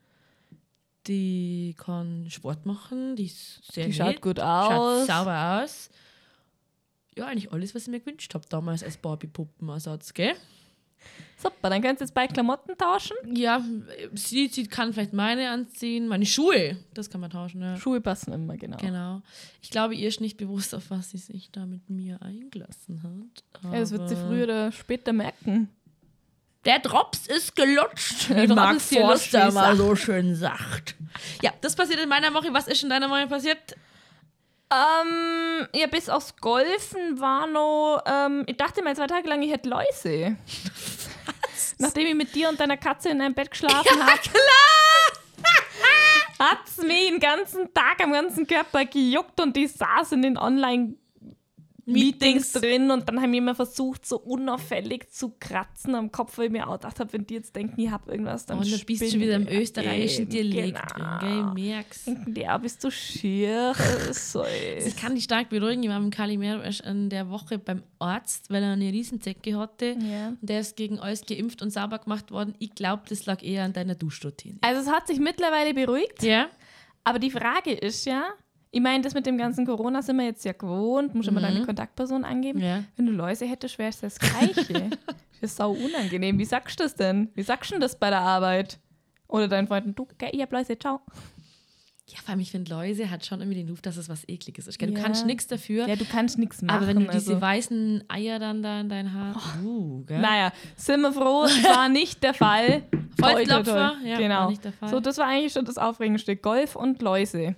die 1.06 1.74
kann 1.78 2.26
Sport 2.30 2.66
machen, 2.66 3.16
die 3.16 3.26
ist 3.26 3.62
sehr 3.72 3.85
Die 3.87 3.90
nett, 3.90 3.98
schaut 3.98 4.22
gut 4.22 4.38
schaut 4.38 4.72
aus. 4.72 5.06
sauber 5.06 5.62
aus. 5.62 5.90
Ja, 7.16 7.26
eigentlich 7.26 7.52
alles, 7.52 7.74
was 7.74 7.83
ich 7.83 7.88
mir 7.88 8.00
gewünscht 8.00 8.35
habe 8.35 8.44
damals 8.48 8.83
als 8.83 8.96
Barbie-Puppenersatz, 8.98 10.12
gell? 10.12 10.35
Super, 11.38 11.70
dann 11.70 11.83
könnt 11.83 12.00
ihr 12.00 12.05
jetzt 12.05 12.14
bald 12.14 12.33
Klamotten 12.33 12.76
tauschen. 12.76 13.16
Ja, 13.35 13.62
sie, 14.14 14.48
sie 14.48 14.66
kann 14.66 14.92
vielleicht 14.92 15.12
meine 15.12 15.50
anziehen, 15.50 16.09
meine 16.09 16.26
Schuhe. 16.26 16.76
Das 16.94 17.11
kann 17.11 17.20
man 17.20 17.31
tauschen, 17.31 17.61
ja. 17.62 17.76
Schuhe 17.76 18.00
passen 18.00 18.33
immer, 18.33 18.57
genau. 18.57 18.79
Genau. 18.79 19.22
Ich 19.61 19.70
glaube, 19.70 19.94
ihr 19.94 20.09
ist 20.09 20.20
nicht 20.20 20.37
bewusst, 20.37 20.74
auf 20.74 20.90
was 20.90 21.11
sie 21.11 21.18
sich 21.18 21.50
da 21.50 21.66
mit 21.66 21.88
mir 21.90 22.20
eingelassen 22.22 23.02
hat. 23.02 23.72
Ja, 23.72 23.81
das 23.81 23.92
wird 23.92 24.09
sie 24.09 24.16
früher 24.16 24.44
oder 24.44 24.72
später 24.72 25.12
merken. 25.12 25.68
Der 26.64 26.81
Drops 26.81 27.29
ist 27.29 27.55
gelutscht, 27.55 28.29
wie 28.35 28.46
Mark 28.48 28.81
Forster 28.81 29.52
mal 29.52 29.76
so 29.76 29.94
schön 29.94 30.35
sagt. 30.35 30.96
Ja, 31.40 31.52
das 31.61 31.76
passiert 31.76 32.00
in 32.00 32.09
meiner 32.09 32.35
Woche. 32.35 32.48
Was 32.52 32.66
ist 32.66 32.83
in 32.83 32.90
deiner 32.90 33.09
Woche 33.09 33.26
passiert? 33.29 33.76
Ähm, 34.68 35.68
ja, 35.74 35.87
bis 35.87 36.09
aufs 36.09 36.37
Golfen 36.37 37.20
war 37.20 37.46
noch, 37.46 38.02
ähm, 38.05 38.42
ich 38.46 38.57
dachte 38.57 38.83
mal 38.83 38.96
zwei 38.96 39.07
Tage 39.07 39.29
lang, 39.29 39.42
ich 39.42 39.52
hätte 39.52 39.68
Läuse. 39.68 40.37
Nachdem 41.79 42.07
ich 42.09 42.14
mit 42.14 42.35
dir 42.35 42.48
und 42.48 42.59
deiner 42.59 42.76
Katze 42.76 43.11
in 43.11 43.20
einem 43.20 43.35
Bett 43.35 43.50
geschlafen 43.52 44.02
habe. 44.02 44.20
Hat's 46.38 46.79
mich 46.79 47.09
den 47.09 47.20
ganzen 47.20 47.72
Tag 47.72 48.02
am 48.02 48.12
ganzen 48.12 48.46
Körper 48.46 48.85
gejuckt 48.85 49.40
und 49.40 49.57
ich 49.57 49.72
saß 49.72 50.12
in 50.12 50.22
den 50.22 50.37
Online- 50.37 50.96
Meetings 51.87 52.53
drin 52.53 52.90
und 52.90 53.09
dann 53.09 53.20
haben 53.22 53.31
wir 53.33 53.38
immer 53.38 53.55
versucht, 53.55 54.05
so 54.05 54.18
unauffällig 54.18 55.09
zu 55.11 55.35
kratzen 55.38 55.94
am 55.94 56.11
Kopf, 56.11 56.37
weil 56.37 56.46
ich 56.46 56.53
mir 56.53 56.66
auch 56.68 56.72
gedacht 56.75 56.99
habe, 57.01 57.12
wenn 57.12 57.27
die 57.27 57.35
jetzt 57.35 57.55
denken, 57.55 57.81
ich 57.81 57.90
habe 57.90 58.11
irgendwas, 58.11 58.44
dann 58.46 58.59
Und 58.59 58.66
du 58.70 58.85
bist 58.85 59.11
schon 59.11 59.20
wieder 59.20 59.37
im 59.37 59.46
ich. 59.46 59.55
österreichischen 59.55 60.29
Dialekt 60.29 60.94
genau. 60.94 61.18
drin, 61.18 61.29
gell? 61.29 61.38
Ich 61.38 61.55
merk's. 61.70 62.05
Denken 62.05 62.35
die, 62.35 62.40
ja, 62.40 62.59
bist 62.59 62.83
du 62.83 62.90
schier? 62.90 63.72
so 64.12 64.42
Also 64.42 64.87
ich 64.88 64.96
kann 64.96 65.14
dich 65.14 65.25
stark 65.25 65.49
beruhigen. 65.49 65.83
Ich 65.85 65.88
war 65.88 66.01
mit 66.01 66.12
Calimero 66.14 66.61
erst 66.61 66.81
in 66.81 67.09
der 67.09 67.31
Woche 67.31 67.59
beim 67.59 67.83
Arzt, 67.99 68.51
weil 68.51 68.62
er 68.62 68.72
eine 68.72 68.92
Riesenzecke 68.92 69.57
hatte. 69.57 69.96
Ja. 70.01 70.29
Und 70.29 70.38
der 70.42 70.61
ist 70.61 70.77
gegen 70.77 70.99
alles 70.99 71.25
geimpft 71.25 71.62
und 71.62 71.70
sauber 71.70 71.99
gemacht 72.01 72.31
worden. 72.33 72.55
Ich 72.59 72.75
glaube, 72.75 73.05
das 73.09 73.27
lag 73.27 73.42
eher 73.42 73.64
an 73.64 73.72
deiner 73.72 73.94
Duschroutine. 73.94 74.59
Also 74.61 74.81
es 74.81 74.88
hat 74.94 75.07
sich 75.07 75.20
mittlerweile 75.20 75.72
beruhigt, 75.72 76.22
Ja? 76.22 76.49
aber 77.05 77.18
die 77.20 77.31
Frage 77.31 77.72
ist 77.72 78.05
ja, 78.07 78.25
ich 78.77 78.83
meine, 78.83 79.03
das 79.03 79.15
mit 79.15 79.25
dem 79.25 79.39
ganzen 79.39 79.65
Corona 79.65 80.03
sind 80.03 80.19
wir 80.19 80.27
jetzt 80.27 80.45
ja 80.45 80.53
gewohnt, 80.53 81.15
muss 81.15 81.27
immer 81.27 81.41
deine 81.41 81.62
Kontaktperson 81.62 82.27
angeben. 82.27 82.61
Ja. 82.61 82.85
Wenn 82.97 83.07
du 83.07 83.12
Läuse 83.12 83.47
hättest, 83.47 83.79
wäre 83.79 83.89
es 83.89 84.01
das 84.01 84.19
Gleiche. 84.19 84.91
das 85.07 85.41
ist 85.41 85.57
sau 85.57 85.71
unangenehm. 85.71 86.39
Wie 86.39 86.45
sagst 86.45 86.79
du 86.79 86.85
das 86.85 86.95
denn? 86.95 87.31
Wie 87.35 87.43
sagst 87.43 87.73
du 87.73 87.79
das 87.79 87.99
bei 87.99 88.11
der 88.11 88.21
Arbeit? 88.21 88.79
Oder 89.29 89.49
deinen 89.49 89.67
Freunden, 89.67 89.95
du, 89.95 90.07
gell, 90.19 90.29
ich 90.31 90.43
hab 90.43 90.53
Läuse, 90.53 90.79
ciao. 90.79 91.01
Ja, 92.09 92.19
vor 92.23 92.33
allem, 92.33 92.41
ich 92.41 92.51
finde, 92.51 92.71
Läuse 92.71 93.11
hat 93.11 93.25
schon 93.25 93.41
irgendwie 93.41 93.61
den 93.62 93.71
Ruf, 93.71 93.81
dass 93.81 93.97
es 93.97 94.11
was 94.11 94.29
Ekliges 94.29 94.67
ist. 94.69 94.79
gell? 94.79 94.91
Du 94.91 94.95
Ja. 94.97 95.03
kannst 95.03 95.25
nichts 95.25 95.47
dafür. 95.47 95.89
Ja, 95.89 95.97
du 95.97 96.05
kannst 96.05 96.39
nichts 96.39 96.61
machen. 96.61 96.77
aber 96.77 96.87
wenn 96.87 97.01
du 97.01 97.11
diese 97.11 97.33
also. 97.33 97.41
weißen 97.41 98.05
Eier 98.09 98.39
dann 98.39 98.62
da 98.62 98.81
in 98.81 98.91
dein 98.91 99.15
Haar. 99.15 99.35
Uh, 99.65 100.05
gell? 100.05 100.21
Naja, 100.21 100.53
sind 100.77 101.01
wir 101.01 101.12
froh, 101.12 101.45
es 101.45 101.65
war 101.65 101.89
nicht 101.89 102.23
der 102.23 102.35
Fall. 102.35 102.83
Vollklopfer, 103.19 103.97
ja, 104.05 104.19
genau. 104.19 104.35
war 104.41 104.51
nicht 104.51 104.65
der 104.65 104.73
Fall. 104.73 104.91
So, 104.91 105.01
das 105.01 105.17
war 105.17 105.29
eigentlich 105.29 105.55
schon 105.55 105.65
das 105.65 105.79
aufregendste. 105.79 106.37
Golf 106.37 106.77
und 106.77 107.01
Läuse. 107.01 107.57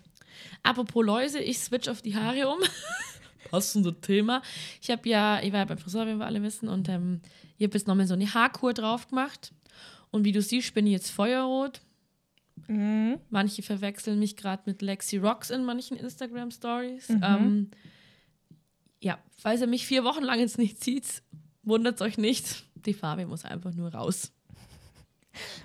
Apropos 0.63 1.05
Läuse, 1.05 1.41
ich 1.41 1.59
switch 1.59 1.89
auf 1.89 2.03
die 2.03 2.17
Haare 2.17 2.49
um. 2.49 2.59
Passende 3.51 3.99
Thema. 4.01 4.43
Ich 4.81 4.91
habe 4.91 5.09
ja, 5.09 5.41
ich 5.43 5.53
war 5.53 5.61
ja 5.61 5.65
beim 5.65 5.79
Friseur, 5.79 6.07
wie 6.07 6.17
wir 6.17 6.27
alle 6.27 6.43
wissen, 6.43 6.69
und 6.69 6.89
ähm, 6.89 7.21
ich 7.57 7.65
habe 7.65 7.75
jetzt 7.75 7.87
nochmal 7.87 8.07
so 8.07 8.15
eine 8.15 8.33
Haarkur 8.33 8.75
drauf 8.75 9.09
gemacht. 9.09 9.53
Und 10.11 10.25
wie 10.25 10.33
du 10.33 10.41
siehst, 10.43 10.75
bin 10.75 10.87
ich 10.87 10.93
jetzt 10.93 11.11
feuerrot. 11.11 11.81
Mhm. 12.67 13.19
Manche 13.31 13.63
verwechseln 13.63 14.19
mich 14.19 14.37
gerade 14.37 14.63
mit 14.67 14.83
Lexi 14.83 15.19
Rocks 15.19 15.51
in 15.51 15.65
manchen 15.65 15.97
Instagram-Stories. 15.97 17.09
Mhm. 17.09 17.21
Ähm, 17.23 17.71
ja, 19.01 19.19
falls 19.37 19.61
ihr 19.61 19.67
mich 19.67 19.87
vier 19.87 20.05
Wochen 20.05 20.25
lang 20.25 20.41
jetzt 20.41 20.59
nicht 20.59 20.83
sieht, 20.83 21.23
wundert 21.63 22.01
euch 22.01 22.19
nicht. 22.19 22.65
Die 22.75 22.95
Farbe 22.95 23.27
muss 23.27 23.45
einfach 23.45 23.73
nur 23.75 23.95
raus. 23.95 24.33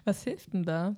Was 0.03 0.23
hilft 0.23 0.53
denn 0.53 0.63
da? 0.63 0.95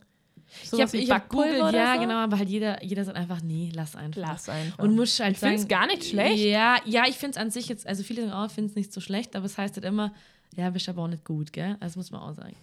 Ich 0.64 0.70
Sowas 0.70 0.94
habe 0.94 0.98
ich 0.98 1.12
hab 1.12 1.34
oder 1.34 1.72
ja, 1.72 1.96
so? 1.96 2.02
genau, 2.02 2.16
aber 2.16 2.38
halt 2.38 2.50
jeder, 2.50 2.84
jeder 2.84 3.04
sagt 3.04 3.18
einfach, 3.18 3.42
nee, 3.42 3.72
lass 3.74 3.96
einfach. 3.96 4.22
Lass 4.22 4.50
einfach. 4.50 4.80
Und 4.80 4.96
muss 4.96 5.20
halt 5.20 5.34
Ich 5.34 5.40
sagen, 5.40 5.68
gar 5.68 5.88
nicht 5.88 6.06
schlecht. 6.06 6.44
Ja, 6.44 6.78
ja 6.86 7.04
ich 7.08 7.16
finde 7.16 7.32
es 7.32 7.38
an 7.38 7.52
sich 7.52 7.68
jetzt, 7.68 7.88
also 7.88 8.04
viele 8.04 8.22
sagen 8.22 8.34
auch, 8.34 8.52
finde 8.52 8.70
es 8.70 8.76
nicht 8.76 8.94
so 8.94 9.02
schlecht, 9.02 9.36
aber 9.36 9.46
es 9.46 9.58
heißt 9.58 9.76
halt 9.76 9.86
immer, 9.86 10.14
ja, 10.56 10.70
bist 10.70 10.88
aber 10.90 11.04
auch 11.04 11.08
nicht 11.08 11.26
gut, 11.26 11.54
gell? 11.54 11.78
Also 11.80 12.00
muss 12.00 12.12
man 12.12 12.22
auch 12.22 12.34
sagen. 12.34 12.56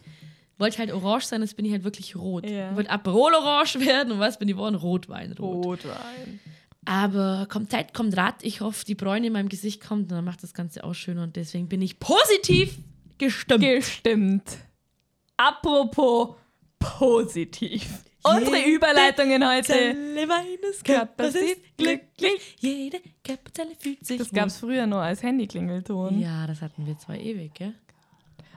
Wollte 0.58 0.78
halt 0.78 0.92
orange 0.92 1.24
sein, 1.24 1.40
jetzt 1.40 1.56
bin 1.56 1.64
ich 1.64 1.72
halt 1.72 1.84
wirklich 1.84 2.16
rot. 2.16 2.48
Ja. 2.48 2.74
Wollte 2.76 2.90
Aperol 2.90 3.34
orange 3.34 3.80
werden 3.86 4.12
und 4.12 4.20
was 4.20 4.38
bin 4.38 4.48
ich 4.48 4.54
geworden? 4.54 4.76
Rotwein 4.76 5.32
rot. 5.32 5.64
Rotwein. 5.64 6.40
Aber 6.84 7.46
kommt 7.50 7.70
Zeit, 7.70 7.94
kommt 7.94 8.16
Rat. 8.16 8.42
Ich 8.42 8.60
hoffe, 8.60 8.84
die 8.84 8.94
Bräune 8.94 9.28
in 9.28 9.32
meinem 9.32 9.48
Gesicht 9.48 9.80
kommt 9.80 10.10
und 10.10 10.12
dann 10.12 10.24
macht 10.24 10.42
das 10.42 10.52
Ganze 10.52 10.82
auch 10.82 10.94
schöner 10.94 11.22
und 11.22 11.36
deswegen 11.36 11.68
bin 11.68 11.80
ich 11.80 12.00
positiv 12.00 12.78
gestimmt. 13.18 13.62
Gestimmt. 13.62 14.58
Apropos 15.36 16.36
positiv. 16.82 18.04
Unsere 18.24 18.62
Überleitungen 18.68 19.46
heute. 19.48 19.66
Zelle 19.66 20.26
meines 20.26 20.82
Körpers 20.84 21.34
ist 21.34 21.76
glücklich. 21.76 22.56
Jede 22.60 23.00
Körperzelle 23.24 23.72
fühlt 23.76 24.06
sich 24.06 24.18
Das 24.18 24.30
gab 24.30 24.46
es 24.46 24.58
früher 24.58 24.86
nur 24.86 25.00
als 25.00 25.22
Handyklingelton. 25.22 26.20
Ja, 26.20 26.46
das 26.46 26.62
hatten 26.62 26.86
wir 26.86 26.96
zwar 26.98 27.16
ewig, 27.16 27.52
gell? 27.54 27.74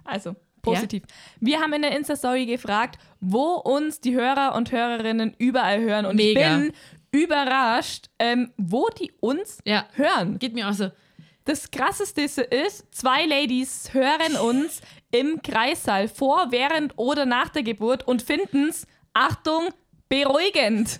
Also, 0.03 0.35
positiv. 0.61 1.03
Wir 1.39 1.59
haben 1.59 1.73
in 1.73 1.81
der 1.81 1.95
Insta-Story 1.97 2.45
gefragt, 2.45 2.99
wo 3.19 3.55
uns 3.55 4.01
die 4.01 4.13
Hörer 4.13 4.53
und 4.55 4.71
Hörerinnen 4.71 5.33
überall 5.39 5.81
hören. 5.81 6.05
Und 6.05 6.17
Mega. 6.17 6.39
ich 6.41 6.61
bin 6.61 6.73
überrascht, 7.11 8.09
ähm, 8.19 8.51
wo 8.57 8.87
die 8.99 9.11
uns 9.19 9.57
Ja. 9.65 9.87
hören. 9.93 10.37
Geht 10.37 10.53
mir 10.53 10.69
auch 10.69 10.73
so. 10.73 10.91
Das 11.45 11.69
krasseste 11.69 12.21
ist, 12.21 12.85
zwei 12.93 13.25
Ladies 13.25 13.93
hören 13.93 14.35
uns 14.35 14.81
im 15.11 15.41
Kreissaal 15.41 16.07
vor, 16.07 16.47
während 16.51 16.93
oder 16.97 17.25
nach 17.25 17.49
der 17.49 17.63
Geburt 17.63 18.07
und 18.07 18.21
finden 18.21 18.69
es, 18.69 18.85
Achtung, 19.13 19.69
beruhigend. 20.09 20.99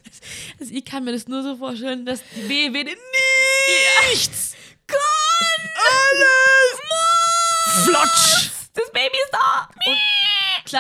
Also 0.60 0.74
ich 0.74 0.86
kann 0.86 1.04
mir 1.04 1.12
das 1.12 1.28
nur 1.28 1.44
so 1.44 1.58
vorstellen, 1.58 2.06
dass 2.06 2.22
die 2.36 2.42
BW 2.48 2.84
nichts 4.12 4.56
alles 5.78 6.82
flotsch 7.86 8.50
Das 8.74 8.92
Baby 8.92 9.18
ist 9.26 9.34
da. 9.34 9.70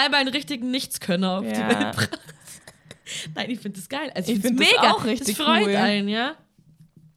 mal 0.09 0.17
einen 0.17 0.29
richtigen 0.29 0.71
Nichtskönner 0.71 1.39
auf 1.39 1.45
die 1.45 1.51
Ja. 1.51 1.69
Welt 1.69 1.95
bringt. 1.95 2.19
Nein, 3.35 3.49
ich 3.51 3.59
finde 3.59 3.79
das 3.79 3.89
geil. 3.89 4.11
Also 4.15 4.31
ich, 4.31 4.37
Ich 4.37 4.41
finde 4.43 4.63
find 4.63 4.69
es 4.69 4.75
das 4.75 4.81
mega. 4.83 4.93
auch 4.95 5.05
richtig 5.05 5.37
das 5.37 5.45
freut 5.45 5.67
cool. 5.67 5.75
einen, 5.75 6.07
ja. 6.09 6.35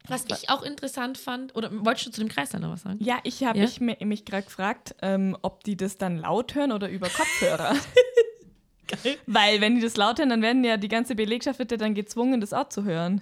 Was 0.08 0.24
ich 0.42 0.48
auch 0.50 0.62
interessant 0.62 1.18
fand, 1.18 1.54
oder 1.56 1.70
wolltest 1.84 2.06
du 2.06 2.10
zu 2.12 2.20
dem 2.20 2.28
Kreis 2.28 2.50
dann 2.50 2.62
noch 2.62 2.70
was 2.72 2.82
sagen? 2.82 2.98
Ja, 3.02 3.18
ich 3.24 3.44
habe 3.44 3.58
Ja? 3.58 3.64
ich 3.64 3.80
mi- 3.80 4.02
mich 4.04 4.24
gerade 4.24 4.44
gefragt, 4.44 4.94
ähm, 5.02 5.36
ob 5.42 5.64
die 5.64 5.76
das 5.76 5.96
dann 5.98 6.18
laut 6.18 6.54
hören 6.54 6.72
oder 6.72 6.88
über 6.88 7.08
Kopfhörer. 7.08 7.74
Weil 9.26 9.60
wenn 9.60 9.74
die 9.74 9.82
das 9.82 9.96
laut 9.96 10.18
hören, 10.18 10.30
dann 10.30 10.40
werden 10.42 10.64
ja 10.64 10.76
die 10.78 10.88
ganze 10.88 11.14
Belegschaft 11.14 11.58
wird 11.58 11.70
ja 11.70 11.76
dann 11.76 11.94
gezwungen, 11.94 12.40
das 12.40 12.54
auch 12.54 12.70
zu 12.70 12.84
hören. 12.84 13.20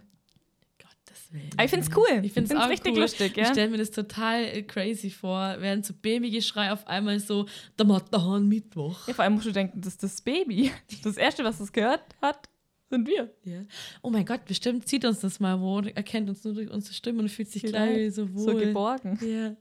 Gottes 0.78 1.32
Willen. 1.32 1.50
Aber 1.54 1.64
ich 1.64 1.70
find's 1.70 1.88
cool. 1.96 2.04
Ich 2.22 2.32
finde 2.32 2.42
es 2.44 2.48
find's 2.50 2.64
auch 2.64 2.68
richtig 2.68 2.92
cool. 2.94 3.00
lustig, 3.00 3.32
Ich 3.32 3.36
ja. 3.38 3.52
stelle 3.52 3.70
mir 3.70 3.78
das 3.78 3.90
total 3.90 4.44
äh, 4.44 4.62
crazy 4.62 5.10
vor, 5.10 5.56
während 5.58 5.84
so 5.84 5.92
Babygeschrei 5.94 6.70
auf 6.70 6.86
einmal 6.86 7.18
so, 7.18 7.46
der 7.78 7.86
Matterhorn 7.86 8.46
Mittwoch. 8.46 9.08
ja. 9.08 9.14
Vor 9.14 9.24
allem 9.24 9.34
musst 9.34 9.46
du 9.46 9.52
denken, 9.52 9.80
das 9.80 9.94
ist 9.94 10.02
das 10.04 10.20
Baby. 10.22 10.70
Das 11.02 11.16
erste, 11.16 11.42
was 11.42 11.58
es 11.58 11.72
gehört 11.72 12.02
hat, 12.22 12.48
sind 12.90 13.06
wir. 13.08 13.32
Ja. 13.44 13.60
Oh 14.02 14.10
mein 14.10 14.24
Gott, 14.24 14.44
bestimmt 14.44 14.86
zieht 14.88 15.04
uns 15.04 15.20
das 15.20 15.40
mal 15.40 15.60
wo 15.60 15.76
und 15.78 15.96
erkennt 15.96 16.28
uns 16.28 16.44
nur 16.44 16.54
durch 16.54 16.70
unsere 16.70 16.94
Stimme 16.94 17.22
und 17.22 17.28
fühlt 17.28 17.50
sich 17.50 17.62
gleich 17.62 18.14
so 18.14 18.32
wohl. 18.34 18.44
So 18.44 18.54
geborgen. 18.58 19.18
Ja. 19.22 19.56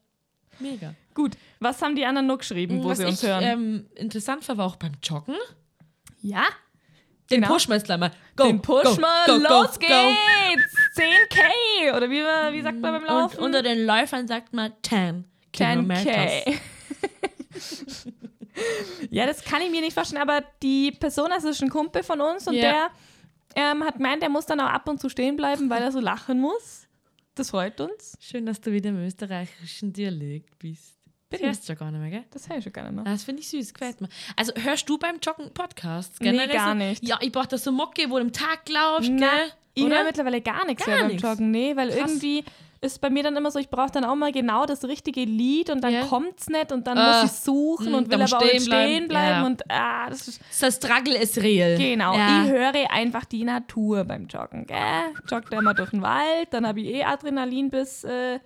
Mega. 0.60 0.94
Gut, 1.14 1.34
was 1.60 1.82
haben 1.82 1.96
die 1.96 2.06
anderen 2.06 2.28
noch 2.28 2.38
geschrieben, 2.38 2.84
wo 2.84 2.90
Was 2.90 3.00
sie 3.00 3.06
uns 3.06 3.22
ich 3.24 3.28
hören? 3.30 3.44
ähm, 3.44 3.86
interessant 3.96 4.44
fand, 4.46 4.58
war 4.60 4.66
auch 4.68 4.76
beim 4.78 4.94
Joggen. 5.04 5.36
ja, 6.22 6.44
Den 7.30 7.42
Genau. 7.42 7.58
gleich 7.58 7.98
mal. 8.00 8.12
Go, 8.38 8.46
den 8.46 8.62
Push 8.62 8.84
go, 8.84 9.02
mal, 9.02 9.26
go, 9.26 9.34
los 9.34 9.74
go, 9.80 9.80
geht's! 9.80 10.76
10k! 10.96 11.96
Oder 11.98 12.10
wie, 12.10 12.22
wie 12.56 12.62
sagt 12.62 12.80
man 12.80 12.94
beim 12.94 13.02
Go. 13.02 13.08
Laufen? 13.08 13.40
Und 13.40 13.46
unter 13.46 13.64
den 13.64 13.86
Läufern 13.86 14.28
sagt 14.28 14.54
man 14.54 14.72
10 14.84 15.26
Kilometers. 15.52 16.06
10k. 16.06 16.60
ja, 19.10 19.26
das 19.26 19.44
kann 19.44 19.62
ich 19.62 19.72
mir 19.72 19.82
nicht 19.82 19.94
vorstellen, 19.94 20.22
aber 20.22 20.44
die 20.62 20.92
Person, 20.92 21.30
das 21.30 21.44
ist 21.44 21.62
ein 21.62 21.70
Kumpel 21.70 22.04
von 22.04 22.22
uns 22.22 22.48
und 22.48 22.54
Ja. 22.56 22.62
der 22.62 22.90
ähm, 23.56 23.84
hat 23.84 23.96
gemeint, 23.96 24.22
er 24.24 24.30
muss 24.30 24.46
dann 24.46 24.60
auch 24.60 24.70
ab 24.70 24.88
und 24.88 25.00
zu 25.00 25.10
stehen 25.10 25.36
bleiben, 25.36 25.70
weil 25.70 25.82
er 25.82 25.92
so 25.92 26.00
lachen 26.00 26.40
muss. 26.40 26.88
Das 27.36 27.50
freut 27.50 27.82
uns. 27.82 28.18
Schön, 28.22 28.46
dass 28.46 28.62
du 28.62 28.72
wieder 28.72 28.90
im 28.90 28.98
österreichischen 29.06 29.92
Dialekt 29.92 30.58
bist. 30.60 30.94
Das 31.30 31.40
Bitte. 31.40 31.48
hörst 31.48 31.68
du 31.68 31.74
ja 31.74 31.80
gar 31.80 31.92
nicht 31.92 32.00
mehr, 32.00 32.10
gell? 32.12 32.24
Das 32.32 32.48
höre 32.48 32.58
ich 32.58 32.64
schon 32.64 32.72
gerne 32.74 32.92
mal. 32.92 33.04
Das 33.04 33.24
finde 33.24 33.42
ich 33.42 33.50
süß, 33.50 33.74
gefällt 33.74 34.00
mir. 34.00 34.08
Also 34.36 34.54
hörst 34.56 34.88
du 34.88 34.98
beim 34.98 35.18
Joggen 35.22 35.52
Podcasts? 35.54 36.20
Nee, 36.20 36.32
Generell 36.32 36.56
gar 36.56 36.70
so? 36.70 36.76
nicht. 36.78 37.06
Ja, 37.06 37.18
ich 37.20 37.32
brauche 37.32 37.48
da 37.48 37.58
so 37.58 37.72
Mocke, 37.72 38.10
wo 38.10 38.16
du 38.18 38.22
am 38.22 38.32
Tag 38.32 38.70
laufst, 38.70 39.10
gell? 39.10 39.52
Ich 39.74 39.86
höre 39.86 40.04
mittlerweile 40.06 40.40
gar 40.42 40.66
nichts 40.66 40.86
Gar 40.86 40.96
mehr 41.00 41.08
beim. 41.10 41.18
Joggen. 41.18 41.52
Nee, 41.52 41.76
weil 41.76 41.90
Krass. 41.90 41.98
irgendwie 42.00 42.46
ist 42.86 43.02
bei 43.02 43.10
mir 43.10 43.24
dann 43.24 43.36
immer 43.36 43.52
so, 43.52 43.60
ich 43.60 43.70
brauche 43.70 43.92
dann 43.92 44.06
auch 44.06 44.16
mal 44.16 44.32
genau 44.32 44.66
das 44.66 44.84
richtige 44.86 45.24
Lied 45.26 45.70
und 45.70 45.84
dann 45.84 45.94
Ja. 45.94 46.06
kommt's 46.06 46.48
nicht 46.50 46.72
und 46.72 46.88
dann 46.88 46.98
Ah. 46.98 47.22
muss 47.24 47.32
ich 47.32 47.38
suchen 47.40 47.88
Hm, 47.88 47.94
und 47.96 48.12
will 48.12 48.18
muss 48.20 48.32
aber 48.34 48.44
auch 48.44 48.48
stehen 48.48 48.66
bleiben. 48.66 48.90
stehen 48.92 49.08
bleiben 49.08 49.40
Ja. 49.42 49.46
und 49.46 49.64
ah, 49.72 50.10
das 50.10 50.28
ist 50.28 50.42
Das 50.62 50.76
Struggle 50.76 51.18
ist 51.18 51.38
real. 51.40 51.78
Genau, 51.78 52.16
Ja. 52.16 52.44
ich 52.46 52.52
höre 52.52 52.92
einfach 52.92 53.26
die 53.26 53.44
Natur 53.44 54.04
beim 54.06 54.28
Joggen. 54.28 54.66
Gell? 54.66 54.78
Joggt 55.30 55.54
einmal 55.54 55.74
durch 55.76 55.90
den 55.92 56.02
Wald, 56.02 56.48
dann 56.52 56.66
habe 56.68 56.80
ich 56.82 56.88
eh 56.88 57.04
Adrenalin 57.04 57.70
bis 57.70 58.04
äh, 58.04 58.40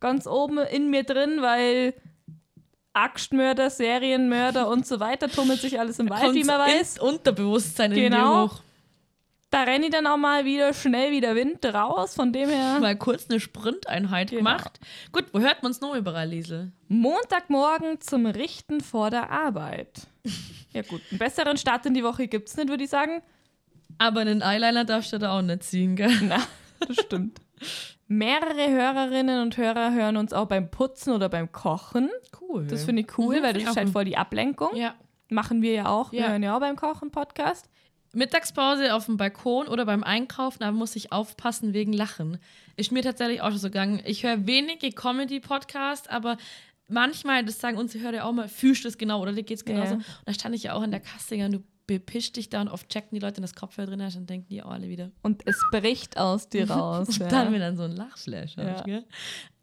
ganz 0.00 0.26
oben 0.26 0.58
in 0.58 0.90
mir 0.90 1.02
drin, 1.04 1.38
weil 1.42 1.94
Axtmörder, 2.92 3.70
Serienmörder 3.70 4.68
und 4.68 4.86
so 4.86 4.98
weiter, 4.98 5.28
tummelt 5.28 5.60
sich 5.60 5.78
alles 5.78 5.98
im 5.98 6.08
Wald, 6.10 6.34
wie 6.34 6.44
man 6.44 6.58
weiß. 6.58 6.78
Ins 6.80 6.98
Unterbewusstsein 6.98 7.92
in 7.92 8.10
Genau. 8.10 8.46
dir 8.46 8.52
hoch. 8.52 8.60
Da 9.50 9.62
renne 9.62 9.86
ich 9.86 9.90
dann 9.92 10.06
auch 10.06 10.18
mal 10.18 10.44
wieder 10.44 10.74
schnell 10.74 11.10
wie 11.10 11.22
der 11.22 11.34
Wind 11.34 11.64
raus, 11.64 12.14
von 12.14 12.32
dem 12.34 12.50
her. 12.50 12.78
Mal 12.80 12.96
kurz 12.96 13.30
eine 13.30 13.40
Sprinteinheit 13.40 14.28
Genau. 14.30 14.40
gemacht. 14.40 14.78
Gut, 15.10 15.24
wo 15.32 15.40
hört 15.40 15.62
man 15.62 15.72
es 15.72 15.80
noch 15.80 15.94
überall, 15.94 16.28
Liesel? 16.28 16.72
Montagmorgen 16.88 18.00
zum 18.00 18.26
Richten 18.26 18.80
vor 18.80 19.10
der 19.10 19.30
Arbeit. 19.30 20.06
Ja 20.74 20.82
gut, 20.82 21.00
einen 21.10 21.18
besseren 21.18 21.56
Start 21.56 21.86
in 21.86 21.94
die 21.94 22.04
Woche 22.04 22.28
gibt's 22.28 22.54
nicht, 22.58 22.68
würde 22.68 22.84
ich 22.84 22.90
sagen. 22.90 23.22
Aber 23.96 24.20
einen 24.20 24.42
Eyeliner 24.42 24.84
darfst 24.84 25.14
du 25.14 25.18
da 25.18 25.36
auch 25.36 25.40
nicht 25.42 25.62
ziehen, 25.62 25.96
gell? 25.96 26.12
Na, 26.22 26.36
das 26.86 26.98
stimmt. 26.98 27.40
Mehrere 28.06 28.68
Hörerinnen 28.70 29.40
und 29.40 29.56
Hörer 29.56 29.92
hören 29.94 30.18
uns 30.18 30.34
auch 30.34 30.46
beim 30.46 30.70
Putzen 30.70 31.14
oder 31.14 31.30
beim 31.30 31.50
Kochen. 31.52 32.10
Cool. 32.40 32.66
Das 32.66 32.84
finde 32.84 33.02
ich 33.02 33.18
cool, 33.18 33.38
Mhm, 33.38 33.42
weil 33.42 33.52
das 33.54 33.62
ist 33.62 33.76
halt 33.78 33.88
voll 33.88 34.04
die 34.04 34.18
Ablenkung. 34.18 34.76
Ja. 34.76 34.94
Machen 35.30 35.62
wir 35.62 35.72
ja 35.72 35.86
auch. 35.88 36.12
Wir 36.12 36.20
Ja. 36.20 36.28
hören 36.28 36.42
ja 36.42 36.54
auch 36.54 36.60
beim 36.60 36.76
Kochen 36.76 37.10
Podcast. 37.10 37.68
Mittagspause 38.12 38.94
auf 38.94 39.06
dem 39.06 39.16
Balkon 39.16 39.68
oder 39.68 39.84
beim 39.84 40.02
Einkaufen, 40.02 40.60
da 40.60 40.72
muss 40.72 40.96
ich 40.96 41.12
aufpassen 41.12 41.72
wegen 41.74 41.92
Lachen. 41.92 42.38
Ist 42.76 42.92
mir 42.92 43.02
tatsächlich 43.02 43.42
auch 43.42 43.50
schon 43.50 43.58
so 43.58 43.68
gegangen. 43.68 44.00
Ich 44.04 44.24
höre 44.24 44.46
wenige 44.46 44.90
Comedy-Podcasts, 44.92 46.08
aber 46.08 46.36
manchmal, 46.88 47.44
das 47.44 47.60
sagen 47.60 47.76
unsere 47.76 48.04
Hörer 48.04 48.24
auch 48.24 48.32
mal, 48.32 48.48
fühlst 48.48 48.84
du 48.84 48.88
es 48.88 48.98
genau 48.98 49.20
oder 49.20 49.32
dir 49.32 49.42
geht's 49.42 49.64
genauso. 49.64 49.94
Ja. 49.94 49.96
Und 49.96 50.04
da 50.26 50.32
stand 50.32 50.54
ich 50.54 50.64
ja 50.64 50.72
auch 50.74 50.82
in 50.82 50.90
der 50.90 51.00
Kasse 51.00 51.34
und 51.44 51.52
du 51.52 51.62
bepischst 51.86 52.36
dich 52.36 52.50
da 52.50 52.60
und 52.60 52.68
oft 52.68 52.88
checken 52.88 53.10
die 53.14 53.18
Leute, 53.18 53.38
wenn 53.38 53.42
das 53.42 53.54
Kopfhörer 53.54 53.88
drin 53.88 54.02
hast, 54.02 54.14
dann 54.14 54.26
denken 54.26 54.46
die 54.50 54.62
auch 54.62 54.70
alle 54.70 54.88
wieder. 54.88 55.10
Und 55.22 55.42
es 55.46 55.58
bricht 55.70 56.18
aus 56.18 56.48
dir 56.48 56.70
raus. 56.70 57.08
Und 57.08 57.18
ja. 57.18 57.28
dann 57.28 57.52
wieder 57.52 57.74
so 57.74 57.82
ein 57.82 57.92
Lachflash. 57.92 58.56
Ja. 58.56 59.02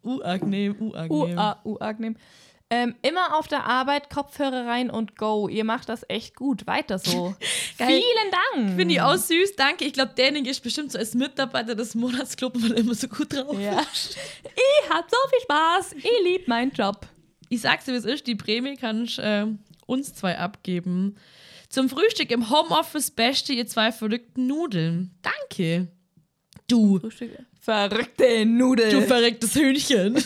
Uagnehm, 0.03 0.75
uagnehm. 0.81 1.37
Ua, 1.37 1.61
uagnehm. 1.63 2.17
Ähm, 2.72 2.95
immer 3.03 3.38
auf 3.38 3.47
der 3.47 3.66
Arbeit 3.66 4.09
Kopfhörer 4.09 4.66
rein 4.66 4.89
und 4.89 5.18
go. 5.18 5.47
Ihr 5.47 5.63
macht 5.63 5.88
das 5.88 6.03
echt 6.09 6.36
gut. 6.36 6.66
Weiter 6.66 6.97
so. 6.97 7.36
Vielen 7.78 8.32
Dank. 8.55 8.76
Finde 8.76 8.95
ich 8.95 9.01
auch 9.01 9.16
süß, 9.18 9.55
danke. 9.55 9.86
Ich 9.86 9.93
glaube, 9.93 10.13
derjenige 10.18 10.49
ist 10.49 10.61
bestimmt 10.61 10.91
so 10.91 10.97
als 10.97 11.13
Mitarbeiter 11.13 11.76
des 11.76 11.93
Monatsclubs, 11.93 12.63
weil 12.63 12.72
er 12.72 12.78
immer 12.78 12.95
so 12.95 13.07
gut 13.07 13.34
drauf 13.34 13.59
Ja. 13.59 13.82
Ich 13.82 14.89
hab 14.89 15.07
so 15.09 15.18
viel 15.30 15.41
Spaß. 15.43 15.93
Ich 15.93 16.24
lieb 16.24 16.47
meinen 16.47 16.72
Job. 16.72 17.07
Ich 17.49 17.61
sag's 17.61 17.86
dir, 17.86 17.93
wie 17.93 17.97
es 17.97 18.05
ist, 18.05 18.26
die 18.26 18.36
Prämie 18.36 18.76
kannst 18.76 19.20
äh, 19.20 19.45
uns 19.86 20.16
zwei 20.16 20.39
abgeben. 20.39 21.18
Zum 21.70 21.88
Frühstück 21.88 22.32
im 22.32 22.49
Homeoffice 22.49 23.11
beste 23.11 23.53
ihr 23.53 23.68
zwei 23.68 23.91
verrückten 23.91 24.47
Nudeln. 24.47 25.11
Danke. 25.22 25.89
Du, 26.68 26.99
Verrückte 27.59 28.43
Nudeln. 28.45 28.89
du 28.89 29.01
verrücktes 29.03 29.53
Hühnchen. 29.53 30.16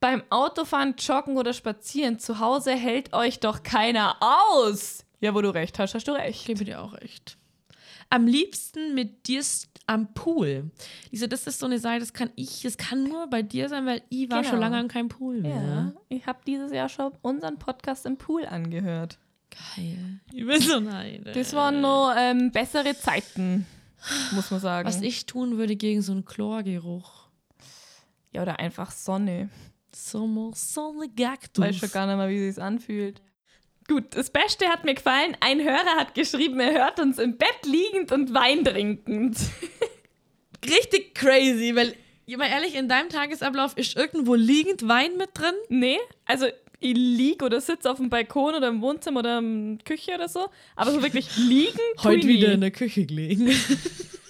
Beim 0.00 0.22
Autofahren, 0.30 0.94
Joggen 0.98 1.36
oder 1.36 1.52
Spazieren 1.52 2.18
zu 2.18 2.38
Hause 2.38 2.72
hält 2.72 3.12
euch 3.14 3.40
doch 3.40 3.62
keiner 3.62 4.16
aus. 4.20 5.04
Ja, 5.20 5.34
wo 5.34 5.40
du 5.40 5.52
recht 5.52 5.78
hast, 5.78 5.94
hast 5.94 6.06
du 6.06 6.12
recht. 6.12 6.46
Gebe 6.46 6.64
dir 6.64 6.80
auch 6.82 6.92
recht. 6.94 7.38
Am 8.10 8.26
liebsten 8.26 8.94
mit 8.94 9.26
dir 9.26 9.42
am 9.88 10.12
Pool. 10.14 10.70
Diese, 11.10 11.28
das 11.28 11.46
ist 11.46 11.58
so 11.60 11.66
eine 11.66 11.78
Seite, 11.78 12.00
das 12.00 12.12
kann 12.12 12.30
ich, 12.36 12.62
das 12.62 12.76
kann 12.76 13.04
nur 13.04 13.28
bei 13.28 13.42
dir 13.42 13.68
sein, 13.68 13.86
weil 13.86 14.02
ich 14.10 14.30
war 14.30 14.38
Genau. 14.40 14.50
schon 14.50 14.60
lange 14.60 14.76
an 14.76 14.88
keinem 14.88 15.08
Pool 15.08 15.40
mehr. 15.40 15.54
Ja, 15.56 15.92
ich 16.08 16.26
habe 16.26 16.40
dieses 16.46 16.72
Jahr 16.72 16.88
schon 16.88 17.12
unseren 17.22 17.58
Podcast 17.58 18.04
im 18.06 18.16
Pool 18.16 18.44
angehört. 18.46 19.18
Geil. 19.76 20.20
Ich 20.32 20.46
bin 20.46 20.60
so 20.60 20.80
neidisch. 20.80 21.34
Das 21.34 21.52
waren 21.54 21.80
noch 21.80 22.12
ähm, 22.16 22.50
bessere 22.52 22.96
Zeiten, 22.96 23.66
muss 24.32 24.50
man 24.50 24.60
sagen. 24.60 24.86
Was 24.88 25.00
ich 25.00 25.26
tun 25.26 25.56
würde 25.56 25.76
gegen 25.76 26.02
so 26.02 26.12
einen 26.12 26.24
Chlorgeruch. 26.24 27.28
ja, 28.32 28.42
oder 28.42 28.58
einfach 28.58 28.90
Sonne. 28.90 29.48
Sommer, 29.96 30.50
Sonne, 30.54 31.08
Gactus. 31.08 31.64
Weiß 31.64 31.76
schon 31.76 31.90
gar 31.90 32.06
nicht 32.06 32.16
mehr, 32.16 32.28
wie 32.28 32.46
es 32.46 32.56
sich 32.56 32.62
anfühlt. 32.62 33.22
Gut, 33.88 34.04
das 34.10 34.28
Beste 34.28 34.66
hat 34.68 34.84
mir 34.84 34.94
gefallen. 34.94 35.36
Ein 35.40 35.60
Hörer 35.60 35.96
hat 35.96 36.14
geschrieben, 36.14 36.60
er 36.60 36.84
hört 36.84 37.00
uns 37.00 37.18
im 37.18 37.38
Bett 37.38 37.64
liegend 37.64 38.12
und 38.12 38.34
Wein 38.34 38.62
trinkend. 38.62 39.38
richtig 40.64 41.14
crazy, 41.14 41.74
weil, 41.74 41.94
mal 42.36 42.48
ehrlich, 42.48 42.74
in 42.74 42.88
deinem 42.88 43.08
Tagesablauf 43.08 43.76
ist 43.78 43.96
irgendwo 43.96 44.34
liegend 44.34 44.86
Wein 44.86 45.16
mit 45.16 45.30
drin. 45.32 45.54
Nee, 45.70 45.98
also 46.26 46.46
ich 46.78 46.94
lieg 46.94 47.42
oder 47.42 47.62
sitze 47.62 47.90
auf 47.90 47.96
dem 47.96 48.10
Balkon 48.10 48.54
oder 48.54 48.68
im 48.68 48.82
Wohnzimmer 48.82 49.20
oder 49.20 49.38
in 49.38 49.78
der 49.78 49.84
Küche 49.84 50.12
oder 50.14 50.28
so. 50.28 50.48
Aber 50.74 50.90
so 50.90 51.02
wirklich 51.02 51.34
liegen 51.38 51.78
tue 52.02 52.16
ich 52.16 52.24
nie. 52.26 52.56
der 52.58 52.70
Küche 52.70 53.06
gelegen. 53.06 53.50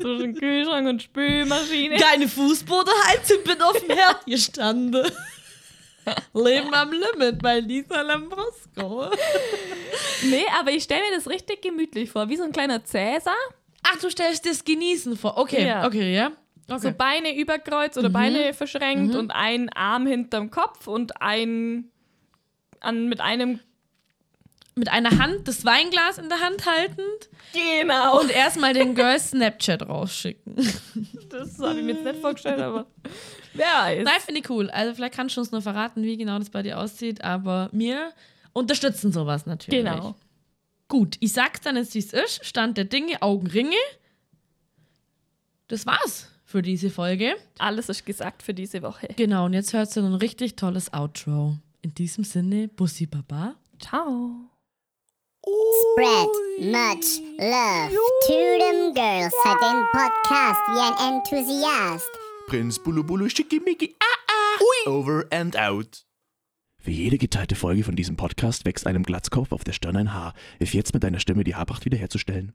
Zwischen 0.00 0.34
Kühlschrank 0.34 0.88
und 0.88 1.02
Spülmaschine. 1.02 1.96
Keine 1.96 2.28
Fußbodenheizung, 2.28 3.38
bin 3.44 3.60
auf 3.62 3.78
dem 3.80 3.96
Herd 3.96 4.26
gestanden. 4.26 5.06
Leben 6.34 6.74
am 6.74 6.92
Limit 6.92 7.40
bei 7.42 7.60
Lisa 7.60 8.02
Lambrosco. 8.02 9.10
Nee, 10.24 10.44
aber 10.60 10.70
ich 10.70 10.82
stelle 10.84 11.00
mir 11.08 11.16
das 11.16 11.28
richtig 11.28 11.62
gemütlich 11.62 12.10
vor, 12.10 12.28
wie 12.28 12.36
so 12.36 12.42
ein 12.44 12.52
kleiner 12.52 12.84
Cäsar. 12.84 13.34
Ach, 13.82 13.96
du 14.00 14.10
stellst 14.10 14.44
das 14.46 14.64
Genießen 14.64 15.16
vor. 15.16 15.38
Okay, 15.38 15.66
Ja. 15.66 15.86
okay, 15.86 16.14
ja. 16.14 16.32
So 16.68 16.74
Okay. 16.76 16.94
Beine 16.96 17.36
überkreuzt 17.36 17.98
oder 17.98 18.08
Beine 18.08 18.54
verschränkt 18.54 19.14
und 19.14 19.30
ein 19.30 19.68
Arm 19.70 20.06
hinterm 20.06 20.50
Kopf 20.50 20.86
und 20.86 21.20
ein 21.20 21.90
an, 22.80 23.06
mit 23.08 23.20
einem 23.20 23.60
Mit 24.76 24.88
einer 24.88 25.18
Hand 25.18 25.46
das 25.46 25.64
Weinglas 25.64 26.18
in 26.18 26.28
der 26.28 26.40
Hand 26.40 26.66
haltend 26.66 27.28
Genau. 27.52 28.20
und 28.20 28.30
erstmal 28.30 28.74
den 28.74 28.94
Girls 28.96 29.30
Snapchat 29.30 29.82
rausschicken. 29.88 30.56
das 31.30 31.58
habe 31.60 31.78
ich 31.78 31.84
mir 31.84 31.92
jetzt 31.94 32.04
nicht 32.04 32.20
vorgestellt, 32.20 32.58
aber 32.60 32.86
wer 33.52 33.66
weiß. 33.66 34.04
Nein, 34.04 34.20
finde 34.24 34.40
ich 34.40 34.50
cool. 34.50 34.68
Also 34.70 34.94
vielleicht 34.94 35.14
kannst 35.14 35.36
du 35.36 35.40
uns 35.40 35.52
nur 35.52 35.62
verraten, 35.62 36.02
wie 36.02 36.16
genau 36.16 36.38
das 36.40 36.50
bei 36.50 36.62
dir 36.62 36.78
aussieht, 36.80 37.22
aber 37.22 37.68
wir 37.72 38.12
unterstützen 38.52 39.12
sowas 39.12 39.46
natürlich. 39.46 39.84
Genau. 39.84 40.16
Gut, 40.88 41.16
ich 41.20 41.32
sag's 41.32 41.60
dann 41.60 41.76
jetzt, 41.76 41.94
wie 41.94 42.00
es 42.00 42.12
ist. 42.12 42.44
Stand 42.44 42.76
der 42.76 42.84
Dinge, 42.84 43.22
Augenringe. 43.22 43.76
Das 45.68 45.86
war's 45.86 46.28
für 46.44 46.62
diese 46.62 46.90
Folge. 46.90 47.36
Alles 47.58 47.88
ist 47.88 48.04
gesagt 48.04 48.42
für 48.42 48.54
diese 48.54 48.82
Woche. 48.82 49.08
Genau, 49.16 49.46
und 49.46 49.54
jetzt 49.54 49.72
hörst 49.72 49.96
du 49.96 50.00
ein 50.00 50.14
richtig 50.14 50.56
tolles 50.56 50.92
Outro. 50.92 51.56
In 51.80 51.94
diesem 51.94 52.24
Sinne, 52.24 52.68
Bussi 52.68 53.06
Baba. 53.06 53.54
Ciao. 53.80 54.50
Spread 55.44 56.28
much 56.58 57.20
love 57.38 57.90
to 58.26 58.58
them 58.58 58.94
girls. 58.94 59.34
Hat 59.44 59.60
den 59.60 59.84
Podcast 59.92 60.60
wie 60.68 60.80
ein 60.80 61.14
Enthusiast. 61.14 62.08
Prinz 62.46 62.78
Bulubulu 62.78 63.28
Schickimicki. 63.28 63.94
Ah, 64.00 64.18
ah. 64.28 64.60
Ui. 64.60 64.92
Over 64.92 65.26
and 65.30 65.56
out. 65.58 66.06
Für 66.78 66.90
jede 66.90 67.18
geteilte 67.18 67.56
Folge 67.56 67.84
von 67.84 67.94
diesem 67.94 68.16
Podcast 68.16 68.64
wächst 68.64 68.86
einem 68.86 69.02
Glatzkopf 69.02 69.52
auf 69.52 69.64
der 69.64 69.72
Stirn 69.72 69.96
ein 69.96 70.14
Haar. 70.14 70.34
Hilf 70.58 70.72
jetzt 70.72 70.94
mit 70.94 71.02
deiner 71.02 71.20
Stimme, 71.20 71.44
die 71.44 71.54
Haarpracht 71.54 71.84
wiederherzustellen. 71.84 72.52